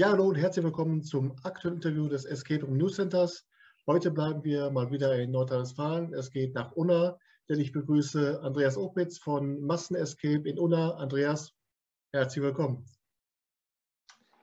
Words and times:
Ja, 0.00 0.12
hallo 0.12 0.28
und 0.28 0.36
herzlich 0.36 0.64
willkommen 0.64 1.02
zum 1.02 1.36
aktuellen 1.42 1.76
Interview 1.76 2.08
des 2.08 2.24
Escape 2.24 2.64
Room 2.64 2.78
News 2.78 2.94
Centers. 2.94 3.46
Heute 3.86 4.10
bleiben 4.10 4.42
wir 4.42 4.70
mal 4.70 4.90
wieder 4.90 5.14
in 5.18 5.30
Nordrhein-Westfalen. 5.30 6.14
Es 6.14 6.30
geht 6.30 6.54
nach 6.54 6.72
Unna, 6.72 7.18
denn 7.50 7.60
ich 7.60 7.70
begrüße 7.70 8.40
Andreas 8.42 8.78
Opitz 8.78 9.18
von 9.18 9.60
Massen 9.60 9.96
Escape 9.96 10.48
in 10.48 10.58
Unna. 10.58 10.92
Andreas, 10.92 11.52
herzlich 12.14 12.42
willkommen. 12.42 12.86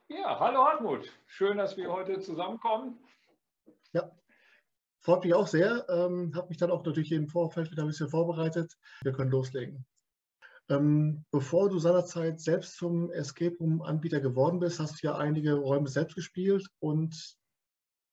Ja, 0.09 0.39
hallo 0.39 0.63
Hartmut. 0.63 1.11
Schön, 1.25 1.57
dass 1.57 1.75
wir 1.75 1.91
heute 1.91 2.19
zusammenkommen. 2.19 2.99
Ja, 3.93 4.11
freut 4.99 5.23
mich 5.23 5.33
auch 5.33 5.47
sehr. 5.47 5.89
Ähm, 5.89 6.33
habe 6.35 6.49
mich 6.49 6.57
dann 6.57 6.69
auch 6.69 6.85
natürlich 6.85 7.11
im 7.11 7.27
Vorfeld 7.29 7.71
wieder 7.71 7.81
ein 7.81 7.87
bisschen 7.87 8.09
vorbereitet. 8.09 8.77
Wir 9.01 9.11
können 9.11 9.31
loslegen. 9.31 9.87
Ähm, 10.69 11.23
bevor 11.31 11.69
du 11.69 11.79
seinerzeit 11.79 12.41
selbst 12.41 12.75
zum 12.75 13.11
Escape 13.11 13.55
Room 13.59 13.81
Anbieter 13.81 14.19
geworden 14.19 14.59
bist, 14.59 14.79
hast 14.79 15.01
du 15.01 15.07
ja 15.07 15.15
einige 15.15 15.53
Räume 15.53 15.87
selbst 15.87 16.15
gespielt 16.15 16.67
und 16.79 17.37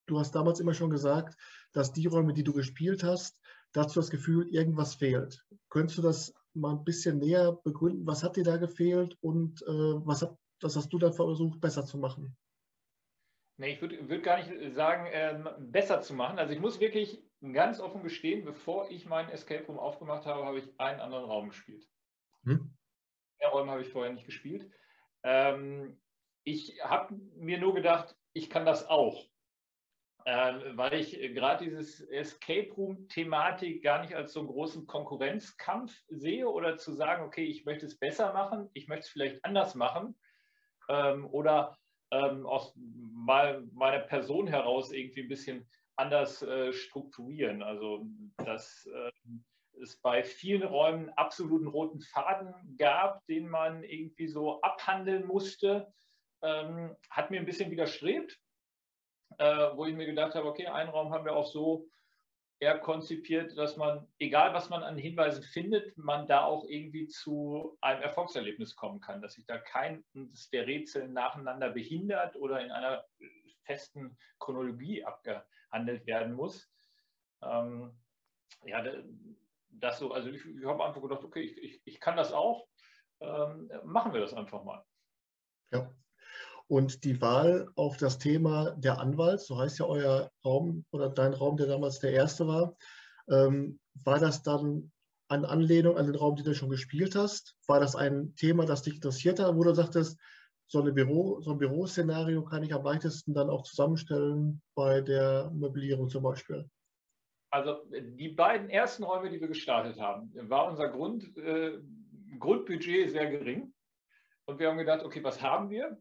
du 0.06 0.18
hast 0.18 0.34
damals 0.34 0.60
immer 0.60 0.74
schon 0.74 0.90
gesagt, 0.90 1.36
dass 1.72 1.92
die 1.92 2.06
Räume, 2.06 2.32
die 2.32 2.44
du 2.44 2.52
gespielt 2.52 3.02
hast, 3.02 3.40
dazu 3.72 3.98
das 3.98 4.10
Gefühl, 4.10 4.48
irgendwas 4.48 4.94
fehlt. 4.94 5.44
Könntest 5.68 5.98
du 5.98 6.02
das 6.02 6.32
mal 6.54 6.72
ein 6.72 6.84
bisschen 6.84 7.18
näher 7.18 7.58
begründen? 7.64 8.06
Was 8.06 8.22
hat 8.22 8.36
dir 8.36 8.44
da 8.44 8.56
gefehlt 8.56 9.16
und 9.20 9.62
äh, 9.62 10.06
was, 10.06 10.22
hat, 10.22 10.36
was 10.60 10.76
hast 10.76 10.92
du 10.92 10.98
dann 10.98 11.12
versucht, 11.12 11.60
besser 11.60 11.84
zu 11.84 11.98
machen? 11.98 12.36
Nee, 13.56 13.74
ich 13.74 13.80
würde 13.80 14.08
würd 14.08 14.22
gar 14.22 14.36
nicht 14.36 14.74
sagen, 14.74 15.08
ähm, 15.12 15.48
besser 15.58 16.00
zu 16.00 16.14
machen. 16.14 16.38
Also 16.38 16.52
ich 16.52 16.60
muss 16.60 16.80
wirklich 16.80 17.22
ganz 17.52 17.80
offen 17.80 18.02
gestehen, 18.02 18.44
bevor 18.44 18.90
ich 18.90 19.06
meinen 19.06 19.28
Escape 19.28 19.64
Room 19.66 19.78
aufgemacht 19.78 20.26
habe, 20.26 20.44
habe 20.44 20.58
ich 20.58 20.80
einen 20.80 21.00
anderen 21.00 21.24
Raum 21.24 21.48
gespielt. 21.48 21.88
Hm? 22.44 22.76
Mehr 23.40 23.48
Räume 23.50 23.72
habe 23.72 23.82
ich 23.82 23.88
vorher 23.88 24.12
nicht 24.12 24.26
gespielt. 24.26 24.70
Ähm, 25.22 26.00
ich 26.44 26.80
habe 26.82 27.14
mir 27.36 27.58
nur 27.58 27.74
gedacht, 27.74 28.16
ich 28.32 28.50
kann 28.50 28.66
das 28.66 28.88
auch. 28.88 29.26
Ähm, 30.26 30.78
weil 30.78 30.94
ich 30.94 31.18
gerade 31.34 31.64
dieses 31.64 32.00
Escape 32.00 32.72
Room-Thematik 32.72 33.82
gar 33.82 34.00
nicht 34.00 34.14
als 34.14 34.32
so 34.32 34.40
einen 34.40 34.48
großen 34.48 34.86
Konkurrenzkampf 34.86 35.94
sehe 36.08 36.48
oder 36.48 36.78
zu 36.78 36.94
sagen, 36.94 37.24
okay, 37.24 37.44
ich 37.44 37.66
möchte 37.66 37.84
es 37.84 37.98
besser 37.98 38.32
machen, 38.32 38.70
ich 38.72 38.88
möchte 38.88 39.04
es 39.04 39.10
vielleicht 39.10 39.44
anders 39.44 39.74
machen 39.74 40.16
ähm, 40.88 41.26
oder 41.26 41.76
ähm, 42.10 42.46
aus 42.46 42.72
mal, 42.76 43.64
meiner 43.72 44.00
Person 44.00 44.46
heraus 44.46 44.92
irgendwie 44.92 45.22
ein 45.22 45.28
bisschen 45.28 45.68
anders 45.96 46.42
äh, 46.42 46.72
strukturieren. 46.72 47.62
Also 47.62 48.06
das 48.38 48.88
ähm, 48.94 49.44
es 49.82 50.00
bei 50.00 50.22
vielen 50.22 50.62
Räumen 50.62 51.10
absoluten 51.10 51.66
roten 51.66 52.00
Faden 52.00 52.76
gab, 52.78 53.24
den 53.26 53.48
man 53.48 53.82
irgendwie 53.82 54.28
so 54.28 54.60
abhandeln 54.62 55.26
musste, 55.26 55.92
ähm, 56.42 56.96
hat 57.10 57.30
mir 57.30 57.40
ein 57.40 57.46
bisschen 57.46 57.70
widerstrebt, 57.70 58.38
äh, 59.38 59.68
wo 59.74 59.86
ich 59.86 59.94
mir 59.94 60.06
gedacht 60.06 60.34
habe, 60.34 60.46
okay, 60.46 60.66
einen 60.66 60.90
Raum 60.90 61.12
haben 61.12 61.24
wir 61.24 61.34
auch 61.34 61.50
so 61.50 61.88
eher 62.60 62.78
konzipiert, 62.78 63.56
dass 63.58 63.76
man, 63.76 64.06
egal 64.18 64.54
was 64.54 64.70
man 64.70 64.82
an 64.82 64.96
Hinweisen 64.96 65.42
findet, 65.42 65.96
man 65.98 66.26
da 66.26 66.44
auch 66.44 66.64
irgendwie 66.68 67.08
zu 67.08 67.76
einem 67.80 68.02
Erfolgserlebnis 68.02 68.76
kommen 68.76 69.00
kann, 69.00 69.20
dass 69.20 69.34
sich 69.34 69.46
da 69.46 69.58
kein 69.58 70.04
der 70.52 70.66
Rätsel 70.66 71.08
nacheinander 71.08 71.70
behindert 71.70 72.36
oder 72.36 72.60
in 72.64 72.70
einer 72.70 73.04
festen 73.64 74.16
Chronologie 74.38 75.04
abgehandelt 75.04 76.06
werden 76.06 76.34
muss. 76.34 76.70
Ähm, 77.42 77.92
ja, 78.64 78.82
das 79.80 79.98
so, 79.98 80.12
also 80.12 80.28
ich, 80.28 80.44
ich 80.44 80.64
habe 80.64 80.84
einfach 80.84 81.02
gedacht, 81.02 81.24
okay, 81.24 81.40
ich, 81.40 81.56
ich, 81.58 81.82
ich 81.84 82.00
kann 82.00 82.16
das 82.16 82.32
auch, 82.32 82.66
ähm, 83.20 83.70
machen 83.84 84.12
wir 84.12 84.20
das 84.20 84.34
einfach 84.34 84.64
mal. 84.64 84.84
Ja. 85.72 85.90
Und 86.66 87.04
die 87.04 87.20
Wahl 87.20 87.68
auf 87.76 87.98
das 87.98 88.18
Thema 88.18 88.70
der 88.72 88.98
Anwalt, 88.98 89.40
so 89.40 89.58
heißt 89.58 89.78
ja 89.78 89.86
euer 89.86 90.30
Raum 90.44 90.84
oder 90.92 91.10
dein 91.10 91.34
Raum, 91.34 91.56
der 91.56 91.66
damals 91.66 91.98
der 91.98 92.12
erste 92.12 92.46
war, 92.46 92.76
ähm, 93.28 93.78
war 94.02 94.18
das 94.18 94.42
dann 94.42 94.90
eine 95.28 95.48
Anlehnung 95.48 95.96
an 95.96 96.06
den 96.06 96.14
Raum, 96.14 96.36
den 96.36 96.44
du 96.44 96.54
schon 96.54 96.70
gespielt 96.70 97.14
hast? 97.14 97.56
War 97.66 97.80
das 97.80 97.96
ein 97.96 98.34
Thema, 98.36 98.64
das 98.64 98.82
dich 98.82 98.94
interessiert 98.94 99.40
hat, 99.40 99.54
wo 99.54 99.64
du 99.64 99.74
sagtest, 99.74 100.18
so, 100.66 100.80
eine 100.80 100.92
Büro, 100.92 101.40
so 101.40 101.52
ein 101.52 101.58
Büroszenario 101.58 102.42
kann 102.44 102.62
ich 102.62 102.74
am 102.74 102.84
weitesten 102.84 103.34
dann 103.34 103.50
auch 103.50 103.62
zusammenstellen 103.64 104.62
bei 104.74 105.00
der 105.00 105.50
Möblierung 105.54 106.08
zum 106.08 106.22
Beispiel? 106.22 106.68
Also 107.54 107.84
die 107.88 108.30
beiden 108.30 108.68
ersten 108.68 109.04
Räume, 109.04 109.30
die 109.30 109.40
wir 109.40 109.46
gestartet 109.46 110.00
haben, 110.00 110.32
war 110.50 110.66
unser 110.66 110.88
Grund, 110.88 111.36
äh, 111.36 111.78
Grundbudget 112.40 113.12
sehr 113.12 113.30
gering. 113.30 113.72
Und 114.44 114.58
wir 114.58 114.68
haben 114.68 114.76
gedacht, 114.76 115.04
okay, 115.04 115.22
was 115.22 115.40
haben 115.40 115.70
wir 115.70 115.96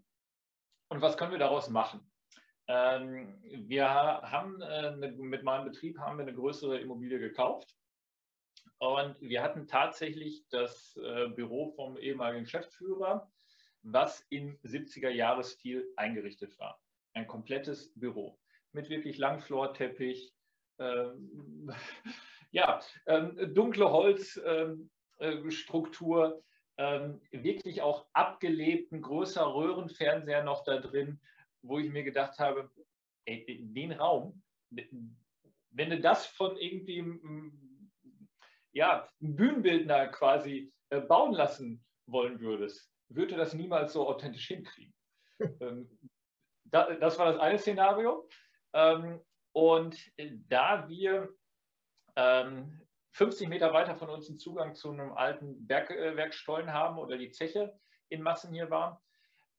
und 0.89 1.03
was 1.03 1.15
können 1.15 1.31
wir 1.31 1.37
daraus 1.37 1.69
machen? 1.69 2.11
Ähm, 2.67 3.39
wir 3.67 3.87
haben 3.87 4.59
äh, 4.61 4.65
eine, 4.65 5.11
mit 5.11 5.43
meinem 5.43 5.65
Betrieb 5.65 5.99
haben 5.99 6.17
wir 6.17 6.23
eine 6.23 6.33
größere 6.33 6.79
Immobilie 6.79 7.19
gekauft. 7.19 7.77
Und 8.79 9.21
wir 9.21 9.43
hatten 9.43 9.67
tatsächlich 9.67 10.47
das 10.49 10.97
äh, 10.97 11.27
Büro 11.27 11.71
vom 11.75 11.97
ehemaligen 11.97 12.45
Geschäftsführer, 12.45 13.31
was 13.83 14.25
im 14.31 14.57
70er-Jahres-Stil 14.63 15.87
eingerichtet 15.97 16.57
war. 16.57 16.81
Ein 17.13 17.27
komplettes 17.27 17.93
Büro 17.93 18.39
mit 18.71 18.89
wirklich 18.89 19.19
Langflorteppich, 19.19 20.33
ähm, 20.79 21.69
ja, 22.51 22.79
ähm, 23.07 23.53
dunkle 23.53 23.91
Holzstruktur, 23.91 26.43
ähm, 26.77 27.21
wirklich 27.31 27.81
auch 27.81 28.05
abgelebten, 28.13 29.01
größer 29.01 29.53
Röhrenfernseher 29.53 30.43
noch 30.43 30.63
da 30.63 30.79
drin, 30.79 31.19
wo 31.61 31.79
ich 31.79 31.91
mir 31.91 32.03
gedacht 32.03 32.39
habe, 32.39 32.71
ey, 33.25 33.45
den 33.73 33.91
Raum, 33.91 34.41
wenn 34.69 35.89
du 35.89 35.99
das 35.99 36.25
von 36.25 36.55
irgendwie 36.57 37.03
ja, 38.73 39.07
Bühnenbildner 39.19 40.07
quasi 40.07 40.73
äh, 40.89 41.01
bauen 41.01 41.33
lassen 41.33 41.85
wollen 42.07 42.39
würdest, 42.39 42.89
würde 43.09 43.35
das 43.35 43.53
niemals 43.53 43.93
so 43.93 44.07
authentisch 44.07 44.47
hinkriegen. 44.47 44.93
das 46.65 47.19
war 47.19 47.31
das 47.31 47.37
eine 47.37 47.59
Szenario. 47.59 48.27
Und 49.53 49.97
äh, 50.17 50.31
da 50.49 50.87
wir 50.89 51.29
ähm, 52.15 52.81
50 53.13 53.47
Meter 53.47 53.73
weiter 53.73 53.95
von 53.95 54.09
uns 54.09 54.27
einen 54.27 54.39
Zugang 54.39 54.75
zu 54.75 54.91
einem 54.91 55.13
alten 55.13 55.65
Bergwerkstollen 55.67 56.67
äh, 56.67 56.71
haben 56.71 56.97
oder 56.97 57.17
die 57.17 57.29
Zeche 57.29 57.79
in 58.09 58.23
Massen 58.23 58.53
hier 58.53 58.69
war 58.69 59.03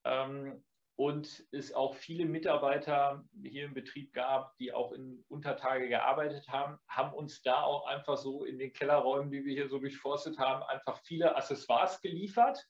ähm, 0.04 0.65
und 0.97 1.44
es 1.53 1.72
auch 1.72 1.94
viele 1.94 2.27
Mitarbeiter 2.27 3.25
hier 3.43 3.65
im 3.65 3.75
Betrieb 3.75 4.12
gab, 4.12 4.56
die 4.59 4.72
auch 4.72 4.93
in 4.93 5.25
Untertage 5.28 5.88
gearbeitet 5.88 6.49
haben, 6.49 6.78
haben 6.88 7.15
uns 7.15 7.43
da 7.43 7.62
auch 7.62 7.87
einfach 7.87 8.16
so 8.16 8.44
in 8.44 8.59
den 8.59 8.72
Kellerräumen, 8.72 9.31
die 9.31 9.44
wir 9.44 9.54
hier 9.54 9.69
so 9.69 9.78
durchforstet 9.78 10.38
haben, 10.38 10.62
einfach 10.65 11.00
viele 11.04 11.37
Accessoires 11.37 12.00
geliefert. 12.00 12.65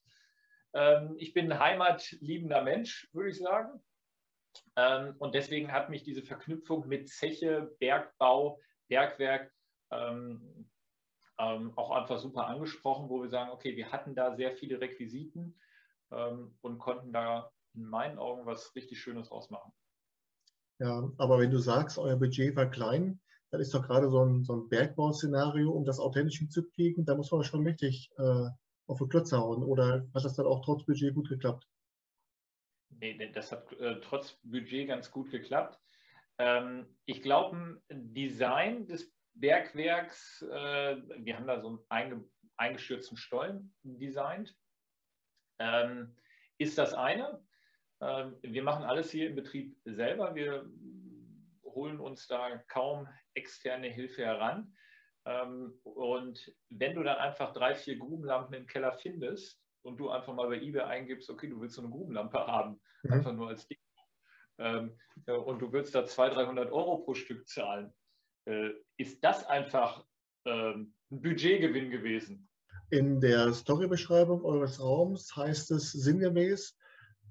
Ähm, 0.75 1.17
ich 1.19 1.33
bin 1.33 1.51
ein 1.51 1.59
heimatliebender 1.59 2.63
Mensch, 2.63 3.09
würde 3.13 3.31
ich 3.31 3.39
sagen. 3.39 3.83
Ähm, 4.77 5.15
und 5.19 5.35
deswegen 5.35 5.73
hat 5.73 5.91
mich 5.91 6.03
diese 6.03 6.23
Verknüpfung 6.23 6.87
mit 6.89 7.09
Zeche, 7.09 7.75
Bergbau, 7.79 8.61
Bergwerk 8.89 9.53
ähm, 9.91 10.69
ähm, 11.39 11.73
auch 11.77 11.91
einfach 11.91 12.19
super 12.19 12.47
angesprochen, 12.47 13.09
wo 13.09 13.23
wir 13.23 13.29
sagen, 13.29 13.51
okay, 13.51 13.77
wir 13.77 13.91
hatten 13.91 14.15
da 14.15 14.37
sehr 14.37 14.53
viele 14.53 14.81
Requisiten 14.81 15.59
ähm, 16.13 16.57
und 16.61 16.79
konnten 16.79 17.13
da 17.13 17.51
in 17.75 17.87
meinen 17.87 18.19
Augen 18.19 18.47
was 18.47 18.75
richtig 18.75 19.01
Schönes 19.01 19.31
rausmachen. 19.31 19.73
Ja, 20.79 21.11
aber 21.19 21.39
wenn 21.39 21.51
du 21.51 21.59
sagst, 21.59 21.99
euer 21.99 22.17
Budget 22.17 22.57
war 22.57 22.71
klein, 22.71 23.21
dann 23.51 23.61
ist 23.61 23.75
doch 23.75 23.87
gerade 23.87 24.11
so 24.11 24.25
ein, 24.25 24.43
so 24.45 24.55
ein 24.55 24.69
Bergbau-Szenario, 24.69 25.71
um 25.71 25.85
das 25.85 26.01
authentisch 26.01 26.39
hinzukriegen, 26.39 27.05
da 27.05 27.15
muss 27.15 27.31
man 27.31 27.45
schon 27.45 27.63
mächtig 27.63 28.11
äh, 28.17 28.49
auf 28.87 28.99
die 28.99 29.09
Klötze 29.09 29.39
hauen. 29.39 29.63
Oder 29.63 30.07
hat 30.15 30.25
das 30.25 30.35
dann 30.35 30.47
auch 30.47 30.65
trotz 30.65 30.85
Budget 30.85 31.15
gut 31.15 31.29
geklappt? 31.29 31.67
Nee, 33.01 33.31
das 33.33 33.53
hat 33.53 33.73
äh, 33.75 34.01
trotz 34.01 34.39
Budget 34.43 34.89
ganz 34.89 35.11
gut 35.11 35.31
geklappt. 35.31 35.79
Ähm, 36.39 36.87
ich 37.05 37.23
glaube, 37.23 37.81
ein 37.89 38.15
Design 38.15 38.87
des 38.87 39.13
Bergwerks, 39.35 40.43
äh, 40.43 40.97
wir 41.19 41.37
haben 41.37 41.47
da 41.47 41.61
so 41.61 41.69
einen 41.69 41.79
einge 41.89 42.25
eingestürzten 42.57 43.17
Stollen 43.17 43.75
designt, 43.83 44.57
ähm, 45.59 46.17
ist 46.59 46.79
das 46.79 46.95
eine. 46.95 47.45
Ähm, 48.01 48.37
wir 48.43 48.63
machen 48.63 48.85
alles 48.85 49.11
hier 49.11 49.29
im 49.29 49.35
Betrieb 49.35 49.77
selber. 49.85 50.37
Wir 50.37 50.71
holen 51.65 51.99
uns 51.99 52.29
da 52.29 52.59
kaum 52.69 53.09
externe 53.35 53.89
Hilfe 53.89 54.25
heran. 54.25 54.73
Ähm, 55.25 55.81
und 55.83 56.55
wenn 56.69 56.95
du 56.95 57.03
dann 57.03 57.19
einfach 57.19 57.53
drei, 57.53 57.75
vier 57.75 57.99
Grubenlampen 57.99 58.55
im 58.55 58.67
Keller 58.67 58.93
findest, 58.93 59.64
und 59.85 59.99
du 59.99 60.11
einfach 60.11 60.35
mal 60.35 60.49
bei 60.49 60.61
eBay 60.61 60.83
eingibst, 60.83 61.31
okay, 61.31 61.49
du 61.49 61.61
willst 61.61 61.77
so 61.77 61.83
eine 61.83 61.91
Grubenlampe 61.91 62.39
haben, 62.47 62.81
mhm. 63.03 63.13
einfach 63.13 63.33
nur 63.33 63.49
als 63.49 63.67
Ding. 63.67 63.79
Ähm, 64.59 64.97
äh, 65.27 65.33
und 65.33 65.61
du 65.61 65.73
willst 65.73 65.95
da 65.95 66.05
200, 66.05 66.47
300 66.47 66.73
Euro 66.73 66.99
pro 66.99 67.15
Stück 67.15 67.47
zahlen, 67.49 67.93
äh, 68.47 68.71
ist 68.97 69.23
das 69.23 69.47
einfach 69.47 70.05
ähm, 70.47 70.95
ein 71.11 71.23
Budgetgewinn 71.23 71.91
gewesen. 71.91 72.49
In 72.91 73.21
der 73.21 73.53
Storybeschreibung 73.53 74.45
eures 74.45 74.81
Raums 74.81 75.35
heißt 75.35 75.71
es 75.73 75.93
sinngemäß, 75.93 76.77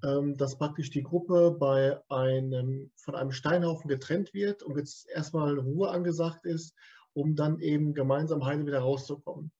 ähm, 0.02 0.36
dass 0.36 0.58
praktisch 0.58 0.90
die 0.90 1.02
Gruppe 1.02 1.56
bei 1.58 1.98
einem, 2.08 2.90
von 2.96 3.14
einem 3.14 3.32
Steinhaufen 3.32 3.88
getrennt 3.88 4.34
wird 4.34 4.62
und 4.62 4.76
jetzt 4.76 5.08
erstmal 5.08 5.58
Ruhe 5.58 5.90
angesagt 5.90 6.44
ist, 6.44 6.74
um 7.14 7.36
dann 7.36 7.60
eben 7.60 7.94
gemeinsam 7.94 8.44
heile 8.44 8.66
wieder 8.66 8.80
rauszukommen. 8.80 9.52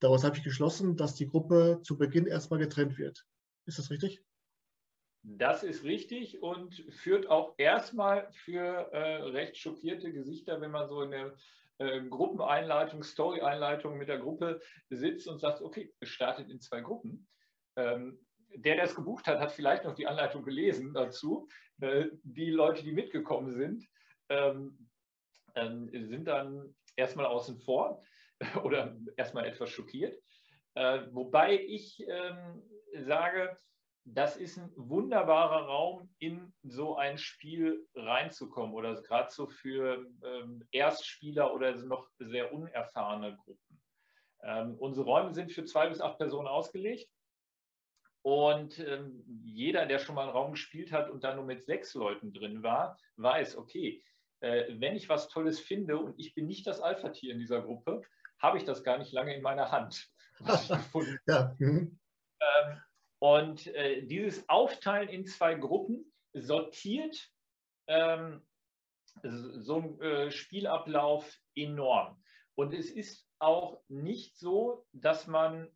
Daraus 0.00 0.24
habe 0.24 0.36
ich 0.36 0.44
geschlossen, 0.44 0.96
dass 0.96 1.14
die 1.14 1.26
Gruppe 1.26 1.80
zu 1.82 1.98
Beginn 1.98 2.26
erstmal 2.26 2.60
getrennt 2.60 2.98
wird. 2.98 3.26
Ist 3.66 3.78
das 3.78 3.90
richtig? 3.90 4.22
Das 5.22 5.64
ist 5.64 5.84
richtig 5.84 6.42
und 6.42 6.74
führt 6.90 7.28
auch 7.28 7.54
erstmal 7.58 8.30
für 8.32 8.92
äh, 8.92 9.22
recht 9.22 9.56
schockierte 9.56 10.12
Gesichter, 10.12 10.60
wenn 10.60 10.70
man 10.70 10.88
so 10.88 11.02
in 11.02 11.10
der 11.10 11.34
äh, 11.78 12.00
Gruppeneinleitung, 12.02 13.02
Story-Einleitung 13.02 13.98
mit 13.98 14.08
der 14.08 14.18
Gruppe 14.18 14.60
sitzt 14.88 15.26
und 15.26 15.40
sagt, 15.40 15.60
okay, 15.60 15.92
es 16.00 16.08
startet 16.08 16.48
in 16.48 16.60
zwei 16.60 16.80
Gruppen. 16.80 17.28
Ähm, 17.76 18.20
der, 18.54 18.76
der 18.76 18.84
es 18.84 18.94
gebucht 18.94 19.26
hat, 19.26 19.40
hat 19.40 19.52
vielleicht 19.52 19.84
noch 19.84 19.94
die 19.94 20.06
Anleitung 20.06 20.44
gelesen 20.44 20.94
dazu. 20.94 21.48
Äh, 21.80 22.06
die 22.22 22.50
Leute, 22.50 22.84
die 22.84 22.92
mitgekommen 22.92 23.50
sind, 23.50 23.86
ähm, 24.28 24.88
ähm, 25.56 25.90
sind 25.92 26.26
dann 26.26 26.74
erstmal 26.96 27.26
außen 27.26 27.58
vor 27.58 28.02
oder 28.64 28.96
erstmal 29.16 29.46
etwas 29.46 29.70
schockiert. 29.70 30.20
Äh, 30.74 31.00
wobei 31.12 31.60
ich 31.60 32.04
ähm, 32.08 32.62
sage, 32.94 33.56
das 34.04 34.36
ist 34.36 34.56
ein 34.56 34.72
wunderbarer 34.76 35.66
Raum, 35.66 36.08
in 36.18 36.52
so 36.62 36.96
ein 36.96 37.18
Spiel 37.18 37.86
reinzukommen 37.94 38.74
oder 38.74 39.02
gerade 39.02 39.30
so 39.30 39.46
für 39.46 40.06
ähm, 40.24 40.66
Erstspieler 40.70 41.52
oder 41.52 41.74
noch 41.76 42.08
sehr 42.18 42.52
unerfahrene 42.52 43.36
Gruppen. 43.36 43.82
Ähm, 44.42 44.76
unsere 44.78 45.04
Räume 45.04 45.34
sind 45.34 45.52
für 45.52 45.64
zwei 45.64 45.88
bis 45.88 46.00
acht 46.00 46.18
Personen 46.18 46.48
ausgelegt. 46.48 47.10
Und 48.22 48.78
ähm, 48.80 49.24
jeder, 49.44 49.86
der 49.86 49.98
schon 49.98 50.14
mal 50.14 50.22
einen 50.22 50.32
Raum 50.32 50.52
gespielt 50.52 50.92
hat 50.92 51.10
und 51.10 51.24
da 51.24 51.34
nur 51.34 51.44
mit 51.44 51.64
sechs 51.64 51.94
Leuten 51.94 52.32
drin 52.32 52.62
war, 52.62 52.98
weiß, 53.16 53.56
okay, 53.56 54.02
äh, 54.40 54.64
wenn 54.78 54.96
ich 54.96 55.08
was 55.08 55.28
Tolles 55.28 55.60
finde 55.60 55.98
und 55.98 56.18
ich 56.18 56.34
bin 56.34 56.46
nicht 56.46 56.66
das 56.66 56.80
Alpha-Tier 56.80 57.32
in 57.32 57.38
dieser 57.38 57.62
Gruppe, 57.62 58.02
habe 58.38 58.58
ich 58.58 58.64
das 58.64 58.84
gar 58.84 58.98
nicht 58.98 59.12
lange 59.12 59.34
in 59.34 59.42
meiner 59.42 59.70
Hand, 59.70 60.08
was 60.40 60.64
ich 60.64 60.76
gefunden 60.76 61.18
ja. 61.26 61.54
Mhm. 61.58 61.98
Ähm, 62.40 62.82
und 63.20 63.66
äh, 63.68 64.06
dieses 64.06 64.48
Aufteilen 64.48 65.08
in 65.08 65.26
zwei 65.26 65.54
Gruppen 65.54 66.12
sortiert 66.34 67.16
ähm, 67.88 68.46
so 69.22 69.76
ein 69.76 70.00
äh, 70.00 70.30
Spielablauf 70.30 71.28
enorm. 71.56 72.22
Und 72.54 72.74
es 72.74 72.90
ist 72.90 73.26
auch 73.40 73.82
nicht 73.88 74.38
so, 74.38 74.86
dass 74.92 75.26
man 75.26 75.68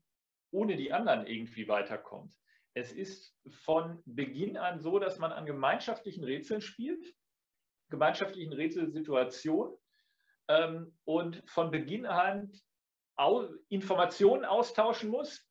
ohne 0.52 0.76
die 0.76 0.92
anderen 0.92 1.26
irgendwie 1.26 1.66
weiterkommt. 1.66 2.34
Es 2.74 2.92
ist 2.92 3.36
von 3.64 4.02
Beginn 4.04 4.56
an 4.56 4.80
so, 4.80 4.98
dass 4.98 5.18
man 5.18 5.32
an 5.32 5.46
gemeinschaftlichen 5.46 6.24
Rätseln 6.24 6.60
spielt, 6.60 7.04
gemeinschaftlichen 7.90 8.52
Rätselsituationen 8.52 9.76
ähm, 10.52 10.94
und 11.04 11.42
von 11.46 11.70
Beginn 11.70 12.06
an 12.06 12.52
au 13.16 13.48
Informationen 13.68 14.44
austauschen 14.44 15.10
muss, 15.10 15.46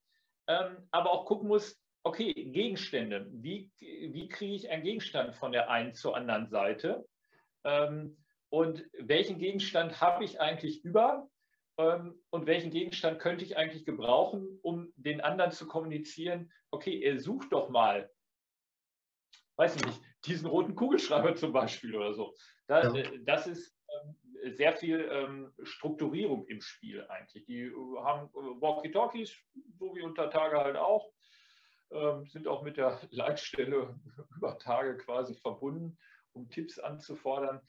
ähm, 0.48 0.88
aber 0.92 1.12
auch 1.12 1.26
gucken 1.26 1.48
muss, 1.48 1.80
okay, 2.04 2.34
Gegenstände, 2.34 3.28
wie, 3.32 3.72
wie 3.80 4.28
kriege 4.28 4.56
ich 4.56 4.70
einen 4.70 4.84
Gegenstand 4.84 5.36
von 5.36 5.52
der 5.52 5.70
einen 5.70 5.94
zur 5.94 6.16
anderen 6.16 6.48
Seite? 6.48 7.06
Ähm, 7.64 8.18
und 8.50 8.86
welchen 8.98 9.38
Gegenstand 9.38 10.02
habe 10.02 10.24
ich 10.24 10.40
eigentlich 10.42 10.84
über? 10.84 11.30
Ähm, 11.78 12.20
und 12.32 12.48
welchen 12.48 12.72
Gegenstand 12.72 13.20
könnte 13.20 13.46
ich 13.46 13.58
eigentlich 13.58 13.86
gebrauchen, 13.86 14.60
um 14.62 14.92
den 14.96 15.22
anderen 15.22 15.52
zu 15.52 15.68
kommunizieren, 15.68 16.52
okay, 16.72 17.00
er 17.02 17.20
sucht 17.20 17.54
doch 17.54 17.70
mal, 17.70 18.10
weiß 19.58 19.78
ich 19.78 19.86
nicht, 19.86 20.02
diesen 20.26 20.48
roten 20.48 20.76
Kugelschreiber 20.76 21.36
zum 21.36 21.54
Beispiel 21.54 21.96
oder 21.96 22.14
so. 22.14 22.36
Da, 22.68 22.84
ja. 22.84 22.96
Äh, 22.96 23.20
das 23.24 23.48
ist 23.48 23.74
sehr 24.58 24.74
viel 24.74 25.08
ähm, 25.12 25.54
Strukturierung 25.64 26.46
im 26.48 26.62
Spiel 26.62 27.06
eigentlich. 27.08 27.46
Die 27.46 27.72
haben 28.04 28.28
äh, 28.30 28.62
Walkie-Talkies, 28.62 29.36
so 29.78 29.96
wie 29.96 30.02
unter 30.02 30.30
Tage 30.30 30.58
halt 30.58 30.78
auch, 30.78 31.12
sind 32.24 32.48
auch 32.48 32.64
mit 32.64 32.78
der 32.78 33.02
Leitstelle 33.12 34.00
über 34.38 34.58
Tage 34.58 34.96
quasi 34.96 35.36
verbunden, 35.36 35.98
um 36.32 36.50
Tipps 36.50 36.80
anzufordern. 36.80 37.60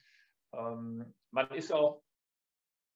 man 0.51 1.51
ist 1.51 1.73
auch 1.73 2.01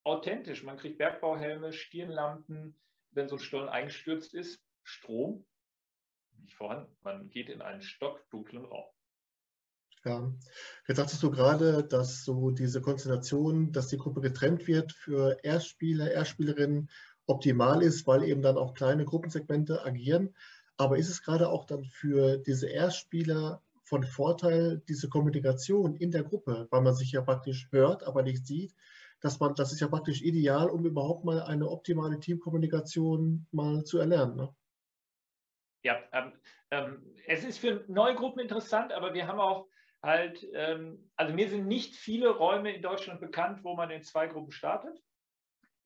authentisch. 0.08 0.64
Man 0.64 0.78
kriegt 0.78 0.98
Bergbauhelme, 0.98 1.74
Stirnlampen, 1.74 2.80
wenn 3.12 3.28
so 3.28 3.36
ein 3.36 3.40
Stollen 3.40 3.68
eingestürzt 3.68 4.34
ist, 4.34 4.64
Strom, 4.84 5.46
nicht 6.42 6.56
vorhanden. 6.56 6.96
Man 7.02 7.30
geht 7.30 7.50
in 7.50 7.62
einen 7.62 7.82
stockdunklen 7.82 8.66
Raum. 8.66 8.90
Ja, 10.08 10.32
jetzt 10.88 10.96
sagtest 10.96 11.22
du 11.22 11.30
gerade, 11.30 11.84
dass 11.84 12.24
so 12.24 12.50
diese 12.50 12.82
Konstellation, 12.82 13.74
dass 13.74 13.88
die 13.88 13.98
Gruppe 13.98 14.22
getrennt 14.22 14.66
wird 14.66 14.94
für 14.94 15.38
Erstspieler, 15.44 16.10
Erstspielerinnen 16.10 16.90
optimal 17.26 17.84
ist, 17.84 18.08
weil 18.08 18.24
eben 18.24 18.42
dann 18.42 18.58
auch 18.58 18.74
kleine 18.74 19.04
Gruppensegmente 19.04 19.84
agieren. 19.84 20.34
Aber 20.78 20.98
ist 20.98 21.10
es 21.10 21.22
gerade 21.22 21.50
auch 21.50 21.66
dann 21.66 21.84
für 21.84 22.38
diese 22.38 22.70
Erstspieler 22.70 23.62
von 23.84 24.04
Vorteil, 24.04 24.82
diese 24.88 25.10
Kommunikation 25.10 25.98
in 25.98 26.12
der 26.12 26.24
Gruppe, 26.24 26.68
weil 26.70 26.82
man 26.82 26.96
sich 26.96 27.12
ja 27.12 27.22
praktisch 27.22 27.68
hört, 27.72 28.08
aber 28.08 28.24
nicht 28.24 28.48
sieht, 28.48 28.74
dass 29.20 29.42
man, 29.42 29.56
das 29.56 29.74
ist 29.74 29.82
ja 29.82 29.90
praktisch 29.90 30.22
ideal, 30.22 30.70
um 30.70 30.86
überhaupt 30.86 31.26
mal 31.26 31.42
eine 31.42 31.70
optimale 31.70 32.18
Teamkommunikation 32.22 33.46
mal 33.52 33.84
zu 33.84 33.98
erlernen. 33.98 34.38
Ne? 34.38 34.56
Ja, 35.84 35.98
ähm, 36.14 36.32
ähm, 36.72 37.16
es 37.28 37.44
ist 37.44 37.60
für 37.60 37.84
neue 37.88 38.16
Gruppen 38.16 38.40
interessant, 38.40 38.92
aber 38.92 39.14
wir 39.14 39.28
haben 39.28 39.40
auch 39.40 39.68
halt, 40.04 40.46
ähm, 40.54 41.10
also 41.16 41.34
mir 41.34 41.50
sind 41.50 41.68
nicht 41.68 41.96
viele 41.96 42.30
Räume 42.30 42.74
in 42.74 42.82
Deutschland 42.82 43.20
bekannt, 43.20 43.64
wo 43.64 43.76
man 43.76 43.90
in 43.90 44.04
zwei 44.04 44.28
Gruppen 44.28 44.52
startet 44.52 45.02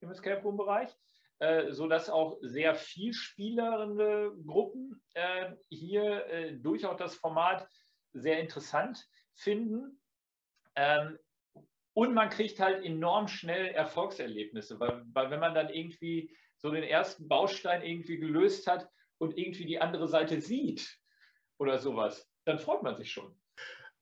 im 0.00 0.10
Escape 0.10 0.42
Room 0.42 0.56
Bereich, 0.56 0.90
äh, 1.38 1.72
sodass 1.72 2.10
auch 2.10 2.38
sehr 2.42 2.74
viel 2.74 3.12
spielerende 3.14 4.32
Gruppen 4.46 5.02
äh, 5.14 5.52
hier 5.70 6.26
äh, 6.26 6.52
durchaus 6.54 6.96
das 6.98 7.14
Format 7.14 7.68
sehr 8.12 8.40
interessant 8.40 9.08
finden. 9.34 10.00
Ähm, 10.74 11.18
und 11.94 12.14
man 12.14 12.30
kriegt 12.30 12.58
halt 12.58 12.84
enorm 12.84 13.28
schnell 13.28 13.66
Erfolgserlebnisse, 13.68 14.80
weil, 14.80 15.04
weil 15.12 15.30
wenn 15.30 15.40
man 15.40 15.54
dann 15.54 15.68
irgendwie 15.68 16.34
so 16.56 16.70
den 16.70 16.84
ersten 16.84 17.28
Baustein 17.28 17.82
irgendwie 17.82 18.18
gelöst 18.18 18.66
hat 18.66 18.88
und 19.18 19.36
irgendwie 19.36 19.66
die 19.66 19.80
andere 19.80 20.08
Seite 20.08 20.40
sieht 20.40 20.98
oder 21.58 21.78
sowas, 21.78 22.28
dann 22.44 22.58
freut 22.58 22.82
man 22.82 22.96
sich 22.96 23.12
schon. 23.12 23.36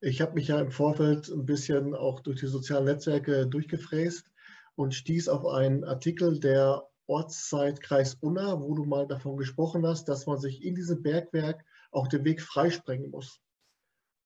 Ich 0.01 0.21
habe 0.21 0.35
mich 0.35 0.49
ja 0.49 0.61
im 0.61 0.71
Vorfeld 0.71 1.29
ein 1.29 1.47
bisschen 1.47 1.95
auch 1.95 2.21
durch 2.21 2.41
die 2.41 2.47
sozialen 2.47 2.87
Netzwerke 2.87 3.47
durchgefräst 3.47 4.25
und 4.75 4.95
stieß 4.95 5.29
auf 5.29 5.47
einen 5.47 5.85
Artikel 5.85 6.41
der 6.41 6.89
Ortszeitkreis 7.07 8.15
Unna, 8.15 8.61
wo 8.61 8.75
du 8.75 8.85
mal 8.85 9.07
davon 9.07 9.37
gesprochen 9.37 9.87
hast, 9.87 10.09
dass 10.09 10.27
man 10.27 10.39
sich 10.39 10.65
in 10.65 10.75
diesem 10.75 11.03
Bergwerk 11.03 11.65
auch 11.91 12.09
den 12.09 12.25
Weg 12.25 12.41
freisprengen 12.41 13.11
muss 13.11 13.41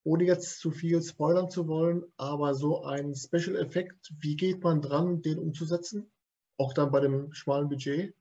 ohne 0.04 0.24
jetzt 0.24 0.60
zu 0.60 0.70
viel 0.70 1.02
spoilern 1.02 1.50
zu 1.50 1.66
wollen, 1.66 2.04
aber 2.16 2.54
so 2.54 2.84
ein 2.84 3.14
Special-Effekt, 3.14 4.12
wie 4.20 4.36
geht 4.36 4.62
man 4.62 4.82
dran, 4.82 5.22
den 5.22 5.38
umzusetzen? 5.38 6.12
Auch 6.58 6.74
dann 6.74 6.92
bei 6.92 7.00
dem 7.00 7.32
schmalen 7.32 7.68
Budget? 7.68 8.14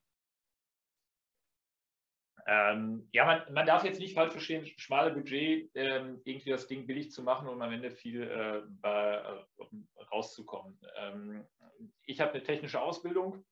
Ähm, 2.45 3.07
ja, 3.13 3.25
man, 3.25 3.53
man, 3.53 3.65
darf 3.65 3.85
jetzt 3.85 3.99
nicht 3.99 4.15
falsch 4.15 4.33
verstehen, 4.33 4.65
schmale 4.77 5.13
Budget, 5.13 5.71
ähm, 5.75 6.21
irgendwie 6.25 6.49
das 6.49 6.67
Ding 6.67 6.85
billig 6.85 7.11
zu 7.11 7.23
machen 7.23 7.47
und 7.47 7.61
am 7.61 7.71
Ende 7.71 7.91
viel 7.91 8.23
äh, 8.23 8.61
bei, 8.81 9.15
äh, 9.15 10.03
rauszukommen. 10.11 10.77
Ähm, 10.97 11.47
ich 12.05 12.19
habe 12.19 12.33
eine 12.33 12.43
technische 12.43 12.81
Ausbildung, 12.81 13.45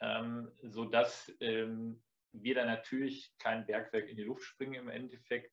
ähm, 0.00 0.50
sodass 0.62 1.30
ähm, 1.40 2.02
wir 2.32 2.54
da 2.54 2.64
natürlich 2.64 3.32
kein 3.38 3.66
Bergwerk 3.66 4.08
in 4.08 4.16
die 4.16 4.24
Luft 4.24 4.44
springen 4.44 4.74
im 4.74 4.88
Endeffekt. 4.88 5.52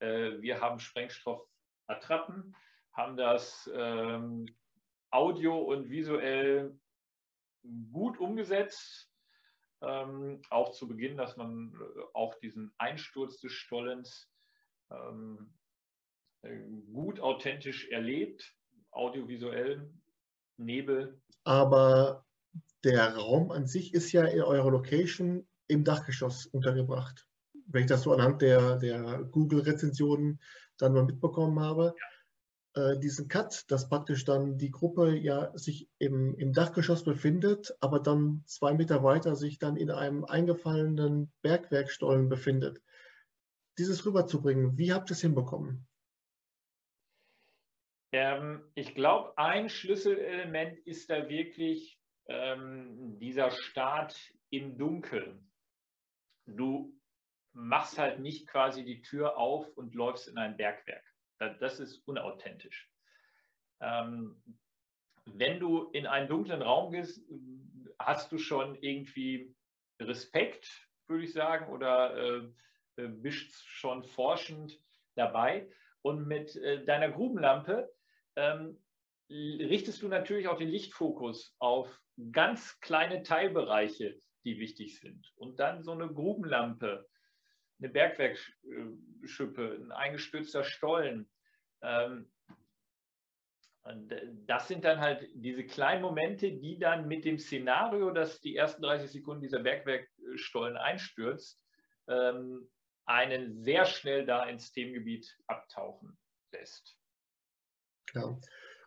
Äh, 0.00 0.40
wir 0.40 0.60
haben 0.60 0.78
Sprengstoffattrappen, 0.78 2.54
haben 2.92 3.16
das 3.16 3.70
ähm, 3.74 4.46
audio 5.10 5.58
und 5.58 5.88
visuell 5.88 6.78
gut 7.92 8.18
umgesetzt. 8.18 9.11
Ähm, 9.82 10.40
auch 10.50 10.72
zu 10.72 10.86
Beginn, 10.88 11.16
dass 11.16 11.36
man 11.36 11.74
äh, 11.74 12.00
auch 12.14 12.34
diesen 12.36 12.72
Einsturz 12.78 13.40
des 13.40 13.52
Stollens 13.52 14.30
ähm, 14.90 15.52
äh, 16.42 16.56
gut 16.92 17.20
authentisch 17.20 17.88
erlebt, 17.90 18.54
audiovisuell, 18.90 19.90
Nebel. 20.56 21.20
Aber 21.44 22.24
der 22.84 23.16
Raum 23.16 23.50
an 23.50 23.66
sich 23.66 23.94
ist 23.94 24.12
ja 24.12 24.24
in 24.24 24.42
eurer 24.42 24.70
Location 24.70 25.46
im 25.66 25.84
Dachgeschoss 25.84 26.46
untergebracht 26.46 27.26
wenn 27.72 27.82
ich 27.82 27.88
das 27.88 28.02
so 28.02 28.12
anhand 28.12 28.42
der, 28.42 28.76
der 28.76 29.24
Google-Rezensionen 29.30 30.40
dann 30.78 30.92
mal 30.92 31.04
mitbekommen 31.04 31.60
habe, 31.60 31.94
ja. 31.96 32.06
Äh, 32.74 32.98
diesen 32.98 33.28
Cut, 33.28 33.70
dass 33.70 33.88
praktisch 33.88 34.24
dann 34.24 34.56
die 34.56 34.70
Gruppe 34.70 35.14
ja 35.14 35.56
sich 35.56 35.88
im, 35.98 36.34
im 36.36 36.52
Dachgeschoss 36.52 37.04
befindet, 37.04 37.76
aber 37.80 38.00
dann 38.00 38.42
zwei 38.46 38.72
Meter 38.72 39.02
weiter 39.02 39.36
sich 39.36 39.58
dann 39.58 39.76
in 39.76 39.90
einem 39.90 40.24
eingefallenen 40.24 41.32
Bergwerkstollen 41.42 42.28
befindet. 42.28 42.80
dieses 43.78 44.04
rüberzubringen, 44.04 44.76
wie 44.76 44.92
habt 44.92 45.10
ihr 45.10 45.14
es 45.14 45.22
hinbekommen? 45.22 45.86
Ähm, 48.12 48.62
ich 48.74 48.94
glaube, 48.94 49.36
ein 49.38 49.68
Schlüsselelement 49.70 50.78
ist 50.86 51.08
da 51.08 51.28
wirklich 51.28 51.98
ähm, 52.28 53.18
dieser 53.18 53.50
Start 53.50 54.14
im 54.50 54.76
Dunkeln. 54.76 55.50
Du 56.46 56.94
machst 57.54 57.98
halt 57.98 58.20
nicht 58.20 58.46
quasi 58.48 58.84
die 58.84 59.02
Tür 59.02 59.36
auf 59.36 59.66
und 59.76 59.94
läufst 59.94 60.28
in 60.28 60.38
ein 60.38 60.56
Bergwerk. 60.56 61.04
Das 61.38 61.80
ist 61.80 62.06
unauthentisch. 62.06 62.90
Ähm, 63.80 64.42
wenn 65.24 65.60
du 65.60 65.90
in 65.90 66.06
einen 66.06 66.28
dunklen 66.28 66.62
Raum 66.62 66.92
gehst, 66.92 67.20
hast 67.98 68.32
du 68.32 68.38
schon 68.38 68.76
irgendwie 68.76 69.54
Respekt, 70.00 70.88
würde 71.06 71.24
ich 71.24 71.32
sagen, 71.32 71.72
oder 71.72 72.16
äh, 72.16 73.08
bist 73.08 73.54
schon 73.66 74.04
forschend 74.04 74.78
dabei. 75.14 75.68
Und 76.02 76.26
mit 76.26 76.56
äh, 76.56 76.84
deiner 76.84 77.10
Grubenlampe 77.10 77.92
ähm, 78.36 78.82
richtest 79.30 80.02
du 80.02 80.08
natürlich 80.08 80.48
auch 80.48 80.58
den 80.58 80.68
Lichtfokus 80.68 81.54
auf 81.58 82.00
ganz 82.32 82.80
kleine 82.80 83.22
Teilbereiche, 83.22 84.20
die 84.44 84.58
wichtig 84.58 84.98
sind. 84.98 85.32
Und 85.36 85.60
dann 85.60 85.82
so 85.82 85.92
eine 85.92 86.08
Grubenlampe, 86.08 87.08
eine 87.82 87.92
Bergwerkschippe, 87.92 89.78
ein 89.80 89.92
eingestürzter 89.92 90.64
Stollen. 90.64 91.28
Ähm, 91.82 92.30
das 94.46 94.68
sind 94.68 94.84
dann 94.84 95.00
halt 95.00 95.28
diese 95.34 95.64
kleinen 95.64 96.02
Momente, 96.02 96.52
die 96.52 96.78
dann 96.78 97.08
mit 97.08 97.24
dem 97.24 97.38
Szenario, 97.38 98.12
dass 98.12 98.40
die 98.40 98.56
ersten 98.56 98.82
30 98.82 99.10
Sekunden 99.10 99.42
dieser 99.42 99.58
Bergwerkstollen 99.58 100.76
einstürzt, 100.76 101.60
ähm, 102.06 102.70
einen 103.04 103.60
sehr 103.60 103.84
schnell 103.84 104.24
da 104.24 104.44
ins 104.44 104.70
Themengebiet 104.72 105.36
abtauchen 105.48 106.16
lässt. 106.52 106.96
Ja. 108.14 108.38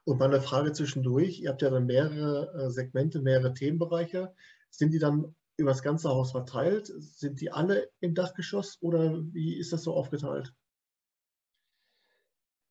Und 0.06 0.20
meine 0.20 0.40
Frage 0.40 0.72
zwischendurch, 0.72 1.42
ihr 1.42 1.50
habt 1.50 1.62
ja 1.62 1.72
dann 1.72 1.88
mehrere 1.88 2.54
äh, 2.54 2.70
Segmente, 2.70 3.20
mehrere 3.20 3.54
Themenbereiche. 3.54 4.34
Sind 4.70 4.92
die 4.92 5.00
dann 5.00 5.36
über 5.58 5.72
das 5.72 5.84
ganze 5.84 6.10
Haus 6.10 6.32
verteilt? 6.32 6.88
Sind 6.88 7.42
die 7.42 7.52
alle 7.52 7.90
im 8.00 8.14
Dachgeschoss 8.14 8.78
oder 8.82 9.22
wie 9.34 9.58
ist 9.58 9.74
das 9.74 9.84
so 9.84 9.94
aufgeteilt? 9.94 10.54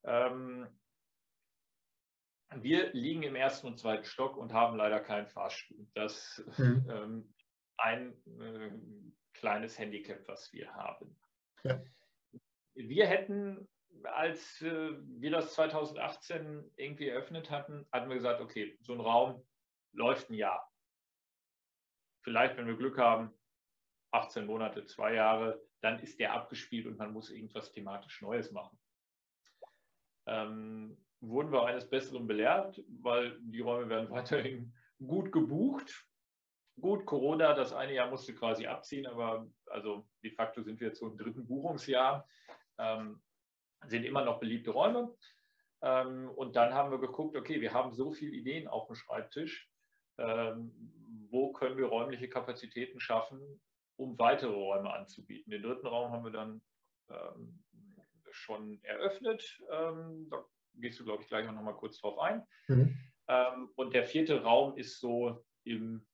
Ähm, 0.05 0.69
wir 2.55 2.93
liegen 2.93 3.23
im 3.23 3.37
ersten 3.37 3.67
und 3.67 3.79
zweiten 3.79 4.05
Stock 4.05 4.37
und 4.37 4.53
haben 4.53 4.77
leider 4.77 5.01
keinen 5.01 5.27
Fahrstuhl. 5.27 5.87
Das 5.95 6.39
ist 6.39 6.59
mhm. 6.59 6.87
ähm, 6.91 7.35
ein 7.77 8.13
äh, 8.39 8.71
kleines 9.33 9.79
Handicap, 9.79 10.27
was 10.29 10.53
wir 10.53 10.73
haben. 10.75 11.17
Ja. 11.65 11.83
Wir 12.75 13.07
hätten 13.07 13.69
als 14.03 14.61
äh, 14.61 14.93
wir 15.21 15.31
das 15.31 15.55
2018 15.55 16.71
irgendwie 16.77 17.09
eröffnet 17.09 17.51
hatten, 17.51 17.87
hatten 17.93 18.09
wir 18.09 18.17
gesagt, 18.17 18.41
okay, 18.41 18.77
so 18.81 18.93
ein 18.93 19.01
Raum 19.01 19.47
läuft 19.93 20.31
ein 20.31 20.35
Jahr. 20.35 20.71
Vielleicht, 22.25 22.57
wenn 22.57 22.67
wir 22.67 22.77
Glück 22.77 22.99
haben, 22.99 23.33
18 24.13 24.47
Monate, 24.47 24.87
zwei 24.87 25.15
Jahre, 25.15 25.61
dann 25.83 25.99
ist 26.01 26.19
der 26.19 26.33
abgespielt 26.33 26.87
und 26.87 26.99
man 26.99 27.13
muss 27.13 27.31
irgendwas 27.31 27.71
thematisch 27.71 28.23
Neues 28.23 28.51
machen. 28.51 28.79
Ähm, 30.27 30.97
wurden 31.21 31.53
wir 31.53 31.67
eines 31.67 31.89
Besseren 31.89 32.27
belehrt, 32.27 32.83
weil 33.03 33.39
die 33.41 33.61
Räume 33.61 33.91
werden 33.91 34.11
weiterhin 34.11 34.75
gut 34.99 35.33
gebucht. 35.33 36.07
Gut, 36.81 37.05
Corona, 37.05 37.53
das 37.53 37.73
eine 37.73 37.95
Jahr 37.95 38.11
musste 38.11 38.35
quasi 38.35 38.67
abziehen, 38.67 39.07
aber 39.07 39.47
also 39.67 40.09
de 40.23 40.31
facto 40.31 40.63
sind 40.63 40.81
wir 40.81 40.89
jetzt 40.89 41.01
so 41.01 41.09
im 41.09 41.19
dritten 41.19 41.47
Buchungsjahr. 41.47 42.27
Ähm, 42.79 43.23
sind 43.87 44.05
immer 44.05 44.25
noch 44.25 44.41
beliebte 44.41 44.71
Räume. 44.71 45.15
Ähm, 45.83 46.31
und 46.31 46.57
dann 46.57 46.73
haben 46.73 46.91
wir 46.91 46.99
geguckt, 46.99 47.37
okay, 47.37 47.61
wir 47.61 47.75
haben 47.75 47.93
so 47.93 48.11
viele 48.13 48.33
Ideen 48.33 48.67
auf 48.67 48.87
dem 48.87 48.97
Schreibtisch. 48.97 49.71
Ähm, 51.35 51.41
wo 51.41 51.53
können 51.53 51.77
wir 51.77 51.87
räumliche 51.87 52.29
Kapazitäten 52.29 53.01
schaffen, 53.01 53.41
um 53.97 54.19
weitere 54.19 54.53
Räume 54.53 54.93
anzubieten? 54.93 55.51
Den 55.51 55.63
dritten 55.63 55.87
Raum 55.87 56.13
haben 56.13 56.25
wir 56.25 56.33
dann 56.33 56.63
ähm, 57.11 57.63
schon 58.31 58.83
eröffnet. 58.83 59.61
da 59.69 60.45
gehst 60.75 60.99
du, 60.99 61.05
glaube 61.05 61.23
ich, 61.23 61.29
gleich 61.29 61.47
noch 61.47 61.63
mal 61.63 61.73
kurz 61.73 62.01
drauf 62.01 62.19
ein. 62.19 62.43
Mhm. 62.67 62.99
und 63.77 63.95
der 63.95 64.05
vierte 64.05 64.43
Raum 64.43 64.77
ist 64.77 64.99
so 64.99 65.45
im 65.63 66.05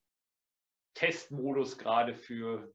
Testmodus 0.95 1.79
gerade 1.79 2.15
für 2.15 2.73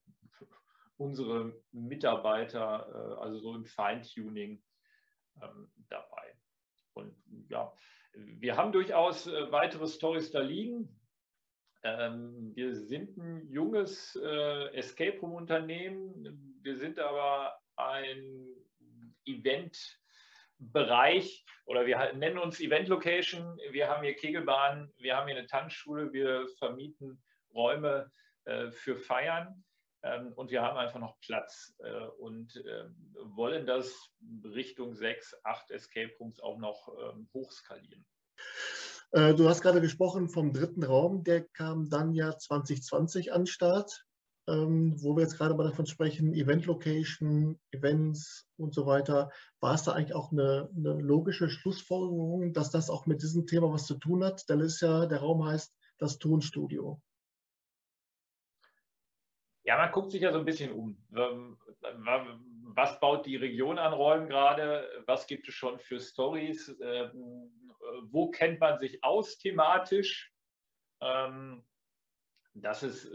unsere 0.98 1.62
Mitarbeiter, 1.72 2.88
äh, 2.90 3.22
also 3.22 3.40
so 3.40 3.56
im 3.56 3.66
Feintuning 3.66 4.64
ähm, 5.42 5.72
dabei. 5.90 6.36
Und 6.94 7.16
ja, 7.50 7.74
wir 8.14 8.56
haben 8.56 8.72
durchaus 8.72 9.28
äh, 9.28 9.52
weitere 9.52 9.88
Stories 9.88 10.32
da 10.32 10.40
liegen. 10.40 11.00
Ähm, 11.86 12.52
wir 12.56 12.76
sind 12.76 13.16
ein 13.16 13.48
junges 13.48 14.16
äh, 14.16 14.74
Escape 14.74 15.20
Room 15.20 15.34
Unternehmen. 15.34 16.58
Wir 16.64 16.78
sind 16.78 16.98
aber 16.98 17.56
ein 17.76 18.48
Event-Bereich 19.26 21.46
oder 21.66 21.86
wir 21.86 22.14
nennen 22.14 22.40
uns 22.40 22.60
Event 22.60 22.88
Location. 22.88 23.60
Wir 23.70 23.88
haben 23.88 24.04
hier 24.04 24.16
Kegelbahnen, 24.16 24.92
wir 24.98 25.16
haben 25.16 25.28
hier 25.28 25.38
eine 25.38 25.46
Tanzschule, 25.46 26.12
wir 26.12 26.48
vermieten 26.58 27.22
Räume 27.54 28.12
äh, 28.46 28.72
für 28.72 28.98
Feiern. 28.98 29.64
Ähm, 30.02 30.34
und 30.34 30.50
wir 30.50 30.64
haben 30.64 30.80
einfach 30.80 31.00
noch 31.00 31.20
Platz 31.20 31.76
äh, 31.84 32.08
und 32.18 32.64
ähm, 32.68 32.96
wollen 33.36 33.68
das 33.68 34.12
Richtung 34.44 34.96
6, 34.96 35.36
8 35.44 35.70
Escape 35.70 36.16
Rooms 36.20 36.40
auch 36.40 36.58
noch 36.58 36.88
ähm, 37.00 37.30
hochskalieren. 37.32 38.08
Äh, 39.12 39.34
du 39.34 39.48
hast 39.48 39.62
gerade 39.62 39.82
gesprochen 39.82 40.30
vom 40.30 40.54
dritten 40.54 40.84
Raum, 40.84 41.24
der 41.24 41.44
kam 41.44 41.90
dann 41.90 42.14
ja 42.14 42.38
2020 42.38 43.34
an 43.34 43.46
Start, 43.46 44.06
wo 44.48 45.16
wir 45.16 45.24
jetzt 45.24 45.40
gerade 45.40 45.56
mal 45.56 45.64
davon 45.64 45.88
sprechen, 45.88 46.36
Event 46.36 46.68
Location, 46.68 47.60
Events 47.72 48.48
und 48.58 48.76
so 48.76 48.86
weiter. 48.86 49.32
War 49.60 49.74
es 49.74 49.82
da 49.82 49.94
eigentlich 49.94 50.14
auch 50.14 50.32
eine, 50.32 50.70
eine 50.78 50.94
logische 51.02 51.50
Schlussfolgerung, 51.50 52.54
dass 52.54 52.70
das 52.70 52.92
auch 52.92 53.08
mit 53.08 53.24
diesem 53.24 53.48
Thema 53.48 53.74
was 53.74 53.88
zu 53.88 53.96
tun 53.96 54.24
hat? 54.24 54.48
Denn 54.48 54.60
ist 54.60 54.82
ja, 54.82 55.08
der 55.08 55.22
Raum 55.22 55.44
heißt 55.48 55.74
das 55.98 56.20
Tonstudio. 56.20 57.02
Ja, 59.64 59.78
man 59.78 59.92
guckt 59.92 60.12
sich 60.12 60.22
ja 60.22 60.32
so 60.32 60.38
ein 60.38 60.46
bisschen 60.46 60.72
um. 60.72 60.96
Ähm, 62.76 62.82
was 62.84 63.00
baut 63.00 63.26
die 63.26 63.36
Region 63.36 63.80
an 63.80 63.94
Räumen 63.94 64.28
gerade? 64.28 65.04
Was 65.06 65.28
gibt 65.28 65.48
es 65.48 65.54
schon 65.56 65.80
für 65.80 66.00
Stories? 66.00 66.76
Ähm, 66.82 67.52
wo 68.04 68.30
kennt 68.32 68.60
man 68.60 68.80
sich 68.80 69.04
aus 69.04 69.38
thematisch? 69.38 70.32
Ähm, 71.02 71.64
dass 72.58 72.84
es 72.84 73.12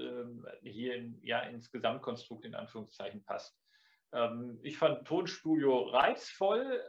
hier 0.61 0.97
in, 0.97 1.19
ja, 1.23 1.40
ins 1.40 1.71
Gesamtkonstrukt 1.71 2.45
in 2.45 2.55
Anführungszeichen 2.55 3.25
passt. 3.25 3.59
Ich 4.62 4.76
fand 4.76 5.07
Tonstudio 5.07 5.85
reizvoll, 5.85 6.83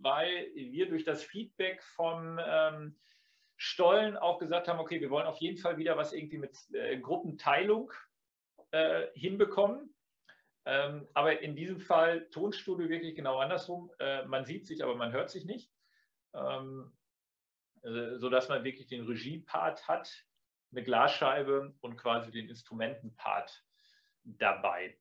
weil 0.00 0.50
wir 0.52 0.88
durch 0.88 1.04
das 1.04 1.22
Feedback 1.22 1.80
von 1.94 2.40
Stollen 3.62 4.16
auch 4.16 4.38
gesagt 4.38 4.68
haben, 4.68 4.80
okay, 4.80 5.02
wir 5.02 5.10
wollen 5.10 5.26
auf 5.26 5.36
jeden 5.36 5.58
Fall 5.58 5.76
wieder 5.76 5.96
was 5.98 6.14
irgendwie 6.14 6.38
mit 6.38 6.56
äh, 6.72 6.98
Gruppenteilung 6.98 7.92
äh, 8.70 9.08
hinbekommen. 9.14 9.94
Ähm, 10.70 11.08
aber 11.14 11.40
in 11.40 11.56
diesem 11.56 11.80
Fall 11.80 12.30
Tonstudio 12.30 12.88
wirklich 12.88 13.16
genau 13.16 13.38
andersrum. 13.38 13.90
Äh, 13.98 14.24
man 14.26 14.44
sieht 14.44 14.68
sich, 14.68 14.84
aber 14.84 14.94
man 14.94 15.10
hört 15.10 15.28
sich 15.28 15.44
nicht. 15.44 15.68
Ähm, 16.32 16.96
äh, 17.82 18.18
sodass 18.18 18.48
man 18.48 18.62
wirklich 18.62 18.86
den 18.86 19.04
Regie-Part 19.04 19.88
hat, 19.88 20.26
eine 20.70 20.84
Glasscheibe 20.84 21.74
und 21.80 21.96
quasi 21.96 22.30
den 22.30 22.48
Instrumenten-Part 22.48 23.64
dabei. 24.22 24.96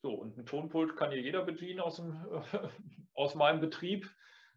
So, 0.00 0.14
und 0.14 0.38
ein 0.38 0.46
Tonpult 0.46 0.96
kann 0.96 1.10
hier 1.10 1.20
jeder 1.20 1.44
bedienen 1.44 1.80
aus, 1.80 1.96
dem, 1.96 2.16
aus 3.14 3.34
meinem 3.34 3.60
Betrieb, 3.60 4.10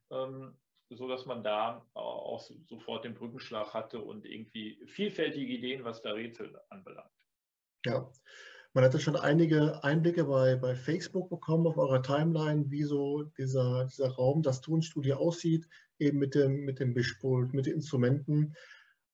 ähm, 0.10 0.58
sodass 0.90 1.26
man 1.26 1.44
da 1.44 1.86
auch 1.96 2.40
sofort 2.66 3.04
den 3.04 3.16
Brückenschlag 3.16 3.74
hatte 3.74 4.00
und 4.00 4.26
irgendwie 4.26 4.82
vielfältige 4.88 5.52
Ideen, 5.52 5.84
was 5.84 6.02
da 6.02 6.12
Rätsel 6.12 6.58
anbelangt. 6.70 7.12
Ja, 7.86 8.10
man 8.75 8.84
hatte 8.84 9.00
schon 9.00 9.15
einige 9.15 9.82
Einblicke 9.86 10.25
bei, 10.25 10.58
bei 10.58 10.75
Facebook 10.75 11.29
bekommen 11.29 11.65
auf 11.65 11.77
eurer 11.77 12.03
Timeline, 12.03 12.70
wie 12.70 12.84
so 12.84 13.24
dieser, 13.38 13.86
dieser 13.86 14.10
Raum, 14.10 14.44
das 14.44 14.60
Tonstudio 14.60 15.15
aussieht, 15.15 15.65
eben 15.98 16.20
mit 16.20 16.36
dem, 16.36 16.65
mit 16.65 16.82
dem 16.82 16.91
Mischpult, 16.91 17.53
mit 17.53 17.67
den 17.67 17.75
Instrumenten. 17.75 18.53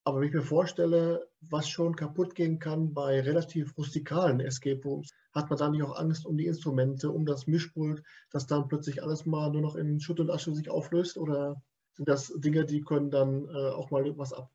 Aber 0.04 0.20
wenn 0.20 0.30
ich 0.30 0.34
mir 0.34 0.42
vorstelle, 0.42 1.28
was 1.42 1.70
schon 1.70 1.96
kaputt 1.96 2.34
gehen 2.34 2.58
kann 2.58 2.96
bei 2.96 3.22
relativ 3.22 3.78
rustikalen 3.78 4.40
Escape 4.40 4.82
Rooms, 4.84 5.12
hat 5.32 5.52
man 5.52 5.60
da 5.60 5.70
nicht 5.70 5.84
auch 5.84 5.96
Angst 5.96 6.26
um 6.26 6.38
die 6.38 6.48
Instrumente, 6.48 7.12
um 7.12 7.28
das 7.28 7.46
Mischpult, 7.46 8.02
dass 8.32 8.48
dann 8.48 8.68
plötzlich 8.68 9.04
alles 9.04 9.28
mal 9.28 9.52
nur 9.52 9.62
noch 9.62 9.76
in 9.76 10.00
Schutt 10.00 10.20
und 10.20 10.32
Asche 10.32 10.56
sich 10.56 10.72
auflöst? 10.72 11.20
Oder 11.20 11.62
sind 11.94 12.10
das 12.10 12.34
Dinge, 12.36 12.66
die 12.66 12.82
können 12.82 13.12
dann 13.12 13.46
äh, 13.46 13.70
auch 13.70 13.92
mal 13.92 14.18
was 14.18 14.34
ab? 14.34 14.50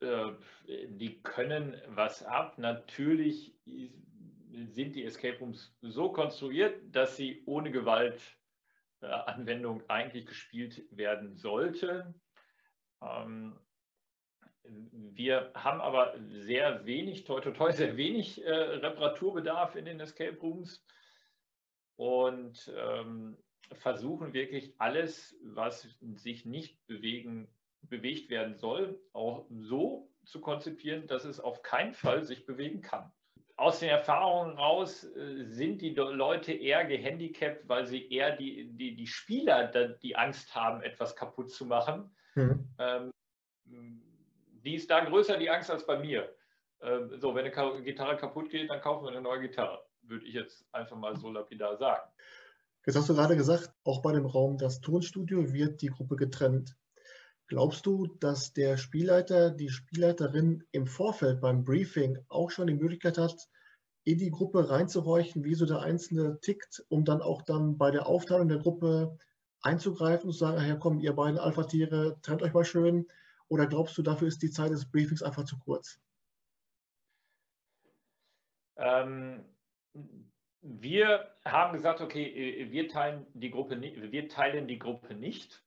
Äh, 0.00 0.32
die 0.88 1.22
können 1.22 1.80
was 1.88 2.22
ab. 2.22 2.58
Natürlich 2.58 3.54
sind 4.68 4.94
die 4.94 5.04
Escape 5.04 5.38
Rooms 5.38 5.74
so 5.82 6.12
konstruiert, 6.12 6.80
dass 6.94 7.16
sie 7.16 7.42
ohne 7.46 7.70
Gewaltanwendung 7.70 9.80
äh, 9.82 9.84
eigentlich 9.88 10.26
gespielt 10.26 10.84
werden 10.90 11.36
sollten. 11.36 12.20
Ähm, 13.02 13.58
wir 14.64 15.52
haben 15.54 15.80
aber 15.80 16.16
sehr 16.28 16.84
wenig, 16.86 17.24
toi, 17.24 17.40
toi, 17.40 17.52
toi 17.52 17.72
sehr 17.72 17.96
wenig 17.96 18.44
äh, 18.44 18.52
Reparaturbedarf 18.52 19.76
in 19.76 19.84
den 19.84 20.00
Escape 20.00 20.36
Rooms 20.40 20.84
und 21.96 22.72
ähm, 22.76 23.36
versuchen 23.72 24.32
wirklich 24.32 24.74
alles, 24.78 25.36
was 25.42 25.82
sich 26.14 26.44
nicht 26.44 26.84
bewegen, 26.86 27.48
bewegt 27.88 28.30
werden 28.30 28.56
soll, 28.56 29.00
auch 29.12 29.46
so 29.50 30.10
zu 30.24 30.40
konzipieren, 30.40 31.06
dass 31.06 31.24
es 31.24 31.40
auf 31.40 31.62
keinen 31.62 31.94
Fall 31.94 32.24
sich 32.24 32.46
bewegen 32.46 32.82
kann. 32.82 33.12
Aus 33.56 33.80
den 33.80 33.88
Erfahrungen 33.88 34.58
raus 34.58 35.04
äh, 35.04 35.44
sind 35.46 35.80
die 35.80 35.94
Leute 35.94 36.52
eher 36.52 36.84
gehandicapt, 36.84 37.68
weil 37.68 37.86
sie 37.86 38.10
eher 38.12 38.36
die, 38.36 38.70
die, 38.72 38.94
die 38.96 39.06
Spieler 39.06 39.68
die 40.02 40.16
Angst 40.16 40.54
haben, 40.54 40.82
etwas 40.82 41.16
kaputt 41.16 41.50
zu 41.50 41.64
machen. 41.64 42.14
Mhm. 42.34 42.68
Ähm, 42.78 43.12
die 44.64 44.74
ist 44.74 44.90
da 44.90 45.04
größer 45.04 45.38
die 45.38 45.48
Angst 45.48 45.70
als 45.70 45.86
bei 45.86 45.98
mir. 45.98 46.34
Ähm, 46.82 47.18
so, 47.18 47.34
wenn 47.34 47.50
eine 47.50 47.82
Gitarre 47.82 48.16
kaputt 48.16 48.50
geht, 48.50 48.68
dann 48.68 48.80
kaufen 48.80 49.04
wir 49.04 49.12
eine 49.12 49.22
neue 49.22 49.40
Gitarre, 49.40 49.82
würde 50.02 50.26
ich 50.26 50.34
jetzt 50.34 50.66
einfach 50.72 50.96
mal 50.96 51.16
so 51.16 51.30
lapidar 51.30 51.76
sagen. 51.78 52.10
Jetzt 52.84 52.96
hast 52.96 53.08
du 53.08 53.14
gerade 53.14 53.36
gesagt, 53.36 53.72
auch 53.84 54.02
bei 54.02 54.12
dem 54.12 54.26
Raum 54.26 54.58
das 54.58 54.80
Tonstudio 54.80 55.52
wird 55.52 55.82
die 55.82 55.88
Gruppe 55.88 56.16
getrennt. 56.16 56.76
Glaubst 57.48 57.86
du, 57.86 58.08
dass 58.18 58.52
der 58.52 58.76
Spielleiter, 58.76 59.50
die 59.50 59.68
Spielleiterin 59.68 60.64
im 60.72 60.86
Vorfeld 60.86 61.40
beim 61.40 61.64
Briefing 61.64 62.18
auch 62.28 62.50
schon 62.50 62.66
die 62.66 62.74
Möglichkeit 62.74 63.18
hat, 63.18 63.48
in 64.04 64.18
die 64.18 64.30
Gruppe 64.30 64.68
reinzuhorchen, 64.68 65.44
wie 65.44 65.54
so 65.54 65.66
der 65.66 65.80
Einzelne 65.80 66.40
tickt, 66.40 66.84
um 66.88 67.04
dann 67.04 67.22
auch 67.22 67.42
dann 67.42 67.78
bei 67.78 67.90
der 67.90 68.06
Aufteilung 68.06 68.48
der 68.48 68.58
Gruppe 68.58 69.18
einzugreifen 69.60 70.28
und 70.28 70.32
zu 70.32 70.38
sagen, 70.38 70.66
ja 70.66 70.76
komm, 70.76 71.00
ihr 71.00 71.12
beiden 71.12 71.38
Alpha-Tiere, 71.38 72.18
trennt 72.22 72.42
euch 72.42 72.52
mal 72.52 72.64
schön. 72.64 73.06
Oder 73.48 73.66
glaubst 73.66 73.96
du, 73.96 74.02
dafür 74.02 74.28
ist 74.28 74.42
die 74.42 74.50
Zeit 74.50 74.70
des 74.70 74.90
Briefings 74.90 75.22
einfach 75.22 75.44
zu 75.44 75.58
kurz? 75.58 76.00
Ähm, 78.76 79.44
wir 80.62 81.30
haben 81.44 81.72
gesagt, 81.72 82.00
okay, 82.00 82.68
wir 82.70 82.88
teilen 82.88 83.26
die 83.34 83.50
Gruppe, 83.50 83.80
wir 83.80 84.28
teilen 84.28 84.66
die 84.66 84.78
Gruppe 84.78 85.14
nicht. 85.14 85.62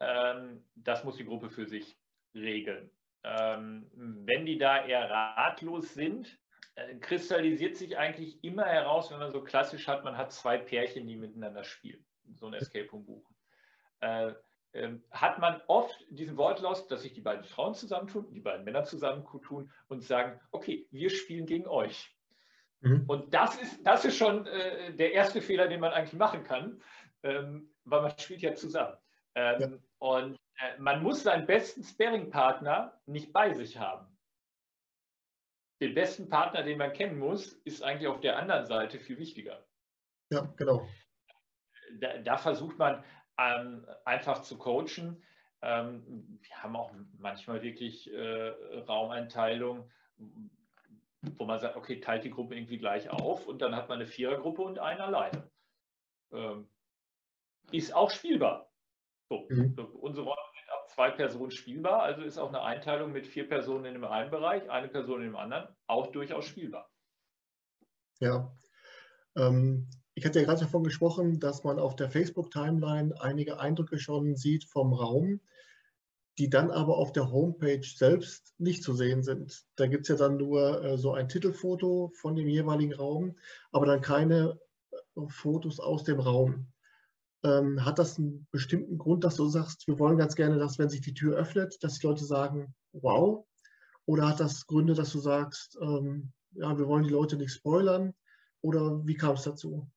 Ähm, 0.00 0.64
das 0.74 1.04
muss 1.04 1.16
die 1.16 1.24
Gruppe 1.24 1.50
für 1.50 1.66
sich 1.66 1.96
regeln. 2.34 2.90
Ähm, 3.22 3.90
wenn 3.94 4.46
die 4.46 4.58
da 4.58 4.84
eher 4.84 5.10
ratlos 5.10 5.94
sind, 5.94 6.38
äh, 6.74 6.96
kristallisiert 6.96 7.76
sich 7.76 7.98
eigentlich 7.98 8.42
immer 8.42 8.64
heraus, 8.64 9.10
wenn 9.10 9.18
man 9.18 9.30
so 9.30 9.42
klassisch 9.42 9.86
hat, 9.86 10.04
man 10.04 10.16
hat 10.16 10.32
zwei 10.32 10.56
Pärchen, 10.56 11.06
die 11.06 11.16
miteinander 11.16 11.64
spielen, 11.64 12.04
so 12.34 12.46
ein 12.46 12.54
Escape 12.54 12.88
Room 12.90 13.04
buchen. 13.04 13.36
Äh, 14.00 14.32
ähm, 14.72 15.02
hat 15.10 15.40
man 15.40 15.60
oft 15.66 15.94
diesen 16.10 16.36
Wortlaut, 16.36 16.90
dass 16.90 17.02
sich 17.02 17.12
die 17.12 17.20
beiden 17.20 17.44
Frauen 17.44 17.74
zusammentun, 17.74 18.32
die 18.32 18.40
beiden 18.40 18.64
Männer 18.64 18.84
zusammentun 18.84 19.70
und 19.88 20.04
sagen, 20.04 20.40
okay, 20.52 20.86
wir 20.92 21.10
spielen 21.10 21.46
gegen 21.46 21.66
euch. 21.66 22.16
Mhm. 22.80 23.04
Und 23.08 23.34
das 23.34 23.60
ist, 23.60 23.84
das 23.84 24.04
ist 24.04 24.16
schon 24.16 24.46
äh, 24.46 24.94
der 24.94 25.12
erste 25.12 25.42
Fehler, 25.42 25.66
den 25.66 25.80
man 25.80 25.92
eigentlich 25.92 26.18
machen 26.18 26.44
kann, 26.44 26.80
ähm, 27.24 27.74
weil 27.84 28.02
man 28.02 28.18
spielt 28.18 28.42
ja 28.42 28.54
zusammen. 28.54 28.96
Ähm, 29.34 29.60
ja. 29.60 29.68
Und 29.98 30.36
äh, 30.56 30.78
man 30.78 31.02
muss 31.02 31.22
seinen 31.22 31.46
besten 31.46 31.82
Sparring-Partner 31.82 33.00
nicht 33.06 33.32
bei 33.32 33.52
sich 33.54 33.78
haben. 33.78 34.06
Den 35.80 35.94
besten 35.94 36.28
Partner, 36.28 36.62
den 36.62 36.78
man 36.78 36.92
kennen 36.92 37.18
muss, 37.18 37.52
ist 37.64 37.82
eigentlich 37.82 38.08
auf 38.08 38.20
der 38.20 38.38
anderen 38.38 38.66
Seite 38.66 38.98
viel 38.98 39.18
wichtiger. 39.18 39.66
Ja, 40.30 40.42
genau. 40.56 40.86
Da, 42.00 42.18
da 42.18 42.36
versucht 42.36 42.78
man 42.78 43.02
ähm, 43.38 43.86
einfach 44.04 44.42
zu 44.42 44.58
coachen. 44.58 45.24
Ähm, 45.62 46.38
wir 46.42 46.62
haben 46.62 46.76
auch 46.76 46.92
manchmal 47.18 47.62
wirklich 47.62 48.12
äh, 48.12 48.48
Raumeinteilung, 48.86 49.90
wo 51.36 51.44
man 51.44 51.58
sagt, 51.58 51.76
okay, 51.76 52.00
teilt 52.00 52.24
die 52.24 52.30
Gruppe 52.30 52.54
irgendwie 52.54 52.78
gleich 52.78 53.10
auf 53.10 53.46
und 53.46 53.60
dann 53.60 53.74
hat 53.74 53.88
man 53.88 53.98
eine 53.98 54.06
Vierergruppe 54.06 54.62
und 54.62 54.78
einen 54.78 55.00
alleine. 55.00 55.50
Ähm, 56.32 56.68
ist 57.72 57.94
auch 57.94 58.10
spielbar. 58.10 58.69
So, 59.30 59.46
mhm. 59.48 59.76
unsere 60.00 60.26
Räume 60.26 60.42
sind 60.52 60.70
ab 60.72 60.90
zwei 60.90 61.10
Personen 61.12 61.52
spielbar, 61.52 62.02
also 62.02 62.22
ist 62.22 62.36
auch 62.36 62.48
eine 62.48 62.62
Einteilung 62.62 63.12
mit 63.12 63.28
vier 63.28 63.48
Personen 63.48 63.84
in 63.84 63.94
dem 63.94 64.04
einen 64.04 64.30
Bereich, 64.30 64.68
eine 64.68 64.88
Person 64.88 65.20
in 65.20 65.28
dem 65.28 65.36
anderen 65.36 65.68
auch 65.86 66.08
durchaus 66.08 66.46
spielbar. 66.46 66.90
Ja. 68.18 68.52
Ähm, 69.36 69.88
ich 70.14 70.26
hatte 70.26 70.40
ja 70.40 70.44
gerade 70.44 70.62
davon 70.62 70.82
gesprochen, 70.82 71.38
dass 71.38 71.62
man 71.62 71.78
auf 71.78 71.94
der 71.94 72.10
Facebook-Timeline 72.10 73.14
einige 73.20 73.60
Eindrücke 73.60 74.00
schon 74.00 74.34
sieht 74.34 74.64
vom 74.64 74.92
Raum, 74.92 75.40
die 76.38 76.50
dann 76.50 76.72
aber 76.72 76.98
auf 76.98 77.12
der 77.12 77.30
Homepage 77.30 77.86
selbst 77.86 78.52
nicht 78.58 78.82
zu 78.82 78.94
sehen 78.94 79.22
sind. 79.22 79.64
Da 79.76 79.86
gibt 79.86 80.02
es 80.02 80.08
ja 80.08 80.16
dann 80.16 80.38
nur 80.38 80.82
äh, 80.82 80.98
so 80.98 81.12
ein 81.12 81.28
Titelfoto 81.28 82.10
von 82.16 82.34
dem 82.34 82.48
jeweiligen 82.48 82.94
Raum, 82.94 83.36
aber 83.70 83.86
dann 83.86 84.00
keine 84.00 84.58
äh, 84.90 84.96
Fotos 85.28 85.78
aus 85.78 86.02
dem 86.02 86.18
Raum. 86.18 86.66
Ähm, 87.42 87.84
hat 87.84 87.98
das 87.98 88.18
einen 88.18 88.46
bestimmten 88.50 88.98
Grund, 88.98 89.24
dass 89.24 89.36
du 89.36 89.48
sagst, 89.48 89.86
wir 89.86 89.98
wollen 89.98 90.18
ganz 90.18 90.36
gerne, 90.36 90.58
dass 90.58 90.78
wenn 90.78 90.90
sich 90.90 91.00
die 91.00 91.14
Tür 91.14 91.36
öffnet, 91.36 91.82
dass 91.82 91.98
die 91.98 92.06
Leute 92.06 92.24
sagen, 92.24 92.74
wow? 92.92 93.46
Oder 94.04 94.28
hat 94.28 94.40
das 94.40 94.66
Gründe, 94.66 94.94
dass 94.94 95.12
du 95.12 95.18
sagst, 95.18 95.78
ähm, 95.80 96.32
ja, 96.52 96.76
wir 96.76 96.86
wollen 96.86 97.04
die 97.04 97.10
Leute 97.10 97.36
nicht 97.36 97.52
spoilern? 97.52 98.12
Oder 98.60 99.06
wie 99.06 99.16
kam 99.16 99.34
es 99.34 99.42
dazu? 99.42 99.90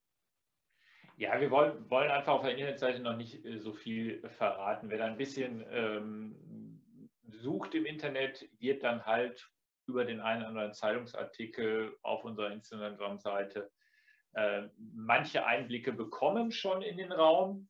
Ja, 1.17 1.39
wir 1.39 1.51
wollen, 1.51 1.89
wollen, 1.89 2.09
einfach 2.09 2.33
auf 2.33 2.41
der 2.41 2.51
Internetseite 2.51 3.01
noch 3.01 3.15
nicht 3.15 3.45
äh, 3.45 3.59
so 3.59 3.73
viel 3.73 4.27
verraten. 4.37 4.89
Wer 4.89 4.99
da 4.99 5.05
ein 5.05 5.17
bisschen 5.17 5.63
ähm, 5.69 6.81
sucht 7.27 7.75
im 7.75 7.85
Internet, 7.85 8.47
wird 8.59 8.83
dann 8.83 9.05
halt 9.05 9.49
über 9.85 10.05
den 10.05 10.21
einen 10.21 10.41
oder 10.41 10.49
anderen 10.49 10.73
Zeitungsartikel 10.73 11.95
auf 12.01 12.23
unserer 12.23 12.51
Instagram-Seite 12.51 13.69
äh, 14.33 14.63
manche 14.95 15.45
Einblicke 15.45 15.93
bekommen 15.93 16.51
schon 16.51 16.81
in 16.81 16.97
den 16.97 17.11
Raum. 17.11 17.67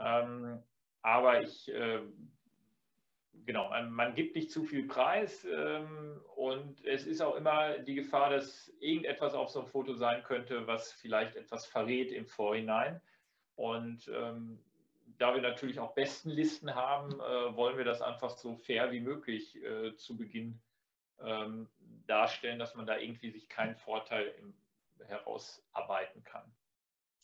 Ähm, 0.00 0.62
aber 1.02 1.42
ich, 1.42 1.68
äh, 1.72 2.00
genau, 3.44 3.68
man, 3.68 3.90
man, 3.90 4.14
gibt 4.14 4.34
nicht 4.34 4.50
zu 4.50 4.64
viel 4.64 4.86
Preis 4.86 5.44
ähm, 5.44 6.20
und 6.36 6.84
es 6.84 7.06
ist 7.06 7.20
auch 7.20 7.36
immer 7.36 7.78
die 7.78 7.94
Gefahr, 7.94 8.30
dass 8.30 8.72
irgendetwas 8.80 9.34
auf 9.34 9.50
so 9.50 9.60
einem 9.60 9.68
Foto 9.68 9.94
sein 9.94 10.22
könnte, 10.22 10.66
was 10.66 10.92
vielleicht 10.92 11.36
etwas 11.36 11.66
verrät 11.66 12.12
im 12.12 12.26
Vorhinein. 12.26 13.00
Und 13.56 14.08
ähm, 14.08 14.58
da 15.18 15.34
wir 15.34 15.42
natürlich 15.42 15.80
auch 15.80 15.94
Bestenlisten 15.94 16.74
haben, 16.74 17.12
äh, 17.14 17.56
wollen 17.56 17.76
wir 17.76 17.84
das 17.84 18.02
einfach 18.02 18.30
so 18.30 18.54
fair 18.54 18.92
wie 18.92 19.00
möglich 19.00 19.62
äh, 19.62 19.94
zu 19.96 20.16
Beginn 20.16 20.60
ähm, 21.20 21.68
darstellen, 22.06 22.58
dass 22.58 22.74
man 22.74 22.86
da 22.86 22.96
irgendwie 22.96 23.30
sich 23.30 23.48
keinen 23.48 23.76
Vorteil 23.76 24.32
im 24.40 24.54
herausarbeiten 25.06 26.22
kann. 26.24 26.52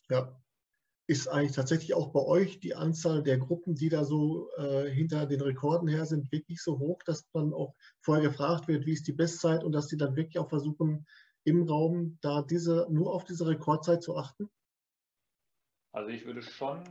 Ja. 0.09 0.41
Ist 1.07 1.27
eigentlich 1.27 1.55
tatsächlich 1.55 1.93
auch 1.93 2.11
bei 2.11 2.21
euch 2.21 2.59
die 2.59 2.73
Anzahl 2.73 3.21
der 3.21 3.37
Gruppen, 3.37 3.75
die 3.75 3.89
da 3.89 4.03
so 4.03 4.49
äh, 4.57 4.89
hinter 4.89 5.27
den 5.27 5.39
Rekorden 5.39 5.87
her 5.87 6.05
sind, 6.05 6.31
wirklich 6.31 6.63
so 6.63 6.79
hoch, 6.79 7.03
dass 7.03 7.29
man 7.31 7.53
auch 7.53 7.75
vorher 8.01 8.27
gefragt 8.27 8.67
wird, 8.67 8.87
wie 8.87 8.93
ist 8.93 9.07
die 9.07 9.13
Bestzeit 9.13 9.63
und 9.63 9.71
dass 9.71 9.87
die 9.87 9.97
dann 9.97 10.15
wirklich 10.15 10.39
auch 10.39 10.49
versuchen, 10.49 11.05
im 11.43 11.61
Raum 11.61 12.17
da 12.21 12.41
diese, 12.41 12.87
nur 12.89 13.13
auf 13.13 13.23
diese 13.23 13.45
Rekordzeit 13.45 14.01
zu 14.01 14.17
achten? 14.17 14.49
Also 15.91 16.09
ich 16.09 16.25
würde 16.25 16.41
schon 16.41 16.83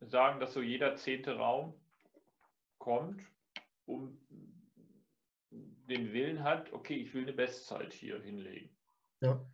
sagen, 0.00 0.38
dass 0.38 0.52
so 0.52 0.62
jeder 0.62 0.94
zehnte 0.94 1.36
Raum 1.36 1.74
kommt, 2.78 3.20
um 3.84 4.16
den 5.50 6.12
Willen 6.12 6.44
hat, 6.44 6.72
okay, 6.72 6.94
ich 6.94 7.12
will 7.14 7.22
eine 7.22 7.32
Bestzeit 7.32 7.92
hier 7.92 8.22
hinlegen. 8.22 8.70
Ja 9.20 9.44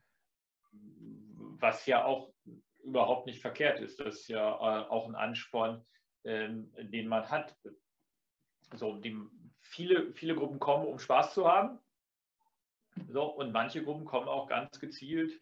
was 0.73 1.87
ja 1.87 2.05
auch 2.05 2.33
überhaupt 2.83 3.27
nicht 3.27 3.41
verkehrt 3.41 3.81
ist. 3.81 4.01
Das 4.01 4.17
ist 4.17 4.29
ja 4.29 4.51
äh, 4.51 4.89
auch 4.89 5.07
ein 5.07 5.15
Ansporn, 5.15 5.85
ähm, 6.25 6.73
den 6.79 7.09
man 7.09 7.31
hat. 7.31 7.57
So, 8.75 8.97
die, 8.97 9.17
viele, 9.61 10.13
viele 10.13 10.35
Gruppen 10.35 10.59
kommen, 10.59 10.87
um 10.87 10.99
Spaß 10.99 11.35
zu 11.35 11.47
haben. 11.47 11.79
So, 13.09 13.25
und 13.25 13.53
manche 13.53 13.83
Gruppen 13.85 14.05
kommen 14.05 14.29
auch 14.29 14.49
ganz 14.49 14.79
gezielt, 14.79 15.41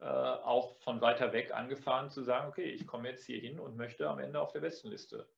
äh, 0.00 0.04
auch 0.04 0.80
von 0.82 1.00
weiter 1.00 1.32
weg 1.32 1.52
angefahren, 1.52 2.10
zu 2.10 2.22
sagen, 2.22 2.48
okay, 2.48 2.70
ich 2.70 2.86
komme 2.86 3.10
jetzt 3.10 3.24
hier 3.24 3.40
hin 3.40 3.60
und 3.60 3.76
möchte 3.76 4.08
am 4.08 4.18
Ende 4.18 4.40
auf 4.40 4.52
der 4.52 4.60
Bestenliste 4.60 5.28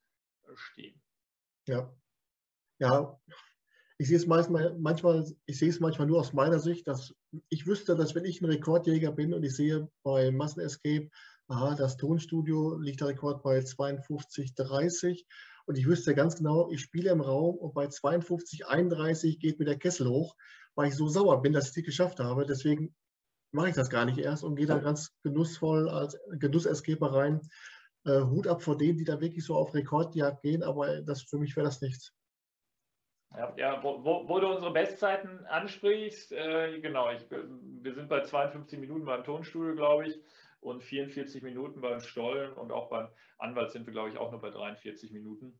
stehen. 0.55 1.01
Ja. 1.66 1.92
Ja, 2.79 3.18
ich 4.02 4.08
sehe 4.08 4.16
es 4.16 4.26
manchmal, 4.26 4.76
manchmal, 4.80 5.24
ich 5.46 5.60
sehe 5.60 5.68
es 5.68 5.78
manchmal 5.78 6.08
nur 6.08 6.18
aus 6.18 6.32
meiner 6.32 6.58
Sicht, 6.58 6.88
dass 6.88 7.14
ich 7.48 7.68
wüsste, 7.68 7.94
dass 7.94 8.16
wenn 8.16 8.24
ich 8.24 8.40
ein 8.40 8.46
Rekordjäger 8.46 9.12
bin 9.12 9.32
und 9.32 9.44
ich 9.44 9.54
sehe 9.54 9.88
bei 10.02 10.32
Massenescape, 10.32 11.08
aha, 11.46 11.76
das 11.76 11.98
Tonstudio 11.98 12.76
liegt 12.78 13.00
der 13.00 13.08
Rekord 13.08 13.44
bei 13.44 13.60
52,30 13.60 15.22
und 15.66 15.78
ich 15.78 15.86
wüsste 15.86 16.16
ganz 16.16 16.34
genau, 16.34 16.68
ich 16.72 16.80
spiele 16.80 17.12
im 17.12 17.20
Raum 17.20 17.54
und 17.54 17.74
bei 17.74 17.86
52,31 17.86 19.38
geht 19.38 19.60
mir 19.60 19.66
der 19.66 19.78
Kessel 19.78 20.08
hoch, 20.08 20.34
weil 20.74 20.88
ich 20.88 20.96
so 20.96 21.06
sauer 21.06 21.40
bin, 21.40 21.52
dass 21.52 21.70
ich 21.70 21.76
es 21.76 21.84
geschafft 21.84 22.18
habe. 22.18 22.44
Deswegen 22.44 22.92
mache 23.52 23.68
ich 23.68 23.76
das 23.76 23.88
gar 23.88 24.04
nicht 24.04 24.18
erst 24.18 24.42
und 24.42 24.56
gehe 24.56 24.66
da 24.66 24.78
ganz 24.78 25.12
genussvoll 25.22 25.88
als 25.88 26.18
Genuss-Escaper 26.40 27.12
rein. 27.12 27.40
Äh, 28.04 28.22
Hut 28.22 28.48
ab 28.48 28.64
vor 28.64 28.76
denen, 28.76 28.98
die 28.98 29.04
da 29.04 29.20
wirklich 29.20 29.44
so 29.44 29.54
auf 29.54 29.72
Rekordjagd 29.74 30.42
gehen, 30.42 30.64
aber 30.64 31.02
das, 31.02 31.22
für 31.22 31.38
mich 31.38 31.54
wäre 31.54 31.66
das 31.66 31.80
nichts. 31.80 32.12
Ja, 33.37 33.55
ja 33.57 33.83
wo, 33.83 34.05
wo, 34.05 34.40
du 34.40 34.49
unsere 34.49 34.73
Bestzeiten 34.73 35.45
ansprichst, 35.47 36.33
äh, 36.33 36.81
genau, 36.81 37.11
ich, 37.11 37.25
wir 37.31 37.95
sind 37.95 38.09
bei 38.09 38.23
52 38.23 38.79
Minuten 38.79 39.05
beim 39.05 39.25
Tonstudio, 39.25 39.75
glaube 39.75 40.09
ich, 40.09 40.21
und 40.61 40.83
44 40.83 41.42
Minuten 41.42 41.81
beim 41.81 42.01
Stollen 42.01 42.53
und 42.53 42.73
auch 42.73 42.88
beim 42.88 43.09
Anwalt 43.38 43.73
sind 43.73 43.87
wir, 43.87 43.92
glaube 43.92 44.11
ich, 44.11 44.18
auch 44.18 44.31
nur 44.31 44.40
bei 44.40 44.51
43 44.51 45.12
Minuten. 45.12 45.59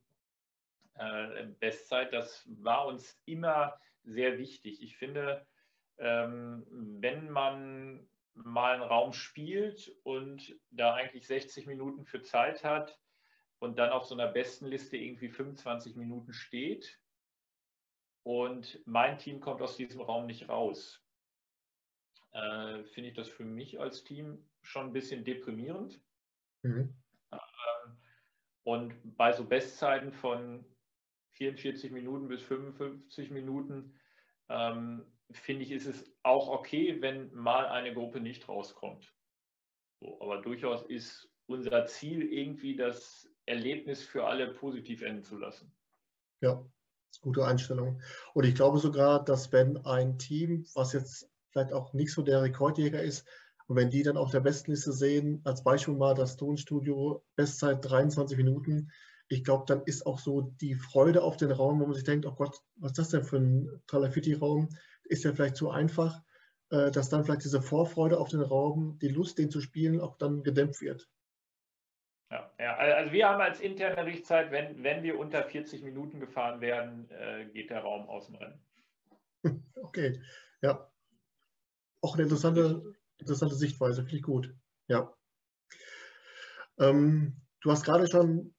Äh, 0.95 1.47
Bestzeit, 1.59 2.13
das 2.13 2.47
war 2.61 2.85
uns 2.85 3.19
immer 3.25 3.79
sehr 4.03 4.37
wichtig. 4.37 4.81
Ich 4.83 4.95
finde, 4.95 5.45
ähm, 5.97 6.65
wenn 6.69 7.29
man 7.29 8.07
mal 8.35 8.73
einen 8.73 8.83
Raum 8.83 9.13
spielt 9.13 9.95
und 10.03 10.55
da 10.71 10.93
eigentlich 10.93 11.27
60 11.27 11.67
Minuten 11.67 12.05
für 12.05 12.21
Zeit 12.21 12.63
hat 12.63 12.99
und 13.59 13.77
dann 13.79 13.89
auf 13.91 14.05
so 14.05 14.15
einer 14.15 14.27
Bestenliste 14.27 14.97
irgendwie 14.97 15.29
25 15.29 15.95
Minuten 15.95 16.33
steht 16.33 16.99
und 18.23 18.81
mein 18.85 19.17
Team 19.17 19.39
kommt 19.39 19.61
aus 19.61 19.77
diesem 19.77 20.01
Raum 20.01 20.25
nicht 20.25 20.49
raus, 20.49 21.03
äh, 22.31 22.83
finde 22.85 23.09
ich 23.09 23.15
das 23.15 23.27
für 23.27 23.45
mich 23.45 23.79
als 23.79 24.03
Team 24.03 24.49
schon 24.61 24.87
ein 24.87 24.93
bisschen 24.93 25.23
deprimierend. 25.23 26.01
Mhm. 26.63 26.95
Ähm, 27.31 27.97
und 28.63 29.17
bei 29.17 29.33
so 29.33 29.45
Bestzeiten 29.45 30.13
von 30.13 30.65
44 31.33 31.91
Minuten 31.91 32.27
bis 32.27 32.41
55 32.43 33.29
Minuten 33.29 33.99
ähm, 34.49 35.05
finde 35.31 35.63
ich, 35.63 35.71
ist 35.71 35.85
es 35.85 36.15
auch 36.23 36.47
okay, 36.47 37.01
wenn 37.01 37.33
mal 37.33 37.67
eine 37.67 37.93
Gruppe 37.93 38.19
nicht 38.19 38.47
rauskommt. 38.47 39.13
So, 39.99 40.21
aber 40.21 40.41
durchaus 40.41 40.83
ist 40.83 41.29
unser 41.45 41.85
Ziel 41.87 42.23
irgendwie 42.23 42.75
das 42.75 43.29
Erlebnis 43.45 44.03
für 44.03 44.25
alle 44.25 44.53
positiv 44.53 45.01
enden 45.01 45.23
zu 45.23 45.37
lassen. 45.37 45.75
Ja, 46.41 46.65
gute 47.21 47.45
Einstellung. 47.45 48.01
Und 48.33 48.45
ich 48.45 48.55
glaube 48.55 48.79
sogar, 48.79 49.23
dass 49.23 49.51
wenn 49.51 49.77
ein 49.85 50.17
Team, 50.17 50.65
was 50.73 50.93
jetzt 50.93 51.29
vielleicht 51.51 51.73
auch 51.73 51.93
nicht 51.93 52.11
so 52.11 52.21
der 52.21 52.41
Rekordjäger 52.41 53.01
ist, 53.01 53.27
und 53.67 53.77
wenn 53.77 53.89
die 53.89 54.03
dann 54.03 54.17
auf 54.17 54.31
der 54.31 54.41
Bestenliste 54.41 54.91
sehen, 54.91 55.41
als 55.45 55.63
Beispiel 55.63 55.93
mal 55.93 56.13
das 56.13 56.35
Tonstudio, 56.35 57.23
Bestzeit 57.35 57.79
23 57.81 58.37
Minuten, 58.37 58.91
ich 59.29 59.43
glaube, 59.43 59.63
dann 59.67 59.83
ist 59.85 60.05
auch 60.05 60.19
so 60.19 60.53
die 60.59 60.75
Freude 60.75 61.23
auf 61.23 61.37
den 61.37 61.51
Raum, 61.51 61.79
wo 61.79 61.85
man 61.85 61.95
sich 61.95 62.03
denkt, 62.03 62.25
oh 62.25 62.35
Gott, 62.35 62.59
was 62.75 62.91
ist 62.91 62.97
das 62.97 63.09
denn 63.09 63.23
für 63.23 63.37
ein 63.37 63.81
Tralafitti-Raum? 63.87 64.69
ist 65.05 65.23
ja 65.23 65.33
vielleicht 65.33 65.55
zu 65.55 65.69
einfach, 65.69 66.21
äh, 66.69 66.91
dass 66.91 67.09
dann 67.09 67.23
vielleicht 67.23 67.43
diese 67.43 67.61
Vorfreude 67.61 68.19
auf 68.19 68.29
den 68.29 68.41
Raum, 68.41 68.97
die 69.01 69.09
Lust, 69.09 69.37
den 69.37 69.51
zu 69.51 69.61
spielen, 69.61 69.99
auch 70.01 70.17
dann 70.17 70.43
gedämpft 70.43 70.81
wird. 70.81 71.07
Ja, 72.33 72.51
ja, 72.57 72.75
also 72.75 73.11
wir 73.11 73.29
haben 73.29 73.41
als 73.41 73.59
interne 73.59 74.07
Richtzeit, 74.07 74.49
wenn, 74.49 74.81
wenn 74.81 75.03
wir 75.03 75.19
unter 75.19 75.43
40 75.43 75.83
Minuten 75.83 76.19
gefahren 76.19 76.61
werden, 76.61 77.07
äh, 77.11 77.45
geht 77.45 77.69
der 77.69 77.81
Raum 77.81 78.09
aus 78.09 78.25
dem 78.25 78.35
Rennen. 78.35 78.59
Okay, 79.75 80.19
ja. 80.63 80.89
Auch 82.01 82.15
eine 82.15 82.23
interessante, 82.23 82.95
interessante 83.19 83.53
Sichtweise, 83.53 84.01
finde 84.01 84.15
ich 84.15 84.23
gut. 84.23 84.55
Ja. 84.87 85.13
Ähm, 86.79 87.35
du 87.61 87.69
hast 87.69 87.83
gerade 87.83 88.07
schon 88.07 88.55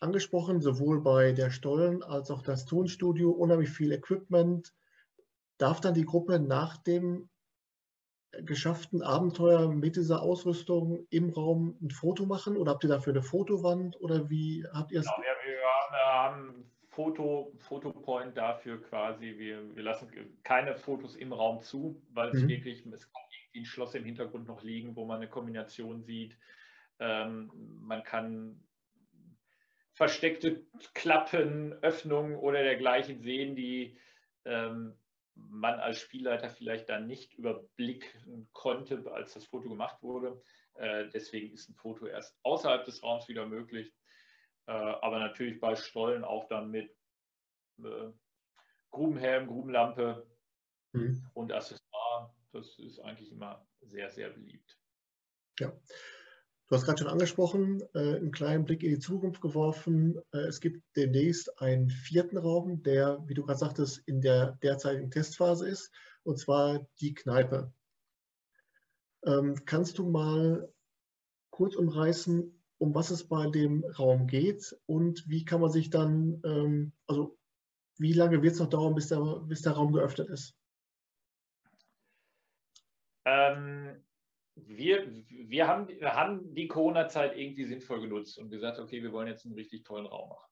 angesprochen, 0.00 0.60
sowohl 0.60 1.00
bei 1.00 1.32
der 1.32 1.50
Stollen 1.50 2.02
als 2.02 2.30
auch 2.30 2.42
das 2.42 2.66
Tonstudio, 2.66 3.30
unheimlich 3.30 3.70
viel 3.70 3.92
Equipment, 3.92 4.74
Darf 5.58 5.80
dann 5.80 5.94
die 5.94 6.04
Gruppe 6.04 6.40
nach 6.40 6.76
dem 6.78 7.30
geschafften 8.42 9.02
Abenteuer 9.02 9.68
mit 9.68 9.96
dieser 9.96 10.22
Ausrüstung 10.22 11.06
im 11.10 11.30
Raum 11.30 11.76
ein 11.82 11.90
Foto 11.90 12.26
machen 12.26 12.56
oder 12.56 12.72
habt 12.72 12.84
ihr 12.84 12.90
dafür 12.90 13.12
eine 13.12 13.22
Fotowand 13.22 14.00
oder 14.00 14.30
wie 14.30 14.66
habt 14.72 14.92
ihr 14.92 15.00
es? 15.00 15.06
Genau, 15.06 15.18
ja, 15.18 15.34
wir 15.42 16.12
haben 16.12 16.70
Foto, 16.94 17.52
Fotopoint 17.58 18.36
dafür 18.36 18.80
quasi. 18.82 19.34
Wir, 19.36 19.74
wir 19.74 19.82
lassen 19.82 20.08
keine 20.44 20.76
Fotos 20.76 21.16
im 21.16 21.32
Raum 21.32 21.62
zu, 21.62 22.00
weil 22.12 22.30
es 22.30 22.42
mhm. 22.42 22.48
wirklich, 22.48 22.86
es 22.86 23.12
kann 23.12 23.22
irgendwie 23.30 23.60
ein 23.60 23.66
Schloss 23.66 23.94
im 23.94 24.04
Hintergrund 24.04 24.46
noch 24.46 24.62
liegen, 24.62 24.94
wo 24.94 25.04
man 25.04 25.16
eine 25.16 25.28
Kombination 25.28 26.02
sieht. 26.02 26.36
Ähm, 27.00 27.50
man 27.80 28.04
kann 28.04 28.62
versteckte 29.94 30.64
Klappen, 30.92 31.72
Öffnungen 31.82 32.36
oder 32.36 32.62
dergleichen 32.62 33.20
sehen, 33.20 33.56
die 33.56 33.96
ähm, 34.44 34.94
man 35.34 35.80
als 35.80 35.98
Spielleiter 35.98 36.50
vielleicht 36.50 36.88
dann 36.88 37.06
nicht 37.06 37.34
überblicken 37.34 38.48
konnte, 38.52 39.10
als 39.12 39.34
das 39.34 39.46
Foto 39.46 39.68
gemacht 39.68 40.02
wurde. 40.02 40.40
Äh, 40.74 41.08
deswegen 41.08 41.52
ist 41.52 41.68
ein 41.68 41.74
Foto 41.74 42.06
erst 42.06 42.36
außerhalb 42.42 42.84
des 42.84 43.02
Raums 43.02 43.28
wieder 43.28 43.46
möglich. 43.46 43.92
Äh, 44.66 44.72
aber 44.72 45.18
natürlich 45.18 45.60
bei 45.60 45.76
Stollen 45.76 46.24
auch 46.24 46.48
dann 46.48 46.70
mit 46.70 46.90
äh, 47.78 48.10
Grubenhelm, 48.90 49.46
Grubenlampe 49.46 50.26
mhm. 50.92 51.26
und 51.34 51.52
Accessoire. 51.52 52.34
Das 52.52 52.78
ist 52.78 53.00
eigentlich 53.00 53.32
immer 53.32 53.66
sehr, 53.80 54.10
sehr 54.10 54.30
beliebt. 54.30 54.78
Ja. 55.58 55.72
Du 56.74 56.78
hast 56.78 56.86
gerade 56.86 56.98
schon 56.98 57.12
angesprochen, 57.12 57.84
äh, 57.94 58.16
einen 58.16 58.32
kleinen 58.32 58.64
Blick 58.64 58.82
in 58.82 58.90
die 58.90 58.98
Zukunft 58.98 59.40
geworfen. 59.40 60.18
Äh, 60.32 60.38
es 60.38 60.60
gibt 60.60 60.82
demnächst 60.96 61.60
einen 61.60 61.88
vierten 61.88 62.36
Raum, 62.36 62.82
der, 62.82 63.22
wie 63.28 63.34
du 63.34 63.44
gerade 63.44 63.60
sagtest, 63.60 64.02
in 64.06 64.20
der 64.20 64.58
derzeitigen 64.60 65.08
Testphase 65.08 65.68
ist, 65.68 65.92
und 66.24 66.36
zwar 66.36 66.84
die 66.98 67.14
Kneipe. 67.14 67.72
Ähm, 69.24 69.64
kannst 69.66 69.98
du 69.98 70.10
mal 70.10 70.68
kurz 71.50 71.76
umreißen, 71.76 72.60
um 72.78 72.92
was 72.92 73.12
es 73.12 73.28
bei 73.28 73.48
dem 73.50 73.84
Raum 73.96 74.26
geht 74.26 74.76
und 74.86 75.28
wie 75.28 75.44
kann 75.44 75.60
man 75.60 75.70
sich 75.70 75.90
dann, 75.90 76.42
ähm, 76.44 76.92
also 77.06 77.38
wie 77.98 78.14
lange 78.14 78.42
wird 78.42 78.54
es 78.54 78.58
noch 78.58 78.68
dauern, 78.68 78.96
bis 78.96 79.06
der, 79.06 79.20
bis 79.46 79.62
der 79.62 79.74
Raum 79.74 79.92
geöffnet 79.92 80.28
ist? 80.28 80.56
Ähm, 83.26 84.04
wir, 84.56 85.06
wir, 85.28 85.66
haben, 85.66 85.88
haben 86.02 86.54
die 86.54 86.68
Corona-Zeit 86.68 87.36
irgendwie 87.36 87.64
sinnvoll 87.64 88.02
genutzt 88.02 88.38
und 88.38 88.50
gesagt, 88.50 88.78
okay, 88.78 89.02
wir 89.02 89.12
wollen 89.12 89.28
jetzt 89.28 89.44
einen 89.44 89.54
richtig 89.54 89.84
tollen 89.84 90.06
Raum 90.06 90.30
machen. 90.30 90.50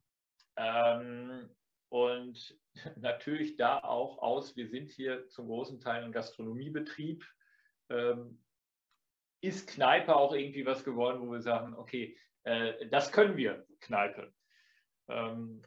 Ähm, 0.56 1.48
und 1.88 2.58
natürlich 2.96 3.56
da 3.56 3.78
auch 3.78 4.18
aus, 4.18 4.56
wir 4.56 4.68
sind 4.68 4.90
hier 4.90 5.28
zum 5.28 5.46
großen 5.46 5.80
Teil 5.80 6.04
ein 6.04 6.12
Gastronomiebetrieb. 6.12 7.24
Ähm, 7.90 8.42
ist 9.40 9.68
Kneipe 9.68 10.14
auch 10.14 10.32
irgendwie 10.32 10.66
was 10.66 10.84
geworden, 10.84 11.20
wo 11.20 11.32
wir 11.32 11.42
sagen, 11.42 11.74
okay, 11.74 12.16
äh, 12.44 12.86
das 12.88 13.10
können 13.12 13.36
wir, 13.36 13.66
Kneipe. 13.80 14.32
Ähm, 15.08 15.62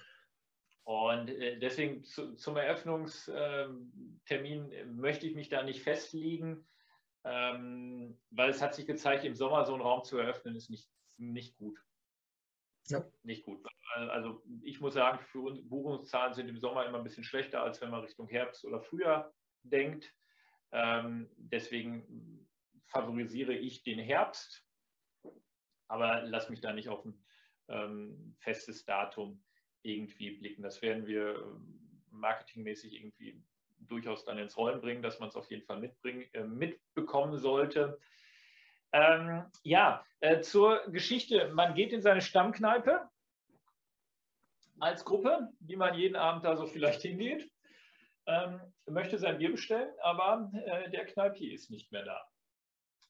und 0.83 1.29
äh, 1.29 1.59
deswegen 1.59 2.03
zu, 2.03 2.35
zum 2.35 2.57
Eröffnungstermin 2.57 4.95
möchte 4.95 5.27
ich 5.27 5.35
mich 5.35 5.49
da 5.49 5.63
nicht 5.63 5.81
festlegen 5.81 6.65
ähm, 7.25 8.19
weil 8.29 8.51
es 8.51 8.61
hat 8.61 8.75
sich 8.75 8.85
gezeigt, 8.85 9.25
im 9.25 9.35
Sommer 9.35 9.65
so 9.65 9.73
einen 9.73 9.81
Raum 9.81 10.03
zu 10.03 10.17
eröffnen, 10.17 10.55
ist 10.55 10.69
nicht, 10.69 10.87
nicht 11.17 11.57
gut. 11.57 11.77
Ja. 12.87 13.03
Nicht 13.23 13.43
gut. 13.45 13.65
Also 13.95 14.43
ich 14.61 14.79
muss 14.79 14.93
sagen, 14.93 15.19
für 15.31 15.39
uns, 15.39 15.67
Buchungszahlen 15.67 16.35
sind 16.35 16.49
im 16.49 16.59
Sommer 16.59 16.85
immer 16.85 16.99
ein 16.99 17.03
bisschen 17.03 17.23
schlechter, 17.23 17.63
als 17.63 17.81
wenn 17.81 17.89
man 17.89 18.01
Richtung 18.01 18.27
Herbst 18.27 18.63
oder 18.63 18.79
Frühjahr 18.79 19.33
denkt. 19.63 20.13
Ähm, 20.71 21.27
deswegen 21.37 22.47
favorisiere 22.87 23.53
ich 23.53 23.81
den 23.81 23.97
Herbst, 23.97 24.63
aber 25.87 26.21
lass 26.23 26.49
mich 26.49 26.61
da 26.61 26.73
nicht 26.73 26.89
auf 26.89 27.03
ein 27.05 27.25
ähm, 27.69 28.35
festes 28.39 28.85
Datum 28.85 29.43
irgendwie 29.81 30.37
blicken. 30.37 30.61
Das 30.61 30.83
werden 30.83 31.07
wir 31.07 31.37
ähm, 31.39 32.03
marketingmäßig 32.11 32.93
irgendwie 32.93 33.43
durchaus 33.79 34.25
dann 34.25 34.37
ins 34.37 34.57
Rollen 34.57 34.81
bringen, 34.81 35.01
dass 35.01 35.19
man 35.19 35.29
es 35.29 35.35
auf 35.35 35.49
jeden 35.49 35.65
Fall 35.65 35.79
mitbringen, 35.79 36.27
äh, 36.33 36.43
mitbekommen 36.43 37.37
sollte. 37.37 37.99
Ähm, 38.91 39.45
ja, 39.63 40.05
äh, 40.21 40.41
zur 40.41 40.83
Geschichte. 40.87 41.49
Man 41.53 41.75
geht 41.75 41.91
in 41.91 42.01
seine 42.01 42.21
Stammkneipe 42.21 43.09
als 44.79 45.05
Gruppe, 45.05 45.49
wie 45.59 45.75
man 45.75 45.95
jeden 45.95 46.15
Abend 46.15 46.43
da 46.45 46.55
so 46.55 46.65
vielleicht 46.65 47.01
hingeht, 47.01 47.49
ähm, 48.27 48.59
möchte 48.87 49.17
sein 49.17 49.37
Bier 49.37 49.51
bestellen, 49.51 49.93
aber 50.01 50.51
äh, 50.53 50.89
der 50.89 51.05
Kneipier 51.05 51.53
ist 51.53 51.69
nicht 51.69 51.91
mehr 51.91 52.03
da. 52.03 52.27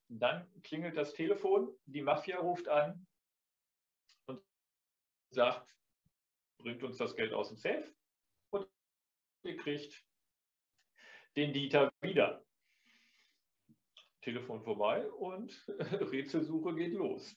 Dann 0.09 0.47
klingelt 0.63 0.97
das 0.97 1.13
Telefon, 1.13 1.75
die 1.85 2.01
Mafia 2.01 2.37
ruft 2.37 2.67
an 2.67 3.07
und 4.27 4.41
sagt, 5.31 5.75
bringt 6.59 6.83
uns 6.83 6.97
das 6.97 7.15
Geld 7.15 7.33
aus 7.33 7.49
dem 7.49 7.57
Safe 7.57 7.91
und 8.51 8.67
ihr 9.43 9.57
kriegt 9.57 10.05
den 11.35 11.53
Dieter 11.53 11.91
wieder. 12.01 12.43
Telefon 14.21 14.63
vorbei 14.63 15.07
und 15.11 15.53
Rätselsuche 16.11 16.75
geht 16.75 16.93
los. 16.93 17.35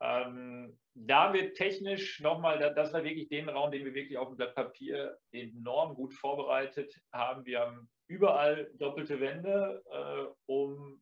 Ähm, 0.00 0.78
da 0.94 1.32
wird 1.32 1.56
technisch 1.56 2.20
nochmal, 2.20 2.58
das 2.74 2.92
war 2.92 3.04
wirklich 3.04 3.28
den 3.28 3.48
Raum, 3.48 3.70
den 3.70 3.84
wir 3.84 3.94
wirklich 3.94 4.18
auf 4.18 4.28
dem 4.28 4.36
Blatt 4.36 4.54
Papier 4.54 5.16
enorm 5.32 5.94
gut 5.94 6.12
vorbereitet 6.12 6.94
haben. 7.12 7.46
Wir 7.46 7.60
haben 7.60 7.88
überall 8.06 8.70
doppelte 8.74 9.20
Wände, 9.20 9.82
äh, 9.90 10.26
um 10.46 11.00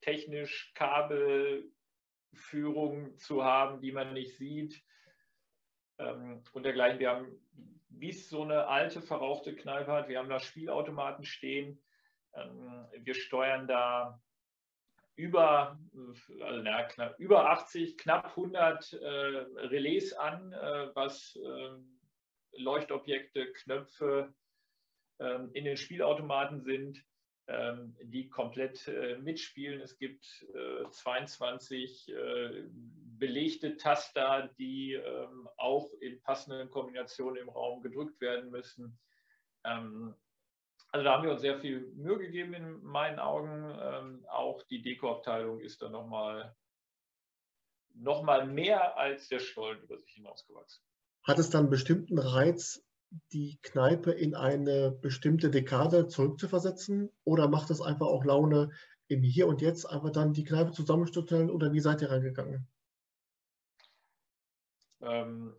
technisch 0.00 0.72
Kabelführung 0.74 3.18
zu 3.18 3.44
haben, 3.44 3.80
die 3.80 3.92
man 3.92 4.14
nicht 4.14 4.36
sieht 4.36 4.82
ähm, 5.98 6.42
und 6.52 6.62
dergleichen. 6.62 6.98
Wir 6.98 7.10
haben, 7.10 7.28
wie 7.90 8.10
es 8.10 8.28
so 8.28 8.42
eine 8.42 8.66
alte, 8.66 9.02
verrauchte 9.02 9.54
Kneipe 9.54 9.92
hat, 9.92 10.08
wir 10.08 10.18
haben 10.18 10.28
da 10.28 10.40
Spielautomaten 10.40 11.24
stehen. 11.24 11.82
Ähm, 12.34 12.86
wir 12.98 13.14
steuern 13.14 13.66
da 13.66 14.20
über, 15.16 15.78
also, 16.40 16.62
na, 16.62 16.82
knapp, 16.84 17.18
über 17.18 17.50
80, 17.50 17.98
knapp 17.98 18.26
100 18.26 18.92
äh, 18.92 19.06
Relais 19.66 20.12
an, 20.14 20.52
äh, 20.52 20.88
was 20.94 21.36
äh, 21.36 22.58
Leuchtobjekte, 22.58 23.52
Knöpfe 23.52 24.32
ähm, 25.18 25.50
in 25.52 25.64
den 25.64 25.76
Spielautomaten 25.76 26.62
sind, 26.62 27.04
ähm, 27.48 27.96
die 28.02 28.28
komplett 28.28 28.88
äh, 28.88 29.18
mitspielen. 29.18 29.80
Es 29.80 29.98
gibt 29.98 30.24
22 30.90 32.08
äh, 32.08 32.64
belegte 33.20 33.76
Taster, 33.76 34.50
die 34.58 34.94
ähm, 34.94 35.48
auch 35.56 35.92
in 36.00 36.20
passenden 36.22 36.68
Kombinationen 36.70 37.40
im 37.40 37.48
Raum 37.48 37.82
gedrückt 37.82 38.20
werden 38.20 38.50
müssen. 38.50 38.98
Also 39.62 41.04
da 41.04 41.12
haben 41.12 41.24
wir 41.24 41.32
uns 41.32 41.42
sehr 41.42 41.60
viel 41.60 41.92
Mühe 41.94 42.18
gegeben 42.18 42.54
in 42.54 42.82
meinen 42.82 43.18
Augen. 43.18 43.78
Ähm, 43.80 44.26
auch 44.28 44.62
die 44.64 44.82
Dekoabteilung 44.82 45.60
ist 45.60 45.82
da 45.82 45.88
nochmal 45.88 46.56
noch 47.94 48.22
mal 48.22 48.46
mehr 48.46 48.96
als 48.96 49.28
der 49.28 49.38
Stollen 49.38 49.82
über 49.82 49.98
sich 49.98 50.12
hinausgewachsen. 50.12 50.82
Hat 51.24 51.38
es 51.38 51.50
dann 51.50 51.70
bestimmten 51.70 52.18
Reiz, 52.18 52.82
die 53.32 53.58
Kneipe 53.62 54.12
in 54.12 54.34
eine 54.34 54.90
bestimmte 54.90 55.50
Dekade 55.50 56.08
zurückzuversetzen? 56.08 57.10
Oder 57.24 57.48
macht 57.48 57.70
es 57.70 57.80
einfach 57.80 58.06
auch 58.06 58.24
Laune, 58.24 58.70
im 59.08 59.22
Hier 59.22 59.48
und 59.48 59.60
Jetzt 59.60 59.84
einfach 59.84 60.10
dann 60.10 60.32
die 60.32 60.44
Kneipe 60.44 60.72
zusammenzustellen? 60.72 61.50
Oder 61.50 61.72
wie 61.72 61.80
seid 61.80 62.00
ihr 62.00 62.10
reingegangen? 62.10 62.68
Ähm, 65.02 65.54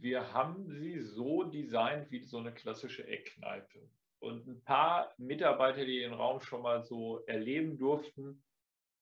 wir 0.00 0.32
haben 0.32 0.68
sie 0.68 1.00
so 1.00 1.44
designt 1.44 2.10
wie 2.10 2.24
so 2.24 2.38
eine 2.38 2.52
klassische 2.52 3.06
Eckkneipe. 3.06 3.88
Und 4.20 4.46
ein 4.46 4.62
paar 4.64 5.12
Mitarbeiter, 5.16 5.84
die 5.84 6.00
den 6.00 6.12
Raum 6.12 6.40
schon 6.40 6.62
mal 6.62 6.82
so 6.82 7.24
erleben 7.26 7.78
durften, 7.78 8.42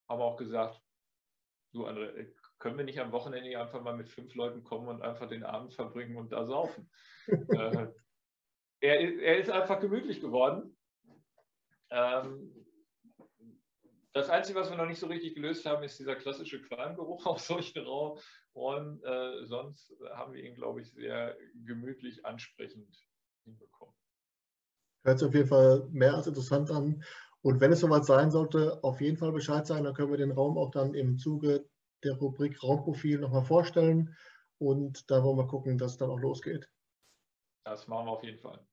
haben 0.09 0.21
auch 0.21 0.37
gesagt, 0.37 0.81
du 1.73 1.87
André, 1.87 2.33
können 2.59 2.79
wir 2.79 2.85
nicht 2.85 3.01
am 3.01 3.13
Wochenende 3.13 3.59
einfach 3.59 3.83
mal 3.83 3.97
mit 3.97 4.09
fünf 4.09 4.35
Leuten 4.35 4.63
kommen 4.65 4.89
und 4.89 5.03
einfach 5.03 5.29
den 5.29 5.45
Abend 5.45 5.75
verbringen 5.75 6.17
und 6.17 6.33
da 6.33 6.45
saufen. 6.45 6.91
äh, 7.27 7.89
er, 8.81 9.01
er, 9.21 9.39
ist 9.39 9.51
einfach 9.51 9.81
gemütlich 9.81 10.21
geworden. 10.21 10.77
Ähm, 11.91 12.66
das 14.17 14.31
Einzige, 14.31 14.59
was 14.59 14.71
wir 14.71 14.79
noch 14.79 14.87
nicht 14.87 14.99
so 14.99 15.09
richtig 15.09 15.35
gelöst 15.35 15.67
haben, 15.67 15.83
ist 15.83 15.99
dieser 15.99 16.17
klassische 16.17 16.63
Qualmgeruch 16.63 17.27
auf 17.27 17.41
solchen 17.41 17.85
Räumen. 18.55 19.03
Äh, 19.05 19.45
sonst 19.45 19.95
haben 20.15 20.33
wir 20.33 20.43
ihn, 20.43 20.55
glaube 20.55 20.81
ich, 20.81 20.91
sehr 20.91 21.37
gemütlich 21.67 22.25
ansprechend 22.25 23.07
hinbekommen. 23.45 23.95
Hört 25.05 25.19
sich 25.19 25.29
auf 25.29 25.35
jeden 25.35 25.49
Fall 25.49 25.87
mehr 25.91 26.15
als 26.15 26.27
interessant 26.27 26.71
an. 26.71 27.05
Und 27.43 27.61
wenn 27.61 27.73
es 27.73 27.81
soweit 27.81 28.07
sein 28.07 28.31
sollte, 28.31 28.83
auf 28.83 29.01
jeden 29.01 29.19
Fall 29.19 29.33
Bescheid 29.33 29.67
sagen. 29.67 29.85
Dann 29.85 29.95
können 29.95 30.11
wir 30.11 30.17
den 30.17 30.33
Raum 30.33 30.57
auch 30.57 30.71
dann 30.71 30.95
im 30.95 31.19
Zuge 31.19 31.69
der 32.03 32.15
Rubrik 32.15 32.63
Raumprofil 32.63 33.19
nochmal 33.19 33.45
vorstellen. 33.45 34.17
Und 34.59 35.11
da 35.11 35.23
wollen 35.23 35.37
wir 35.37 35.47
gucken, 35.47 35.77
dass 35.77 35.93
es 35.93 35.99
dann 35.99 36.11
auch 36.11 36.19
losgeht. 36.19 36.69
Das 37.65 37.87
machen 37.87 38.07
wir 38.07 38.13
auf 38.13 38.25
jeden 38.25 38.41
Fall. 38.41 38.67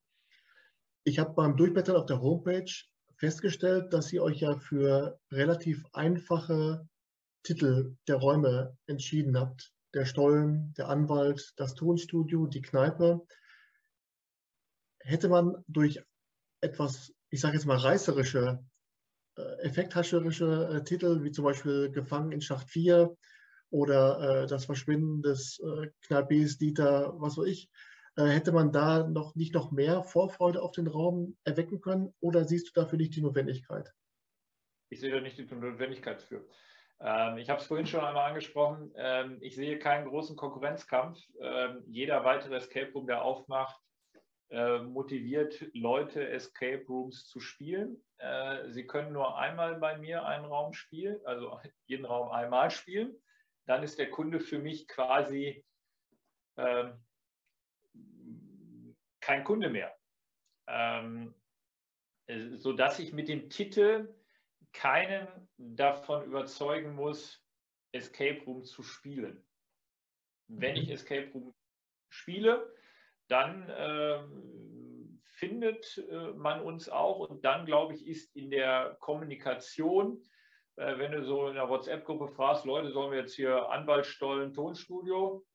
Ich 1.04 1.20
habe 1.20 1.34
beim 1.34 1.58
Durchblättern 1.58 1.98
auf 1.98 2.06
der 2.06 2.22
Homepage 2.22 2.72
festgestellt, 3.18 3.94
dass 3.94 4.12
ihr 4.12 4.24
euch 4.24 4.42
ja 4.42 4.58
für 4.58 5.20
relativ 5.32 5.86
einfache 5.94 6.88
Titel 7.44 7.96
der 8.08 8.16
Räume 8.16 8.78
entschieden 8.88 9.38
habt. 9.38 9.74
Der 9.94 10.06
Stollen, 10.06 10.74
der 10.78 10.90
Anwalt, 10.90 11.54
das 11.58 11.76
Tonstudio, 11.76 12.48
die 12.48 12.62
Kneipe. 12.62 13.26
Hätte 15.00 15.30
man 15.30 15.64
durch 15.68 16.02
etwas, 16.62 17.14
ich 17.30 17.42
sage 17.42 17.56
jetzt 17.56 17.66
mal, 17.66 17.78
reißerische, 17.78 18.64
äh, 19.38 19.42
effekthascherische 19.62 20.70
äh, 20.72 20.84
Titel, 20.84 21.24
wie 21.24 21.32
zum 21.32 21.44
Beispiel 21.44 21.92
Gefangen 21.92 22.32
in 22.32 22.42
Schacht 22.42 22.70
4 22.70 23.16
oder 23.70 24.44
äh, 24.44 24.48
das 24.48 24.66
Verschwinden 24.66 25.22
des 25.22 25.60
äh, 25.60 25.90
Knalbes 26.02 26.58
Dieter, 26.58 27.14
was 27.20 27.38
weiß 27.38 27.48
ich, 27.48 27.70
hätte 28.16 28.52
man 28.52 28.72
da 28.72 29.08
noch 29.08 29.36
nicht 29.36 29.54
noch 29.54 29.72
mehr 29.72 30.04
Vorfreude 30.04 30.62
auf 30.62 30.72
den 30.72 30.88
Raum 30.88 31.38
erwecken 31.44 31.82
können 31.82 32.14
oder 32.20 32.46
siehst 32.46 32.68
du 32.68 32.80
dafür 32.80 32.98
nicht 32.98 33.16
die 33.16 33.22
Notwendigkeit? 33.22 33.92
Ich 34.90 35.00
sehe 35.00 35.12
da 35.12 35.20
nicht 35.20 35.38
die 35.38 35.44
Notwendigkeit 35.44 36.22
für. 36.22 36.46
Ähm, 37.00 37.38
ich 37.38 37.50
habe 37.50 37.60
es 37.60 37.68
vorhin 37.68 37.88
schon 37.88 38.06
einmal 38.06 38.30
angesprochen. 38.30 38.92
Ähm, 38.96 39.38
ich 39.42 39.56
sehe 39.56 39.80
keinen 39.80 40.08
großen 40.08 40.36
Konkurrenzkampf. 40.36 41.20
Ähm, 41.42 41.84
jeder 41.88 42.24
weitere 42.24 42.56
Escape 42.56 42.92
Room, 42.94 43.08
der 43.08 43.24
aufmacht, 43.24 43.80
äh, 44.50 44.80
motiviert 44.80 45.66
Leute, 45.74 46.30
Escape 46.30 46.86
Rooms 46.88 47.28
zu 47.28 47.40
spielen. 47.40 48.02
Äh, 48.20 48.70
sie 48.70 48.86
können 48.86 49.12
nur 49.12 49.38
einmal 49.38 49.76
bei 49.80 49.98
mir 49.98 50.26
einen 50.26 50.46
Raum 50.46 50.74
spielen, 50.74 51.20
also 51.26 51.60
jeden 51.88 52.06
Raum 52.06 52.30
einmal 52.30 52.70
spielen. 52.70 53.16
Dann 53.66 53.84
ist 53.84 53.98
der 53.98 54.12
Kunde 54.12 54.40
für 54.40 54.60
mich 54.60 54.88
quasi 54.88 55.66
äh, 56.56 56.92
kein 59.24 59.44
Kunde 59.44 59.70
mehr. 59.70 59.96
Ähm, 60.68 61.34
sodass 62.28 63.00
ich 63.00 63.14
mit 63.14 63.28
dem 63.28 63.50
Titel 63.50 64.14
keinen 64.74 65.28
davon 65.58 66.26
überzeugen 66.26 66.94
muss, 66.96 67.42
Escape 67.94 68.42
Room 68.46 68.64
zu 68.64 68.84
spielen. 68.84 69.46
Wenn 70.48 70.76
ich 70.76 70.88
mhm. 70.88 70.94
Escape 70.94 71.32
Room 71.34 71.54
spiele, 72.10 72.74
dann 73.28 73.70
äh, 73.70 74.24
findet 75.24 75.98
äh, 76.10 76.34
man 76.34 76.62
uns 76.62 76.90
auch 76.90 77.20
und 77.20 77.46
dann, 77.46 77.66
glaube 77.66 77.94
ich, 77.94 78.06
ist 78.06 78.36
in 78.36 78.50
der 78.50 78.98
Kommunikation, 79.00 80.22
äh, 80.76 80.98
wenn 80.98 81.12
du 81.12 81.24
so 81.24 81.48
in 81.48 81.56
der 81.56 81.70
WhatsApp-Gruppe 81.70 82.28
fragst, 82.28 82.66
Leute, 82.66 82.92
sollen 82.92 83.12
wir 83.12 83.20
jetzt 83.20 83.36
hier 83.36 83.70
Anwaltsstollen, 83.70 84.54
Tonstudio, 84.54 85.46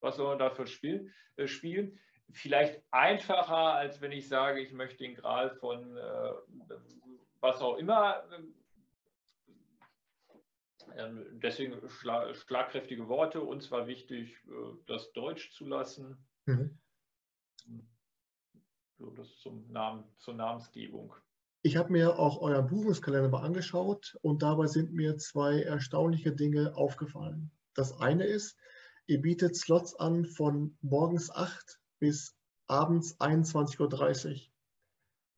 was 0.00 0.16
soll 0.16 0.28
man 0.28 0.38
dafür 0.38 0.66
spielen, 0.66 1.14
äh, 1.36 1.46
spielen? 1.46 2.00
Vielleicht 2.32 2.82
einfacher, 2.90 3.74
als 3.74 4.00
wenn 4.00 4.12
ich 4.12 4.28
sage, 4.28 4.60
ich 4.60 4.72
möchte 4.72 4.98
den 4.98 5.14
Gral 5.14 5.50
von 5.50 5.96
äh, 5.96 6.32
was 7.40 7.60
auch 7.60 7.76
immer 7.76 8.22
ähm, 10.96 11.40
deswegen 11.42 11.76
schlagkräftige 11.88 13.08
Worte. 13.08 13.40
Uns 13.40 13.70
war 13.70 13.86
wichtig, 13.86 14.36
das 14.86 15.12
Deutsch 15.12 15.52
zu 15.52 15.66
lassen. 15.66 16.16
Mhm. 16.46 16.78
So, 18.98 19.10
das 19.10 19.38
zum 19.38 19.70
Namen, 19.70 20.04
zur 20.18 20.34
Namensgebung. 20.34 21.14
Ich 21.62 21.76
habe 21.76 21.92
mir 21.92 22.18
auch 22.18 22.40
euren 22.40 22.66
Buchungskalender 22.66 23.28
mal 23.28 23.44
angeschaut 23.44 24.18
und 24.22 24.42
dabei 24.42 24.66
sind 24.66 24.92
mir 24.92 25.18
zwei 25.18 25.62
erstaunliche 25.62 26.32
Dinge 26.32 26.74
aufgefallen. 26.74 27.50
Das 27.74 27.98
eine 28.00 28.24
ist, 28.24 28.56
ihr 29.06 29.20
bietet 29.20 29.56
Slots 29.56 29.94
an 29.94 30.24
von 30.24 30.76
morgens 30.80 31.30
8 31.30 31.78
bis 32.00 32.36
abends 32.66 33.18
21.30 33.20 34.30
Uhr. 34.30 34.40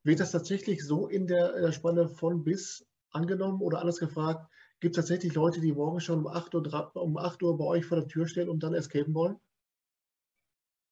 Wird 0.04 0.20
das 0.20 0.32
tatsächlich 0.32 0.84
so 0.84 1.06
in 1.06 1.26
der, 1.26 1.54
in 1.54 1.62
der 1.62 1.72
Spanne 1.72 2.08
von 2.08 2.42
bis 2.42 2.88
angenommen 3.10 3.60
oder 3.60 3.80
anders 3.80 3.98
gefragt, 3.98 4.50
gibt 4.80 4.96
es 4.96 5.04
tatsächlich 5.04 5.34
Leute, 5.34 5.60
die 5.60 5.72
morgens 5.72 6.04
schon 6.04 6.20
um 6.20 6.26
8, 6.26 6.54
Uhr, 6.54 6.96
um 6.96 7.16
8 7.16 7.42
Uhr 7.42 7.56
bei 7.56 7.64
euch 7.64 7.86
vor 7.86 7.98
der 7.98 8.08
Tür 8.08 8.26
stehen 8.26 8.48
und 8.48 8.62
dann 8.62 8.74
escapen 8.74 9.14
wollen? 9.14 9.38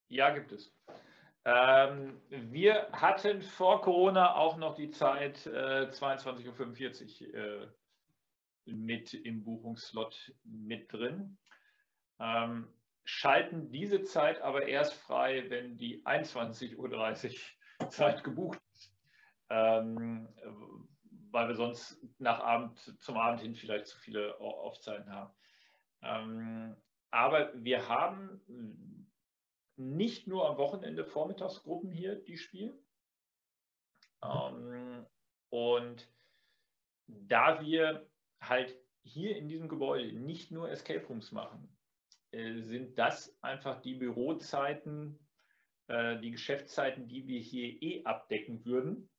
Ja, 0.08 0.30
gibt 0.30 0.52
es. 0.52 0.72
Ähm, 1.44 2.20
wir 2.28 2.88
hatten 2.92 3.42
vor 3.42 3.80
Corona 3.80 4.34
auch 4.34 4.58
noch 4.58 4.74
die 4.74 4.90
Zeit 4.90 5.46
äh, 5.46 5.88
22.45 5.90 7.32
Uhr 7.32 7.34
äh, 7.34 7.66
mit 8.66 9.14
im 9.14 9.42
Buchungsslot 9.42 10.34
mit 10.44 10.92
drin. 10.92 11.38
Ähm, 12.18 12.68
schalten 13.04 13.70
diese 13.70 14.02
Zeit 14.02 14.40
aber 14.40 14.66
erst 14.66 14.94
frei, 14.94 15.48
wenn 15.48 15.76
die 15.76 16.04
21.30 16.04 16.76
Uhr 16.76 17.88
Zeit 17.90 18.24
gebucht 18.24 18.60
ist. 18.72 18.94
Ähm, 19.48 20.28
weil 21.32 21.48
wir 21.48 21.54
sonst 21.54 21.98
nach 22.18 22.40
Abend, 22.40 22.78
zum 23.00 23.16
Abend 23.16 23.40
hin 23.40 23.54
vielleicht 23.54 23.86
zu 23.86 23.98
viele 23.98 24.38
Aufzeiten 24.40 25.12
haben. 25.12 25.32
Ähm, 26.02 26.76
aber 27.10 27.52
wir 27.54 27.88
haben 27.88 29.08
nicht 29.76 30.26
nur 30.26 30.48
am 30.48 30.58
Wochenende 30.58 31.04
Vormittagsgruppen 31.04 31.90
hier, 31.90 32.16
die 32.16 32.36
spielen. 32.36 32.78
Ähm, 34.22 35.06
und 35.50 36.08
da 37.06 37.60
wir 37.60 38.08
halt 38.40 38.76
hier 39.02 39.36
in 39.36 39.48
diesem 39.48 39.68
Gebäude 39.68 40.12
nicht 40.12 40.50
nur 40.50 40.70
Escape 40.70 41.04
Rooms 41.06 41.32
machen, 41.32 41.68
sind 42.32 42.98
das 42.98 43.36
einfach 43.42 43.80
die 43.80 43.94
Bürozeiten, 43.94 45.18
äh, 45.88 46.18
die 46.20 46.30
Geschäftszeiten, 46.32 47.08
die 47.08 47.26
wir 47.26 47.40
hier 47.40 47.82
eh 47.82 48.04
abdecken 48.04 48.64
würden. 48.64 49.10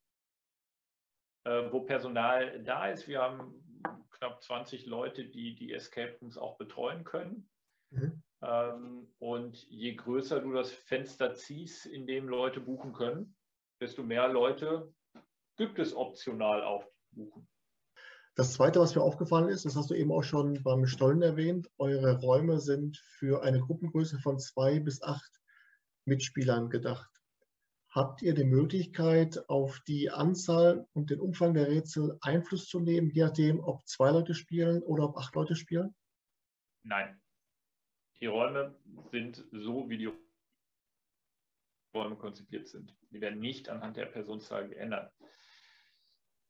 äh, 1.44 1.72
wo 1.72 1.80
Personal 1.80 2.62
da 2.62 2.86
ist. 2.88 3.08
Wir 3.08 3.20
haben 3.20 3.64
knapp 4.10 4.42
20 4.42 4.86
Leute, 4.86 5.24
die 5.24 5.54
die 5.54 5.72
Escape 5.72 6.16
Rooms 6.20 6.38
auch 6.38 6.56
betreuen 6.56 7.04
können. 7.04 7.48
Mhm. 7.90 8.22
Ähm, 8.42 9.08
und 9.18 9.68
je 9.68 9.94
größer 9.94 10.40
du 10.40 10.52
das 10.52 10.72
Fenster 10.72 11.34
ziehst, 11.34 11.86
in 11.86 12.06
dem 12.06 12.28
Leute 12.28 12.60
buchen 12.60 12.92
können, 12.92 13.36
desto 13.80 14.02
mehr 14.02 14.28
Leute 14.28 14.92
gibt 15.56 15.78
es 15.78 15.94
optional 15.94 16.62
auch 16.62 16.84
buchen. 17.10 17.48
Das 18.34 18.54
Zweite, 18.54 18.80
was 18.80 18.94
mir 18.94 19.02
aufgefallen 19.02 19.50
ist, 19.50 19.66
das 19.66 19.76
hast 19.76 19.90
du 19.90 19.94
eben 19.94 20.10
auch 20.10 20.22
schon 20.22 20.62
beim 20.62 20.86
Stollen 20.86 21.20
erwähnt, 21.20 21.70
eure 21.76 22.18
Räume 22.18 22.60
sind 22.60 22.96
für 22.96 23.42
eine 23.42 23.60
Gruppengröße 23.60 24.18
von 24.20 24.38
zwei 24.38 24.80
bis 24.80 25.02
acht 25.02 25.30
Mitspielern 26.06 26.70
gedacht. 26.70 27.10
Habt 27.90 28.22
ihr 28.22 28.32
die 28.32 28.44
Möglichkeit, 28.44 29.50
auf 29.50 29.80
die 29.80 30.08
Anzahl 30.08 30.88
und 30.94 31.10
den 31.10 31.20
Umfang 31.20 31.52
der 31.52 31.68
Rätsel 31.68 32.16
Einfluss 32.22 32.66
zu 32.66 32.80
nehmen, 32.80 33.10
je 33.10 33.24
nachdem, 33.24 33.60
ob 33.60 33.86
zwei 33.86 34.10
Leute 34.10 34.32
spielen 34.32 34.82
oder 34.82 35.04
ob 35.04 35.18
acht 35.18 35.34
Leute 35.34 35.54
spielen? 35.54 35.94
Nein. 36.84 37.20
Die 38.20 38.26
Räume 38.26 38.74
sind 39.10 39.44
so, 39.52 39.90
wie 39.90 39.98
die 39.98 40.10
Räume 41.94 42.16
konzipiert 42.16 42.66
sind. 42.66 42.96
Die 43.10 43.20
werden 43.20 43.40
nicht 43.40 43.68
anhand 43.68 43.98
der 43.98 44.06
Personenzahl 44.06 44.70
geändert. 44.70 45.12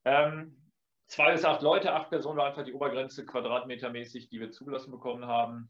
Ähm, 0.05 0.62
zwei 1.13 1.33
bis 1.33 1.45
acht 1.45 1.61
Leute, 1.61 1.93
acht 1.93 2.09
Personen 2.09 2.39
war 2.39 2.47
einfach 2.47 2.65
die 2.65 2.73
Obergrenze 2.73 3.27
quadratmetermäßig, 3.27 4.31
die 4.31 4.41
wir 4.41 4.51
zugelassen 4.51 4.91
bekommen 4.91 5.27
haben. 5.27 5.69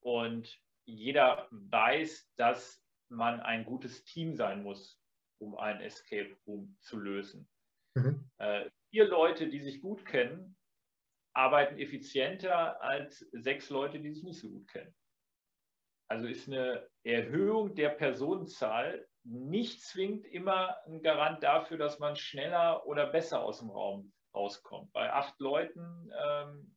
Und 0.00 0.62
jeder 0.86 1.46
weiß, 1.50 2.32
dass 2.36 2.82
man 3.08 3.40
ein 3.40 3.64
gutes 3.64 4.02
Team 4.04 4.34
sein 4.34 4.62
muss, 4.62 4.98
um 5.38 5.56
ein 5.58 5.80
Escape 5.82 6.34
Room 6.46 6.76
zu 6.80 6.98
lösen. 6.98 7.48
Mhm. 7.94 8.30
Äh, 8.38 8.70
vier 8.90 9.08
Leute, 9.08 9.48
die 9.48 9.60
sich 9.60 9.82
gut 9.82 10.06
kennen, 10.06 10.56
arbeiten 11.34 11.78
effizienter 11.78 12.80
als 12.80 13.18
sechs 13.32 13.68
Leute, 13.68 14.00
die 14.00 14.10
sich 14.10 14.24
nicht 14.24 14.40
so 14.40 14.48
gut 14.48 14.68
kennen. 14.68 14.94
Also 16.08 16.26
ist 16.28 16.48
eine 16.48 16.88
Erhöhung 17.02 17.74
der 17.74 17.90
Personenzahl 17.90 19.06
nicht 19.28 19.82
zwingend 19.82 20.24
immer 20.26 20.76
ein 20.86 21.02
Garant 21.02 21.42
dafür, 21.42 21.78
dass 21.78 21.98
man 21.98 22.16
schneller 22.16 22.86
oder 22.86 23.06
besser 23.06 23.42
aus 23.42 23.58
dem 23.58 23.70
Raum 23.70 24.12
rauskommt. 24.32 24.92
Bei 24.92 25.12
acht 25.12 25.38
Leuten 25.40 26.12
ähm, 26.24 26.76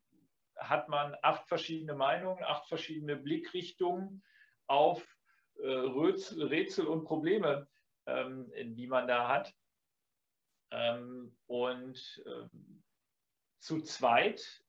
hat 0.55 0.89
man 0.89 1.15
acht 1.21 1.47
verschiedene 1.47 1.93
Meinungen, 1.93 2.43
acht 2.43 2.67
verschiedene 2.67 3.15
Blickrichtungen 3.15 4.23
auf 4.67 5.05
äh, 5.61 5.67
Rätsel, 5.67 6.47
Rätsel, 6.47 6.87
und 6.87 7.05
Probleme, 7.05 7.67
ähm, 8.07 8.51
die 8.75 8.87
man 8.87 9.07
da 9.07 9.27
hat. 9.27 9.53
Ähm, 10.71 11.37
und 11.47 12.23
ähm, 12.25 12.83
zu 13.59 13.81
zweit 13.81 14.63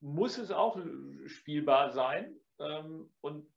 muss 0.00 0.38
es 0.38 0.50
auch 0.50 0.78
spielbar 1.26 1.90
sein. 1.90 2.36
Ähm, 2.58 3.12
und 3.20 3.48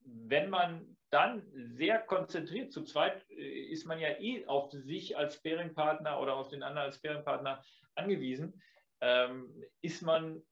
wenn 0.00 0.48
man 0.48 0.97
dann 1.10 1.42
sehr 1.52 2.00
konzentriert, 2.00 2.72
zu 2.72 2.84
zweit 2.84 3.24
äh, 3.30 3.70
ist 3.70 3.86
man 3.86 3.98
ja 3.98 4.10
eh 4.20 4.46
auf 4.46 4.70
sich 4.72 5.16
als 5.16 5.36
Sparing-Partner 5.36 6.20
oder 6.20 6.34
auf 6.34 6.48
den 6.48 6.62
anderen 6.62 6.86
als 6.86 6.96
Sparing-Partner 6.96 7.62
angewiesen, 7.94 8.60
ähm, 9.00 9.64
ist 9.80 10.02
man 10.02 10.42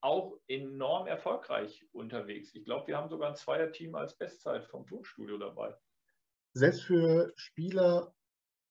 auch 0.00 0.38
enorm 0.48 1.06
erfolgreich 1.06 1.84
unterwegs. 1.92 2.54
Ich 2.54 2.64
glaube, 2.64 2.88
wir 2.88 2.96
haben 2.96 3.08
sogar 3.08 3.30
ein 3.30 3.36
Zweierteam 3.36 3.94
als 3.94 4.16
Bestzeit 4.16 4.66
vom 4.66 4.86
Tonstudio 4.86 5.38
dabei. 5.38 5.74
Selbst 6.52 6.82
für 6.82 7.32
Spieler 7.36 8.14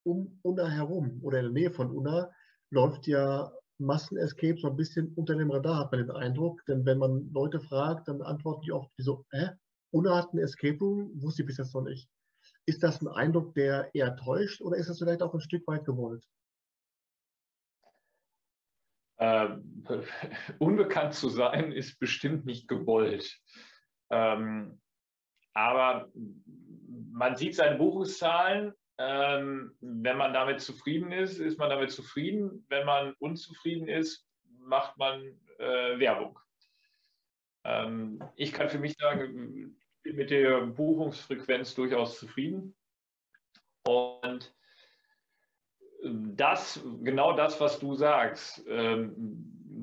um 0.03 0.39
Unna 0.43 0.67
herum 0.67 1.19
oder 1.23 1.39
in 1.39 1.45
der 1.45 1.53
Nähe 1.53 1.71
von 1.71 1.89
Unna 1.89 2.31
läuft 2.69 3.07
ja 3.07 3.51
Massen-Escape 3.79 4.59
so 4.59 4.69
ein 4.69 4.75
bisschen 4.75 5.13
unter 5.15 5.35
dem 5.35 5.51
Radar, 5.51 5.79
hat 5.79 5.91
man 5.91 6.01
den 6.01 6.11
Eindruck. 6.11 6.63
Denn 6.67 6.85
wenn 6.85 6.99
man 6.99 7.31
Leute 7.33 7.59
fragt, 7.59 8.07
dann 8.07 8.21
antworten 8.21 8.61
die 8.61 8.71
oft 8.71 8.91
so, 8.97 9.25
hä? 9.31 9.49
Ein 9.93 10.39
Escape 10.39 10.79
Room, 10.79 11.11
wusste 11.21 11.43
ich 11.43 11.47
bis 11.47 11.57
jetzt 11.57 11.73
noch 11.73 11.83
nicht. 11.83 12.09
Ist 12.65 12.83
das 12.83 13.01
ein 13.01 13.07
Eindruck, 13.07 13.53
der 13.53 13.93
eher 13.93 14.15
täuscht 14.15 14.61
oder 14.61 14.77
ist 14.77 14.89
das 14.89 14.99
vielleicht 14.99 15.21
auch 15.21 15.33
ein 15.33 15.41
Stück 15.41 15.67
weit 15.67 15.85
gewollt? 15.85 16.25
Ähm, 19.19 19.85
unbekannt 20.59 21.13
zu 21.13 21.29
sein 21.29 21.71
ist 21.71 21.99
bestimmt 21.99 22.45
nicht 22.45 22.67
gewollt. 22.67 23.39
Ähm, 24.09 24.81
aber 25.53 26.11
man 27.11 27.35
sieht 27.35 27.55
seine 27.55 27.77
Buchungszahlen. 27.77 28.73
Ähm, 28.97 29.75
wenn 29.81 30.17
man 30.17 30.33
damit 30.33 30.61
zufrieden 30.61 31.11
ist, 31.11 31.37
ist 31.39 31.57
man 31.57 31.69
damit 31.69 31.91
zufrieden. 31.91 32.65
Wenn 32.69 32.85
man 32.85 33.13
unzufrieden 33.19 33.87
ist, 33.87 34.27
macht 34.59 34.97
man 34.97 35.21
äh, 35.59 35.99
Werbung. 35.99 36.39
Ähm, 37.63 38.23
ich 38.35 38.51
kann 38.53 38.69
für 38.69 38.79
mich 38.79 38.95
sagen, 38.97 39.77
mit 40.03 40.29
der 40.29 40.61
Buchungsfrequenz 40.61 41.75
durchaus 41.75 42.19
zufrieden. 42.19 42.75
Und 43.85 44.53
das, 46.03 46.81
genau 47.01 47.33
das, 47.33 47.59
was 47.61 47.79
du 47.79 47.95
sagst. 47.95 48.65
Ähm, 48.67 49.13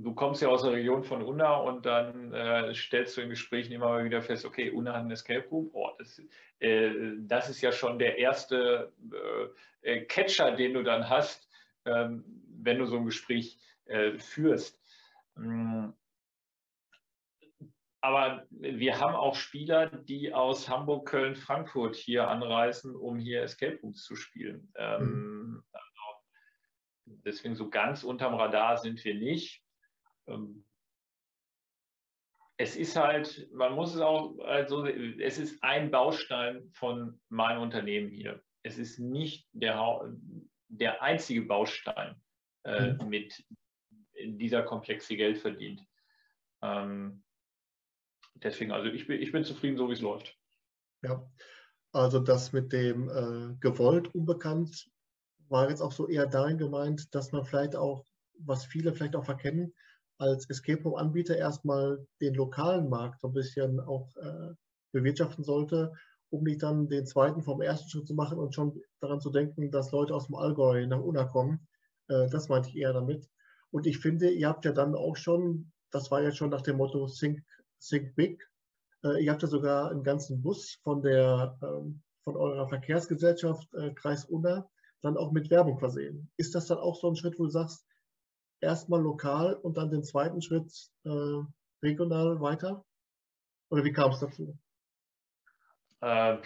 du 0.03 0.15
kommst 0.15 0.43
ja 0.43 0.49
aus 0.49 0.63
der 0.63 0.73
Region 0.73 1.03
von 1.03 1.23
Unna 1.23 1.57
und 1.57 1.87
dann 1.87 2.33
äh, 2.33 2.75
stellst 2.75 3.17
du 3.17 3.23
in 3.23 3.31
Gesprächen 3.31 3.73
immer 3.73 4.05
wieder 4.05 4.23
fest, 4.23 4.45
okay, 4.45 4.71
Unna 4.71 4.93
hat 4.93 5.05
ein 5.05 5.11
Escape 5.11 5.47
Room. 5.51 5.71
Oh, 5.73 5.91
das, 5.99 6.21
äh, 6.59 6.91
das 7.21 7.49
ist 7.49 7.61
ja 7.63 7.73
schon 7.73 7.99
der 7.99 8.19
erste 8.19 8.93
äh, 9.83 10.01
Catcher, 10.03 10.53
den 10.53 10.75
du 10.75 10.83
dann 10.83 11.09
hast, 11.09 11.49
ähm, 11.87 12.25
wenn 12.63 12.79
du 12.79 12.87
so 12.87 12.97
ein 12.97 13.07
Gespräch 13.07 13.59
führst. 14.19 14.81
Mm. 15.35 15.89
Aber 18.03 18.47
wir 18.51 18.99
haben 18.99 19.15
auch 19.15 19.35
Spieler, 19.35 19.87
die 19.91 20.33
aus 20.33 20.69
Hamburg, 20.69 21.07
Köln, 21.07 21.37
Frankfurt 21.37 21.97
hier 21.97 22.29
anreisen, 22.29 22.97
um 22.97 23.19
hier 23.19 23.43
Escape 23.43 23.79
Rooms 23.83 24.03
zu 24.03 24.17
spielen. 24.17 24.73
Mhm. 24.79 25.63
Deswegen 27.25 27.55
so 27.55 27.69
ganz 27.69 28.03
unterm 28.03 28.35
Radar 28.35 28.79
sind 28.79 29.05
wir 29.05 29.15
nicht. 29.15 29.63
Ähm, 30.27 30.65
es 32.57 32.77
ist 32.77 32.97
halt, 32.97 33.49
man 33.53 33.75
muss 33.75 33.95
es 33.95 34.01
auch, 34.01 34.39
also 34.41 34.85
es 34.87 35.39
ist 35.39 35.63
ein 35.63 35.91
Baustein 35.91 36.71
von 36.73 37.19
meinem 37.31 37.63
Unternehmen 37.63 38.11
hier. 38.11 38.43
Es 38.63 38.77
ist 38.77 38.99
nicht 38.99 39.49
der, 39.53 40.13
der 40.69 41.03
einzige 41.03 41.43
Baustein, 41.43 42.21
äh, 42.65 42.93
mhm. 42.93 43.09
mit 43.09 43.45
dieser 44.23 44.63
Komplexe 44.63 45.17
Geld 45.17 45.39
verdient. 45.39 45.83
Ähm, 46.63 47.25
deswegen, 48.43 48.73
also 48.73 48.89
ich 48.89 49.07
bin, 49.07 49.21
ich 49.21 49.33
bin 49.33 49.45
zufrieden, 49.45 49.77
so 49.77 49.89
wie 49.89 49.95
es 49.95 50.01
läuft. 50.01 50.37
Ja, 51.03 51.27
also 51.93 52.21
das 52.21 52.53
mit 52.53 52.73
dem 52.73 53.09
äh, 53.09 53.57
gewollt 53.61 54.15
unbekannt 54.15 54.91
war 55.49 55.69
jetzt 55.69 55.81
auch 55.81 55.93
so 55.93 56.09
eher 56.09 56.27
darin 56.27 56.59
gemeint, 56.59 57.15
dass 57.15 57.33
man 57.33 57.45
vielleicht 57.45 57.75
auch, 57.75 58.05
was 58.39 58.65
viele 58.65 58.93
vielleicht 58.93 59.17
auch 59.17 59.25
verkennen, 59.25 59.75
als 60.19 60.49
Escape 60.49 60.83
Room-Anbieter 60.83 61.37
erstmal 61.37 62.07
den 62.21 62.35
lokalen 62.35 62.89
Markt 62.89 63.21
so 63.21 63.29
ein 63.29 63.33
bisschen 63.33 63.81
auch 63.81 64.15
äh, 64.17 64.55
bewirtschaften 64.93 65.43
sollte, 65.43 65.93
um 66.29 66.45
nicht 66.45 66.63
dann 66.63 66.89
den 66.89 67.07
zweiten 67.07 67.43
vom 67.43 67.61
ersten 67.61 67.89
Schritt 67.89 68.07
zu 68.07 68.15
machen 68.15 68.39
und 68.39 68.55
schon 68.55 68.81
daran 69.01 69.21
zu 69.21 69.31
denken, 69.31 69.71
dass 69.71 69.91
Leute 69.91 70.15
aus 70.15 70.27
dem 70.27 70.37
Allgäu 70.37 70.87
nach 70.87 71.01
Unna 71.01 71.25
kommen. 71.25 71.67
Äh, 72.09 72.29
das 72.29 72.49
meinte 72.49 72.69
ich 72.69 72.77
eher 72.77 72.93
damit. 72.93 73.29
Und 73.71 73.87
ich 73.87 73.99
finde, 73.99 74.31
ihr 74.31 74.49
habt 74.49 74.65
ja 74.65 74.73
dann 74.73 74.95
auch 74.95 75.17
schon, 75.17 75.73
das 75.91 76.11
war 76.11 76.23
ja 76.23 76.31
schon 76.33 76.51
nach 76.51 76.63
dem 76.63 76.77
Motto 76.77 77.07
Think, 77.07 77.43
Think 77.81 78.15
Big, 78.15 78.49
äh, 79.05 79.23
ihr 79.23 79.33
habt 79.33 79.43
ja 79.43 79.49
sogar 79.49 79.91
einen 79.91 80.05
ganzen 80.05 80.43
Bus 80.43 80.79
von 80.83 81.03
der 81.03 81.59
ähm, 81.63 82.03
von 82.25 82.37
eurer 82.37 82.69
Verkehrsgesellschaft 82.69 83.73
äh, 83.75 83.93
Kreis 83.95 84.25
Unna 84.25 84.69
dann 85.03 85.17
auch 85.17 85.33
mit 85.33 85.51
Werbung 85.51 85.79
versehen. 85.79 86.31
Ist 86.37 86.55
das 86.55 86.67
dann 86.67 86.79
auch 86.79 86.95
so 86.95 87.09
ein 87.09 87.17
Schritt, 87.17 87.39
wo 87.39 87.45
du 87.45 87.51
sagst, 87.51 87.87
erstmal 88.61 89.01
lokal 89.01 89.55
und 89.55 89.77
dann 89.77 89.91
den 89.91 90.05
zweiten 90.05 90.43
Schritt 90.43 90.71
äh, 91.05 91.43
regional 91.83 92.41
weiter? 92.41 92.85
Oder 93.71 93.85
wie 93.85 93.93
kam 93.93 94.11
es 94.11 94.21
dazu? 94.21 94.59
Äh, 96.03 96.39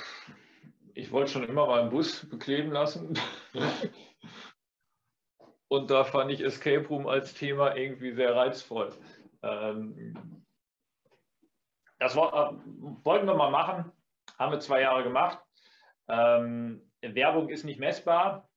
ich 0.94 1.10
wollte 1.10 1.32
schon 1.32 1.44
immer 1.44 1.66
mal 1.66 1.80
einen 1.80 1.90
Bus 1.90 2.26
bekleben 2.28 2.70
lassen. 2.70 3.18
und 5.68 5.90
da 5.90 6.04
fand 6.04 6.30
ich 6.30 6.40
Escape 6.40 6.86
Room 6.86 7.08
als 7.08 7.34
Thema 7.34 7.74
irgendwie 7.74 8.12
sehr 8.12 8.36
reizvoll. 8.36 8.92
Ähm, 9.42 10.43
das 11.98 12.16
war, 12.16 12.52
äh, 12.52 12.56
wollten 13.04 13.26
wir 13.26 13.34
mal 13.34 13.50
machen, 13.50 13.90
haben 14.38 14.52
wir 14.52 14.60
zwei 14.60 14.80
Jahre 14.80 15.04
gemacht. 15.04 15.38
Ähm, 16.08 16.90
Werbung 17.00 17.48
ist 17.48 17.64
nicht 17.64 17.80
messbar. 17.80 18.48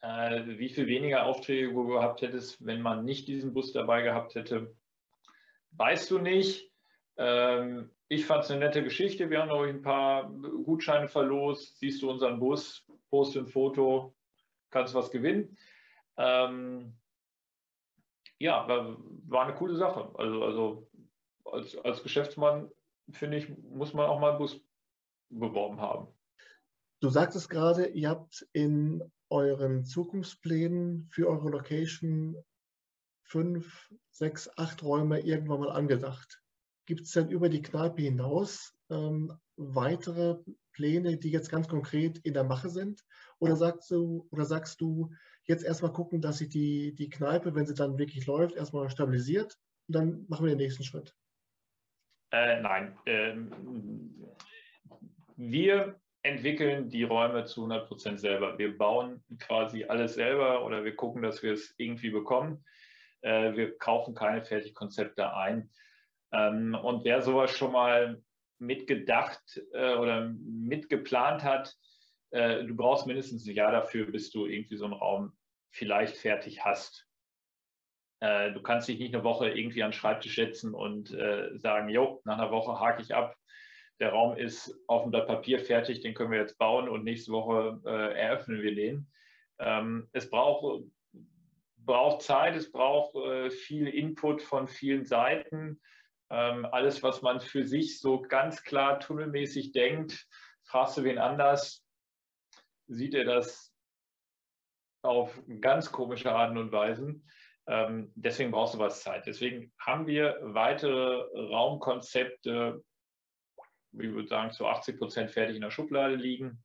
Äh, 0.00 0.58
wie 0.58 0.68
viel 0.68 0.86
weniger 0.86 1.24
Aufträge 1.24 1.72
du 1.72 1.86
gehabt 1.86 2.22
hättest, 2.22 2.64
wenn 2.64 2.82
man 2.82 3.04
nicht 3.04 3.26
diesen 3.26 3.54
Bus 3.54 3.72
dabei 3.72 4.02
gehabt 4.02 4.34
hätte, 4.34 4.74
weißt 5.72 6.10
du 6.10 6.18
nicht. 6.18 6.70
Ähm, 7.16 7.90
ich 8.08 8.26
fand 8.26 8.44
es 8.44 8.50
eine 8.50 8.60
nette 8.60 8.82
Geschichte. 8.82 9.30
Wir 9.30 9.40
haben 9.40 9.48
noch 9.48 9.62
ein 9.62 9.82
paar 9.82 10.30
Gutscheine 10.30 11.08
verlost. 11.08 11.78
Siehst 11.78 12.02
du 12.02 12.10
unseren 12.10 12.38
Bus, 12.38 12.86
poste 13.08 13.40
ein 13.40 13.46
Foto, 13.46 14.14
kannst 14.70 14.94
was 14.94 15.10
gewinnen. 15.10 15.56
Ähm, 16.16 16.96
ja, 18.38 18.68
war 18.68 19.46
eine 19.46 19.54
coole 19.54 19.76
Sache. 19.76 20.12
Also, 20.16 20.44
also 20.44 20.88
als, 21.44 21.76
als 21.78 22.02
Geschäftsmann, 22.02 22.70
finde 23.10 23.38
ich, 23.38 23.48
muss 23.58 23.94
man 23.94 24.06
auch 24.06 24.20
mal 24.20 24.30
einen 24.30 24.38
Bus 24.38 24.60
beworben 25.30 25.80
haben. 25.80 26.08
Du 27.00 27.10
sagtest 27.10 27.50
gerade, 27.50 27.86
ihr 27.86 28.08
habt 28.08 28.46
in 28.52 29.02
euren 29.28 29.84
Zukunftsplänen 29.84 31.08
für 31.10 31.28
eure 31.28 31.50
Location 31.50 32.36
fünf, 33.24 33.92
sechs, 34.10 34.48
acht 34.56 34.82
Räume 34.82 35.20
irgendwann 35.20 35.60
mal 35.60 35.70
angedacht. 35.70 36.42
Gibt 36.86 37.02
es 37.02 37.12
denn 37.12 37.30
über 37.30 37.48
die 37.48 37.62
Kneipe 37.62 38.02
hinaus 38.02 38.74
ähm, 38.90 39.32
weitere 39.56 40.36
Pläne, 40.72 41.16
die 41.16 41.30
jetzt 41.30 41.50
ganz 41.50 41.68
konkret 41.68 42.18
in 42.18 42.34
der 42.34 42.44
Mache 42.44 42.68
sind? 42.68 43.04
Oder 43.38 43.56
sagst 43.56 43.90
du, 43.90 44.28
oder 44.30 44.44
sagst 44.44 44.80
du 44.80 45.10
jetzt 45.44 45.64
erstmal 45.64 45.92
gucken, 45.92 46.20
dass 46.20 46.38
sich 46.38 46.48
die, 46.48 46.94
die 46.94 47.08
Kneipe, 47.08 47.54
wenn 47.54 47.66
sie 47.66 47.74
dann 47.74 47.98
wirklich 47.98 48.26
läuft, 48.26 48.54
erstmal 48.54 48.90
stabilisiert 48.90 49.58
und 49.88 49.96
dann 49.96 50.26
machen 50.28 50.46
wir 50.46 50.52
den 50.52 50.58
nächsten 50.58 50.84
Schritt? 50.84 51.14
Äh, 52.30 52.60
nein. 52.60 52.98
Ähm, 53.06 53.50
wir 55.36 56.00
entwickeln 56.22 56.88
die 56.88 57.04
Räume 57.04 57.44
zu 57.44 57.60
100 57.62 57.86
Prozent 57.86 58.20
selber. 58.20 58.58
Wir 58.58 58.76
bauen 58.76 59.22
quasi 59.40 59.84
alles 59.84 60.14
selber 60.14 60.64
oder 60.64 60.84
wir 60.84 60.96
gucken, 60.96 61.22
dass 61.22 61.42
wir 61.42 61.52
es 61.52 61.74
irgendwie 61.76 62.10
bekommen. 62.10 62.64
Äh, 63.20 63.54
wir 63.54 63.76
kaufen 63.78 64.14
keine 64.14 64.42
Fertigkonzepte 64.42 65.34
ein. 65.34 65.70
Ähm, 66.32 66.74
und 66.74 67.04
wer 67.04 67.22
sowas 67.22 67.50
schon 67.50 67.72
mal 67.72 68.22
mitgedacht 68.58 69.62
äh, 69.72 69.94
oder 69.94 70.32
mitgeplant 70.40 71.42
hat, 71.42 71.74
äh, 72.30 72.64
du 72.64 72.74
brauchst 72.74 73.06
mindestens 73.06 73.46
ein 73.46 73.54
Jahr 73.54 73.72
dafür, 73.72 74.06
bis 74.06 74.30
du 74.30 74.46
irgendwie 74.46 74.76
so 74.76 74.86
einen 74.86 74.94
Raum 74.94 75.32
vielleicht 75.70 76.16
fertig 76.16 76.64
hast. 76.64 77.06
Du 78.54 78.62
kannst 78.62 78.88
dich 78.88 78.98
nicht 78.98 79.14
eine 79.14 79.22
Woche 79.22 79.50
irgendwie 79.50 79.82
an 79.82 79.90
den 79.90 79.96
Schreibtisch 79.96 80.36
setzen 80.36 80.72
und 80.72 81.08
sagen, 81.08 81.88
jo, 81.90 82.22
nach 82.24 82.38
einer 82.38 82.50
Woche 82.50 82.80
hake 82.80 83.02
ich 83.02 83.14
ab, 83.14 83.36
der 84.00 84.10
Raum 84.10 84.36
ist 84.36 84.74
auf 84.88 85.02
dem 85.02 85.10
Blatt 85.10 85.26
Papier 85.26 85.60
fertig, 85.60 86.00
den 86.00 86.14
können 86.14 86.32
wir 86.32 86.40
jetzt 86.40 86.58
bauen 86.58 86.88
und 86.88 87.04
nächste 87.04 87.32
Woche 87.32 87.80
äh, 87.86 88.18
eröffnen 88.18 88.60
wir 88.62 88.74
den. 88.74 89.10
Ähm, 89.58 90.08
es 90.12 90.28
braucht, 90.28 90.84
braucht 91.78 92.22
Zeit, 92.22 92.56
es 92.56 92.72
braucht 92.72 93.14
äh, 93.14 93.50
viel 93.50 93.86
Input 93.86 94.42
von 94.42 94.66
vielen 94.66 95.04
Seiten. 95.04 95.80
Ähm, 96.30 96.66
alles, 96.66 97.02
was 97.02 97.22
man 97.22 97.40
für 97.40 97.64
sich 97.64 98.00
so 98.00 98.20
ganz 98.20 98.64
klar 98.64 98.98
tunnelmäßig 98.98 99.72
denkt, 99.72 100.26
fragst 100.64 100.96
du 100.96 101.04
wen 101.04 101.18
anders, 101.18 101.86
sieht 102.88 103.14
er 103.14 103.24
das 103.24 103.72
auf 105.02 105.40
ganz 105.60 105.92
komische 105.92 106.32
Arten 106.32 106.58
und 106.58 106.72
Weisen. 106.72 107.28
Ähm, 107.66 108.12
deswegen 108.14 108.50
brauchst 108.50 108.74
du 108.74 108.78
was 108.78 109.02
Zeit. 109.02 109.26
Deswegen 109.26 109.72
haben 109.78 110.06
wir 110.06 110.38
weitere 110.42 111.24
Raumkonzepte 111.34 112.82
ich 113.98 114.12
würde 114.12 114.28
sagen, 114.28 114.52
zu 114.52 114.66
80 114.66 114.98
Prozent 114.98 115.30
fertig 115.30 115.56
in 115.56 115.62
der 115.62 115.70
Schublade 115.70 116.14
liegen. 116.14 116.62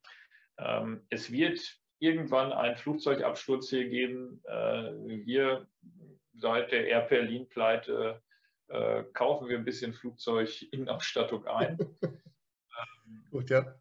Ähm, 0.58 1.06
es 1.10 1.30
wird 1.30 1.60
irgendwann 1.98 2.52
einen 2.52 2.76
Flugzeugabsturz 2.76 3.70
hier 3.70 3.88
geben. 3.88 4.42
Äh, 4.44 4.92
wir 5.26 5.66
seit 6.34 6.72
der 6.72 6.86
Air 6.86 7.02
Berlin-Pleite 7.02 8.22
äh, 8.68 9.04
kaufen 9.12 9.48
wir 9.48 9.58
ein 9.58 9.64
bisschen 9.64 9.92
Flugzeuginnenausstattung 9.92 11.46
ein. 11.46 11.78
Gut, 13.30 13.50
ja. 13.50 13.74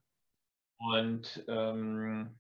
Und 0.78 1.44
ähm, 1.48 2.40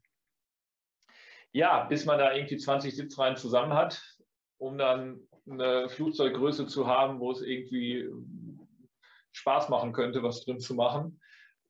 ja, 1.51 1.83
bis 1.85 2.05
man 2.05 2.19
da 2.19 2.33
irgendwie 2.33 2.57
20 2.57 2.95
Sitzreihen 2.95 3.35
zusammen 3.35 3.73
hat, 3.73 4.18
um 4.59 4.77
dann 4.77 5.19
eine 5.49 5.89
Flugzeuggröße 5.89 6.67
zu 6.67 6.85
haben, 6.85 7.19
wo 7.19 7.31
es 7.31 7.41
irgendwie 7.41 8.07
Spaß 9.31 9.69
machen 9.69 9.93
könnte, 9.93 10.21
was 10.21 10.45
drin 10.45 10.59
zu 10.59 10.75
machen, 10.75 11.19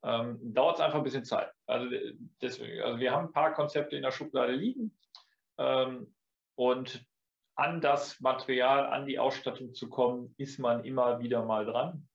ähm, 0.03 0.37
dauert 0.53 0.75
es 0.75 0.81
einfach 0.81 0.97
ein 0.97 1.03
bisschen 1.03 1.25
Zeit. 1.25 1.51
Also, 1.65 1.89
deswegen, 2.41 2.81
also 2.81 2.99
wir 2.99 3.11
haben 3.11 3.27
ein 3.27 3.33
paar 3.33 3.53
Konzepte 3.53 3.95
in 3.95 4.01
der 4.01 4.11
Schublade 4.11 4.53
liegen 4.53 4.97
ähm, 5.57 6.13
und 6.55 7.05
an 7.55 7.81
das 7.81 8.19
Material, 8.21 8.87
an 8.87 9.05
die 9.05 9.19
Ausstattung 9.19 9.73
zu 9.73 9.89
kommen, 9.89 10.33
ist 10.37 10.59
man 10.59 10.85
immer 10.85 11.19
wieder 11.19 11.43
mal 11.43 11.65
dran. 11.65 12.07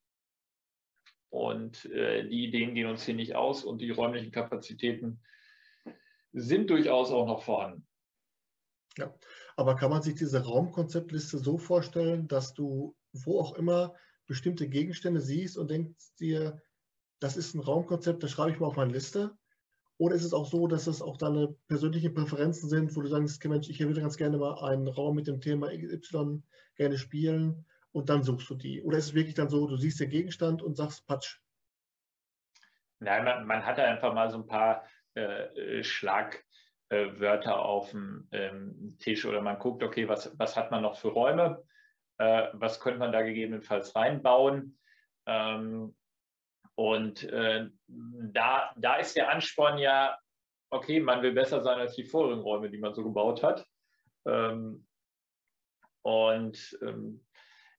Und 1.29 1.85
äh, 1.87 2.27
die 2.27 2.45
Ideen 2.45 2.75
gehen 2.75 2.89
uns 2.89 3.05
hier 3.05 3.15
nicht 3.15 3.35
aus 3.35 3.65
und 3.65 3.79
die 3.79 3.91
räumlichen 3.91 4.33
Kapazitäten 4.33 5.21
sind 6.33 6.71
durchaus 6.71 7.11
auch 7.11 7.27
noch 7.27 7.43
vorhanden. 7.43 7.87
Ja, 8.97 9.13
aber 9.57 9.77
kann 9.77 9.91
man 9.91 10.03
sich 10.03 10.15
diese 10.15 10.45
Raumkonzeptliste 10.45 11.39
so 11.39 11.59
vorstellen, 11.59 12.29
dass 12.29 12.55
du 12.55 12.95
wo 13.13 13.41
auch 13.41 13.55
immer 13.55 13.95
bestimmte 14.27 14.69
Gegenstände 14.69 15.21
siehst 15.21 15.57
und 15.57 15.71
denkst 15.71 16.15
dir, 16.19 16.61
das 17.21 17.37
ist 17.37 17.55
ein 17.55 17.61
Raumkonzept, 17.61 18.23
das 18.23 18.33
schreibe 18.33 18.51
ich 18.51 18.61
mal 18.61 18.67
auf 18.67 18.77
meine 18.77 18.93
Liste? 18.93 19.37
Oder 19.97 20.17
ist 20.17 20.25
es 20.25 20.35
auch 20.35 20.47
so, 20.47 20.67
dass 20.67 20.89
es 20.89 21.01
auch 21.01 21.17
deine 21.17 21.55
persönlichen 21.69 22.15
Präferenzen 22.15 22.69
sind, 22.69 22.97
wo 22.97 23.01
du 23.01 23.09
sagst, 23.09 23.45
Mensch, 23.45 23.69
ich 23.69 23.79
würde 23.81 24.01
ganz 24.01 24.17
gerne 24.17 24.39
mal 24.39 24.59
einen 24.69 24.89
Raum 24.89 25.15
mit 25.15 25.29
dem 25.29 25.41
Thema 25.41 25.69
XY 25.69 26.43
gerne 26.75 26.99
spielen 26.99 27.65
und 27.93 28.09
dann 28.09 28.25
suchst 28.25 28.51
du 28.51 28.57
die? 28.57 28.83
Oder 28.83 28.99
ist 28.99 29.07
es 29.07 29.15
wirklich 29.15 29.35
dann 29.35 29.49
so, 29.49 29.69
du 29.69 29.77
siehst 29.77 30.01
den 30.01 30.11
Gegenstand 30.11 30.63
und 30.63 30.77
sagst 30.77 31.07
Patsch? 31.07 31.41
Nein, 32.99 33.25
man, 33.25 33.47
man 33.47 33.65
hat 33.65 33.79
einfach 33.79 34.13
mal 34.13 34.31
so 34.31 34.39
ein 34.39 34.47
paar 34.47 34.85
äh, 35.15 35.85
Schlagwörter 35.85 36.43
äh, 36.95 37.49
auf 37.49 37.91
dem 37.91 38.29
ähm, 38.33 38.97
Tisch 38.99 39.25
oder 39.27 39.43
man 39.43 39.59
guckt, 39.59 39.83
okay, 39.83 40.09
was, 40.09 40.33
was 40.39 40.57
hat 40.57 40.71
man 40.71 40.83
noch 40.83 40.97
für 40.97 41.09
Räume? 41.09 41.63
äh, 42.19 42.49
was 42.53 42.81
könnte 42.81 42.99
man 42.99 43.13
da 43.13 43.23
gegebenenfalls 43.23 43.95
reinbauen. 43.95 44.79
Ähm, 45.27 45.97
und 46.77 47.25
äh, 47.25 47.69
da, 47.87 48.75
da 48.77 48.97
ist 48.97 49.17
der 49.17 49.31
Ansporn 49.31 49.79
ja, 49.79 50.19
okay, 50.71 51.01
man 51.01 51.23
will 51.23 51.33
besser 51.33 51.63
sein 51.63 51.79
als 51.79 51.95
die 51.95 52.05
vorigen 52.05 52.41
Räume, 52.41 52.71
die 52.71 52.79
man 52.79 52.95
so 52.95 53.05
gebaut 53.05 53.43
hat. 53.43 53.67
Ähm, 54.27 54.87
und 56.03 56.79
ähm, 56.83 57.25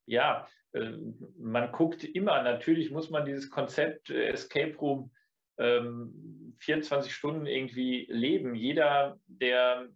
ja, 0.05 0.47
äh, 0.73 0.93
man 1.37 1.71
guckt 1.71 2.03
immer, 2.03 2.41
natürlich 2.41 2.91
muss 2.91 3.09
man 3.09 3.25
dieses 3.25 3.49
Konzept 3.49 4.09
äh, 4.09 4.27
Escape 4.27 4.75
Room 4.77 5.11
24 5.57 6.59
ähm, 6.91 7.09
Stunden 7.09 7.45
irgendwie 7.45 8.07
leben. 8.09 8.55
Jeder, 8.55 9.19
der 9.27 9.87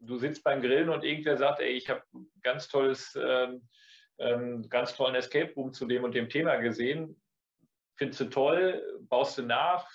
du 0.00 0.16
sitzt 0.16 0.42
beim 0.42 0.62
Grillen 0.62 0.88
und 0.88 1.04
irgendwer 1.04 1.36
sagt, 1.36 1.60
ey, 1.60 1.72
ich 1.72 1.88
habe 1.88 2.02
ganz 2.42 2.68
tolles, 2.68 3.16
ähm, 3.20 3.68
ähm, 4.18 4.68
ganz 4.68 4.94
tollen 4.94 5.14
Escape 5.14 5.52
Room 5.54 5.72
zu 5.72 5.86
dem 5.86 6.04
und 6.04 6.14
dem 6.14 6.28
Thema 6.28 6.56
gesehen. 6.56 7.20
Findest 7.96 8.20
du 8.20 8.24
toll, 8.26 8.82
baust 9.08 9.38
du 9.38 9.42
nach, 9.42 9.88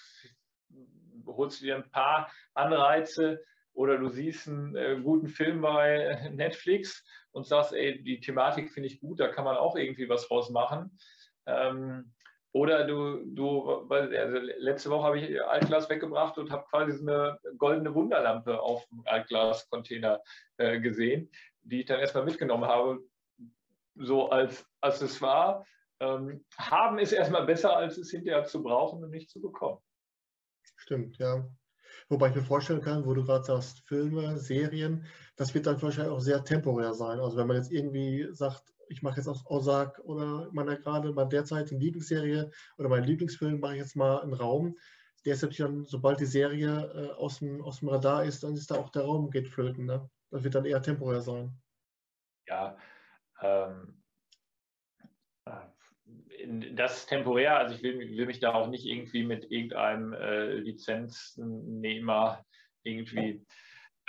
holst 1.26 1.61
du 1.61 1.66
dir 1.66 1.76
ein 1.76 1.89
paar 1.89 2.32
Anreize 2.53 3.43
oder 3.74 3.97
du 3.97 4.09
siehst 4.09 4.47
einen 4.47 4.76
äh, 4.76 4.99
guten 5.01 5.28
Film 5.28 5.61
bei 5.61 6.30
Netflix 6.34 7.03
und 7.32 7.45
sagst, 7.45 7.74
ey, 7.74 8.01
die 8.03 8.20
Thematik 8.20 8.72
finde 8.72 8.88
ich 8.88 8.99
gut, 8.99 9.20
da 9.20 9.28
kann 9.28 9.43
man 9.43 9.57
auch 9.57 9.76
irgendwie 9.76 10.07
was 10.07 10.28
draus 10.28 10.49
machen. 10.51 10.97
Ähm, 11.47 12.13
oder 12.56 12.86
du, 12.88 13.22
du 13.26 13.86
also 13.89 14.38
letzte 14.38 14.89
Woche 14.89 15.03
habe 15.03 15.20
ich 15.20 15.43
Altglas 15.43 15.89
weggebracht 15.89 16.38
und 16.38 16.49
habe 16.51 16.64
quasi 16.70 16.93
so 16.93 17.01
eine 17.01 17.38
goldene 17.58 17.93
Wunderlampe 17.93 18.62
auf 18.62 18.88
dem 18.88 19.03
Altglas-Container 19.06 20.22
äh, 20.56 20.80
gesehen, 20.80 21.30
die 21.64 21.82
ich 21.82 21.86
dann 21.86 21.99
erstmal 21.99 22.24
mitgenommen 22.24 22.64
habe, 22.64 23.03
so 23.95 24.30
als 24.30 24.66
Accessoire. 24.80 25.66
Ähm, 25.99 26.45
haben 26.58 26.97
ist 26.97 27.12
erstmal 27.12 27.45
besser, 27.45 27.76
als 27.76 27.97
es 27.97 28.12
hinterher 28.12 28.45
zu 28.45 28.64
brauchen 28.64 29.03
und 29.03 29.10
nicht 29.10 29.30
zu 29.30 29.41
bekommen. 29.41 29.82
Stimmt, 30.78 31.18
ja. 31.18 31.45
Wobei 32.08 32.30
ich 32.30 32.36
mir 32.36 32.43
vorstellen 32.43 32.82
kann, 32.82 33.06
wo 33.06 33.14
du 33.14 33.26
gerade 33.26 33.43
sagst, 33.43 33.86
Filme, 33.86 34.38
Serien, 34.38 35.06
das 35.36 35.53
wird 35.53 35.66
dann 35.66 35.82
wahrscheinlich 35.82 36.14
auch 36.14 36.22
sehr 36.22 36.41
temporär 36.45 36.93
sein. 36.93 37.20
Also 37.20 37.36
wenn 37.36 37.47
man 37.47 37.58
jetzt 37.58 37.74
irgendwie 37.74 38.30
sagt, 38.32 38.74
ich 38.89 39.01
mache 39.01 39.17
jetzt 39.17 39.27
aus 39.27 39.45
Ozark 39.45 39.99
oder 39.99 40.49
meiner 40.51 40.77
gerade 40.77 41.11
bei 41.13 41.25
derzeitigen 41.25 41.79
Lieblingsserie 41.79 42.51
oder 42.77 42.89
meinen 42.89 43.05
Lieblingsfilm 43.05 43.59
mache 43.59 43.73
ich 43.73 43.79
jetzt 43.79 43.95
mal 43.95 44.21
einen 44.21 44.33
Raum. 44.33 44.75
Der 45.25 45.33
ist 45.33 45.41
natürlich 45.41 45.57
dann, 45.57 45.86
sobald 45.86 46.19
die 46.19 46.25
Serie 46.25 46.91
äh, 46.93 47.11
aus, 47.13 47.39
dem, 47.39 47.61
aus 47.63 47.79
dem 47.79 47.89
Radar 47.89 48.23
ist, 48.25 48.43
dann 48.43 48.53
ist 48.53 48.69
da 48.69 48.75
auch 48.75 48.89
der 48.89 49.03
Raum 49.03 49.31
geht 49.31 49.47
flöten. 49.47 49.86
Ne? 49.86 50.09
Das 50.29 50.43
wird 50.43 50.55
dann 50.55 50.65
eher 50.65 50.81
temporär 50.81 51.21
sein. 51.21 51.51
Ja, 52.47 52.77
ähm, 53.41 54.03
äh, 55.45 56.71
das 56.73 56.99
ist 56.99 57.05
temporär, 57.07 57.57
also 57.57 57.75
ich 57.75 57.81
will, 57.81 57.97
will, 57.99 58.25
mich 58.27 58.39
da 58.39 58.53
auch 58.53 58.67
nicht 58.67 58.86
irgendwie 58.86 59.23
mit 59.23 59.49
irgendeinem 59.51 60.13
äh, 60.13 60.53
Lizenznehmer 60.53 62.45
irgendwie 62.83 63.43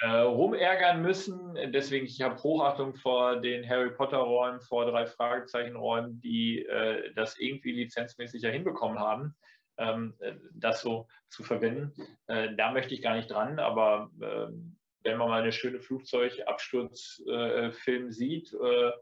äh, 0.01 0.09
rumärgern 0.09 1.03
müssen. 1.03 1.55
Deswegen, 1.72 2.07
ich 2.07 2.22
habe 2.22 2.42
Hochachtung 2.42 2.94
vor 2.94 3.40
den 3.40 3.68
Harry 3.68 3.90
Potter-Räumen, 3.90 4.61
vor 4.61 4.86
drei 4.86 5.07
Fragezeichen-Räumen, 5.07 6.20
die 6.20 6.64
äh, 6.64 7.12
das 7.14 7.38
irgendwie 7.38 7.72
lizenzmäßig 7.72 8.42
ja 8.42 8.51
hinbekommen 8.51 8.99
haben. 8.99 9.34
ähm, 9.78 10.14
das 10.53 10.80
so 10.80 11.07
zu 11.28 11.42
verwenden. 11.42 11.92
Äh, 12.26 12.55
da 12.57 12.72
möchte 12.72 12.94
ich 12.94 13.03
gar 13.03 13.16
nicht 13.16 13.30
dran, 13.30 13.59
aber 13.59 14.11
ähm, 14.22 14.76
wenn 15.03 15.18
man 15.18 15.28
mal 15.28 15.42
eine 15.42 15.53
schöne 15.53 15.80
Flugzeugabsturzfilm 15.80 18.09
äh, 18.09 18.11
sieht, 18.11 18.53
äh, 18.53 18.92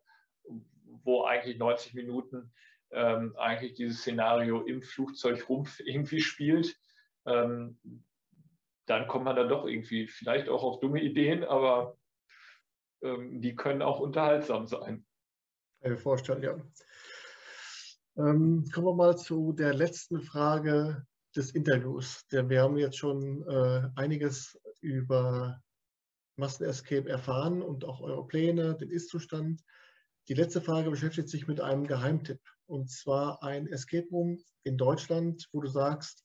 wo 1.03 1.25
eigentlich 1.25 1.59
90 1.59 1.95
Minuten 1.95 2.53
ähm, 2.93 3.35
eigentlich 3.37 3.75
dieses 3.75 4.01
Szenario 4.01 4.63
im 4.63 4.83
Flugzeugrumpf 4.83 5.81
irgendwie 5.81 6.21
spielt, 6.21 6.77
ähm, 7.27 7.79
dann 8.87 9.09
kommt 9.09 9.25
man 9.25 9.37
dann 9.37 9.49
doch 9.49 9.67
irgendwie 9.67 10.07
vielleicht 10.07 10.49
auch 10.49 10.63
auf 10.63 10.81
dumme 10.81 11.01
Ideen, 11.01 11.45
aber 11.45 11.97
ähm, 13.03 13.41
die 13.41 13.55
können 13.55 13.83
auch 13.83 14.01
unterhaltsam 14.01 14.67
sein. 14.67 15.07
Ich 15.81 15.91
mir 15.91 15.97
vorstellen, 15.97 16.43
ja. 16.43 16.57
Ähm, 18.17 18.65
kommen 18.73 18.87
wir 18.87 18.95
mal 18.95 19.17
zu 19.17 19.53
der 19.53 19.75
letzten 19.75 20.23
Frage 20.23 21.05
des 21.35 21.51
Interviews. 21.51 22.27
Der, 22.29 22.49
wir 22.49 22.63
haben 22.63 22.77
jetzt 22.79 22.97
schon 22.97 23.47
äh, 23.49 23.89
einiges 23.97 24.59
über 24.81 25.61
Massen-Escape 26.37 27.09
erfahren 27.09 27.63
und 27.63 27.85
auch 27.85 28.01
eure 28.01 28.27
Pläne, 28.27 28.77
den 28.77 28.91
Ist-Zustand. 28.91 29.63
Die 30.29 30.35
letzte 30.35 30.61
Frage 30.61 30.91
beschäftigt 30.91 31.29
sich 31.29 31.47
mit 31.47 31.61
einem 31.61 31.87
Geheimtipp 31.87 32.41
und 32.67 32.91
zwar 32.91 33.43
ein 33.43 33.67
Escape 33.67 34.09
Room 34.11 34.43
in 34.63 34.79
Deutschland, 34.79 35.49
wo 35.53 35.61
du 35.61 35.69
sagst, 35.69 36.25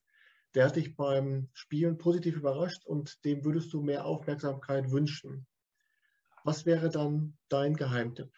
der 0.55 0.65
hat 0.65 0.75
dich 0.75 0.95
beim 0.95 1.49
Spielen 1.53 1.97
positiv 1.97 2.37
überrascht 2.37 2.85
und 2.85 3.23
dem 3.25 3.45
würdest 3.45 3.73
du 3.73 3.81
mehr 3.81 4.05
Aufmerksamkeit 4.05 4.91
wünschen. 4.91 5.47
Was 6.43 6.65
wäre 6.65 6.89
dann 6.89 7.37
dein 7.49 7.75
Geheimtipp? 7.75 8.31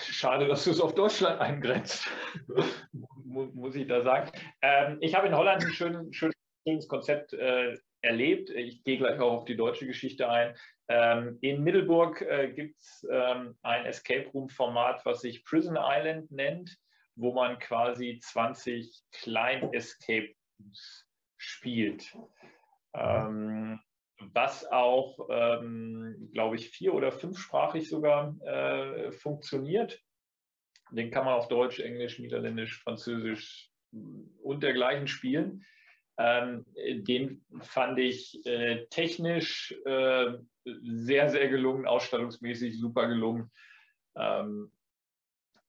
Schade, 0.00 0.46
dass 0.46 0.64
du 0.64 0.70
es 0.70 0.80
auf 0.80 0.94
Deutschland 0.94 1.40
eingrenzt, 1.40 2.06
muss 3.24 3.74
ich 3.74 3.86
da 3.86 4.02
sagen. 4.02 4.30
Ähm, 4.62 4.98
ich 5.00 5.14
habe 5.14 5.26
in 5.26 5.34
Holland 5.34 5.62
ein 5.62 5.72
schön, 5.72 6.12
schön, 6.12 6.32
schönes 6.66 6.88
Konzept 6.88 7.34
äh, 7.34 7.76
erlebt. 8.00 8.50
Ich 8.50 8.82
gehe 8.84 8.98
gleich 8.98 9.18
auch 9.20 9.32
auf 9.32 9.44
die 9.44 9.56
deutsche 9.56 9.86
Geschichte 9.86 10.28
ein. 10.28 10.54
Ähm, 10.88 11.38
in 11.40 11.62
Middelburg 11.62 12.22
äh, 12.22 12.52
gibt 12.52 12.78
es 12.78 13.06
ähm, 13.10 13.56
ein 13.62 13.86
Escape 13.86 14.28
Room-Format, 14.28 15.04
was 15.04 15.20
sich 15.20 15.44
Prison 15.44 15.76
Island 15.78 16.30
nennt, 16.30 16.78
wo 17.16 17.32
man 17.32 17.58
quasi 17.58 18.18
20 18.20 19.02
Klein-Escape 19.12 20.34
spielt. 21.36 22.16
Ähm, 22.94 23.80
was 24.18 24.70
auch, 24.70 25.28
ähm, 25.30 26.30
glaube 26.32 26.56
ich, 26.56 26.70
vier- 26.70 26.94
oder 26.94 27.12
fünfsprachig 27.12 27.88
sogar 27.88 28.36
äh, 28.42 29.12
funktioniert. 29.12 30.00
Den 30.90 31.10
kann 31.10 31.24
man 31.24 31.34
auf 31.34 31.48
Deutsch, 31.48 31.80
Englisch, 31.80 32.18
Niederländisch, 32.18 32.80
Französisch 32.80 33.70
und 34.42 34.62
dergleichen 34.62 35.08
spielen. 35.08 35.64
Ähm, 36.16 36.64
den 36.76 37.44
fand 37.60 37.98
ich 37.98 38.44
äh, 38.46 38.86
technisch 38.86 39.74
äh, 39.84 40.34
sehr, 40.64 41.28
sehr 41.28 41.48
gelungen, 41.48 41.86
ausstattungsmäßig 41.86 42.78
super 42.78 43.08
gelungen 43.08 43.50
ähm, 44.16 44.70
äh, 44.70 44.83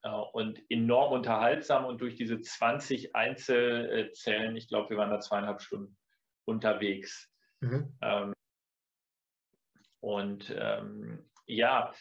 und 0.10 0.62
enorm 0.70 1.14
unterhaltsam. 1.14 1.86
Und 1.86 2.02
durch 2.02 2.16
diese 2.16 2.40
20 2.40 3.16
Einzelzellen, 3.16 4.56
ich 4.56 4.68
glaube, 4.68 4.92
wir 4.92 4.98
waren 4.98 5.10
da 5.10 5.20
zweieinhalb 5.20 5.62
Stunden 5.62 5.98
unterwegs. 6.46 7.32
Mhm. 7.62 7.98
Ähm, 8.02 8.34
und 10.00 10.56
ähm, 10.56 11.26
ja, 11.48 11.94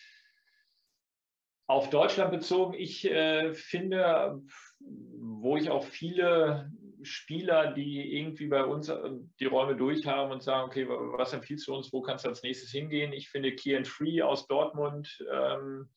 auf 1.67 1.89
Deutschland 1.89 2.31
bezogen, 2.31 2.75
ich 2.75 3.07
äh, 3.07 3.55
finde, 3.55 4.43
wo 4.81 5.57
ich 5.57 5.71
auch 5.71 5.85
viele 5.85 6.71
Spieler, 7.03 7.73
die 7.73 8.19
irgendwie 8.19 8.49
bei 8.49 8.65
uns 8.65 8.89
äh, 8.89 9.11
die 9.41 9.47
Räume 9.47 9.77
durchhaben 9.77 10.33
und 10.33 10.43
sagen, 10.43 10.67
okay, 10.67 10.87
was 10.89 11.33
empfiehlst 11.33 11.67
du 11.69 11.75
uns, 11.75 11.93
wo 11.93 12.03
kannst 12.03 12.25
du 12.25 12.29
als 12.29 12.43
nächstes 12.43 12.71
hingehen? 12.71 13.13
Ich 13.15 13.31
finde 13.31 13.55
Key 13.55 13.75
and 13.77 13.89
Free 13.89 14.21
aus 14.21 14.47
Dortmund 14.47 15.25
ähm, 15.33 15.89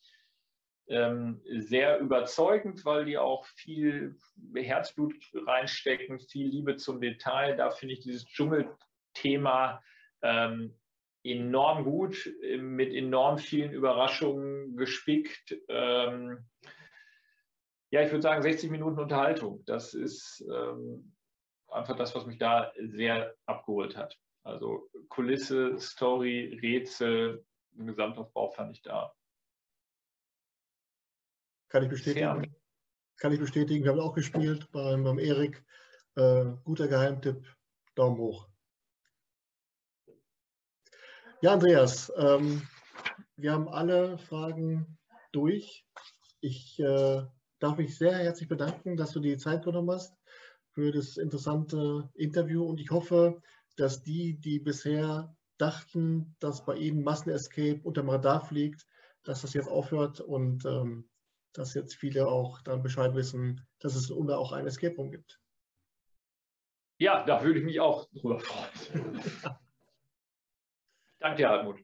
ähm, 0.88 1.41
sehr 1.45 1.99
überzeugend, 1.99 2.85
weil 2.85 3.05
die 3.05 3.17
auch 3.17 3.45
viel 3.45 4.15
Herzblut 4.55 5.15
reinstecken, 5.33 6.19
viel 6.19 6.47
Liebe 6.47 6.77
zum 6.77 7.01
Detail. 7.01 7.55
Da 7.55 7.69
finde 7.69 7.95
ich 7.95 8.01
dieses 8.01 8.25
Dschungelthema 8.25 9.81
ähm, 10.21 10.75
enorm 11.23 11.83
gut, 11.83 12.29
mit 12.59 12.93
enorm 12.93 13.38
vielen 13.38 13.71
Überraschungen 13.71 14.77
gespickt. 14.77 15.57
Ähm, 15.67 16.45
ja, 17.91 18.01
ich 18.01 18.11
würde 18.11 18.21
sagen 18.21 18.41
60 18.41 18.69
Minuten 18.69 18.99
Unterhaltung. 18.99 19.63
Das 19.65 19.93
ist 19.93 20.45
ähm, 20.53 21.13
einfach 21.69 21.95
das, 21.95 22.15
was 22.15 22.25
mich 22.25 22.38
da 22.38 22.71
sehr 22.79 23.35
abgeholt 23.45 23.95
hat. 23.97 24.17
Also 24.43 24.89
Kulisse, 25.09 25.77
Story, 25.79 26.57
Rätsel, 26.61 27.45
Gesamtaufbau 27.73 28.49
fand 28.49 28.77
ich 28.77 28.81
da. 28.81 29.13
Kann 31.70 31.84
ich 31.84 31.89
bestätigen. 31.89 32.26
Sehr. 32.26 32.41
Kann 33.18 33.34
ich 33.34 33.39
bestätigen. 33.39 33.84
Wir 33.84 33.91
haben 33.91 33.99
auch 33.99 34.13
gespielt 34.13 34.72
beim, 34.72 35.03
beim 35.03 35.20
Erik. 35.20 35.63
Äh, 36.15 36.45
guter 36.63 36.88
Geheimtipp. 36.88 37.43
Daumen 37.95 38.18
hoch. 38.18 38.47
Ja, 41.41 41.53
Andreas, 41.53 42.11
ähm, 42.18 42.61
wir 43.36 43.51
haben 43.51 43.68
alle 43.68 44.18
Fragen 44.18 44.97
durch. 45.32 45.86
Ich 46.41 46.80
äh, 46.80 47.24
darf 47.59 47.78
mich 47.78 47.97
sehr 47.97 48.18
herzlich 48.18 48.47
bedanken, 48.47 48.97
dass 48.97 49.11
du 49.11 49.20
die 49.20 49.38
Zeit 49.38 49.63
genommen 49.63 49.91
hast 49.91 50.15
für 50.74 50.91
das 50.91 51.18
interessante 51.18 52.09
Interview 52.13 52.63
und 52.63 52.80
ich 52.80 52.91
hoffe, 52.91 53.41
dass 53.78 54.03
die, 54.03 54.39
die 54.39 54.59
bisher 54.59 55.36
dachten, 55.57 56.36
dass 56.39 56.65
bei 56.65 56.76
ihnen 56.76 57.03
Massenescape 57.03 57.82
unter 57.84 58.01
dem 58.01 58.09
Radar 58.09 58.45
fliegt, 58.45 58.86
dass 59.24 59.41
das 59.41 59.53
jetzt 59.53 59.70
aufhört 59.70 60.20
und 60.20 60.65
ähm, 60.65 61.09
dass 61.58 61.74
jetzt 61.74 61.95
viele 61.95 62.28
auch 62.28 62.62
dann 62.62 62.84
Bescheid 62.84 63.16
wissen, 63.16 63.66
dass 63.80 63.95
es 63.95 64.12
unter 64.12 64.38
auch 64.38 64.51
ein 64.51 64.68
Escape 64.68 64.95
Room 64.95 65.12
gibt. 65.12 65.39
Ja, 66.99 67.24
da 67.26 67.43
würde 67.43 67.60
ich 67.60 67.66
mich 67.66 67.80
auch 67.80 68.08
drüber 68.12 68.39
freuen. 68.39 69.22
Danke 71.20 71.38
dir, 71.38 71.49
Hartmut. 71.49 71.80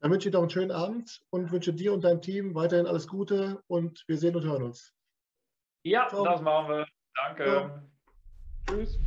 Dann 0.00 0.10
wünsche 0.12 0.28
ich 0.28 0.32
dir 0.32 0.38
noch 0.38 0.42
einen 0.42 0.50
schönen 0.50 0.70
Abend 0.70 1.22
und 1.30 1.50
wünsche 1.50 1.74
dir 1.74 1.92
und 1.92 2.04
deinem 2.04 2.22
Team 2.22 2.54
weiterhin 2.54 2.86
alles 2.86 3.08
Gute 3.08 3.62
und 3.66 4.04
wir 4.06 4.16
sehen 4.16 4.36
und 4.36 4.44
hören 4.44 4.62
uns. 4.62 4.94
Ja, 5.84 6.08
Ciao. 6.08 6.24
das 6.24 6.40
machen 6.40 6.68
wir. 6.68 6.86
Danke. 7.14 7.44
Ciao. 7.44 8.76
Tschüss. 8.78 8.98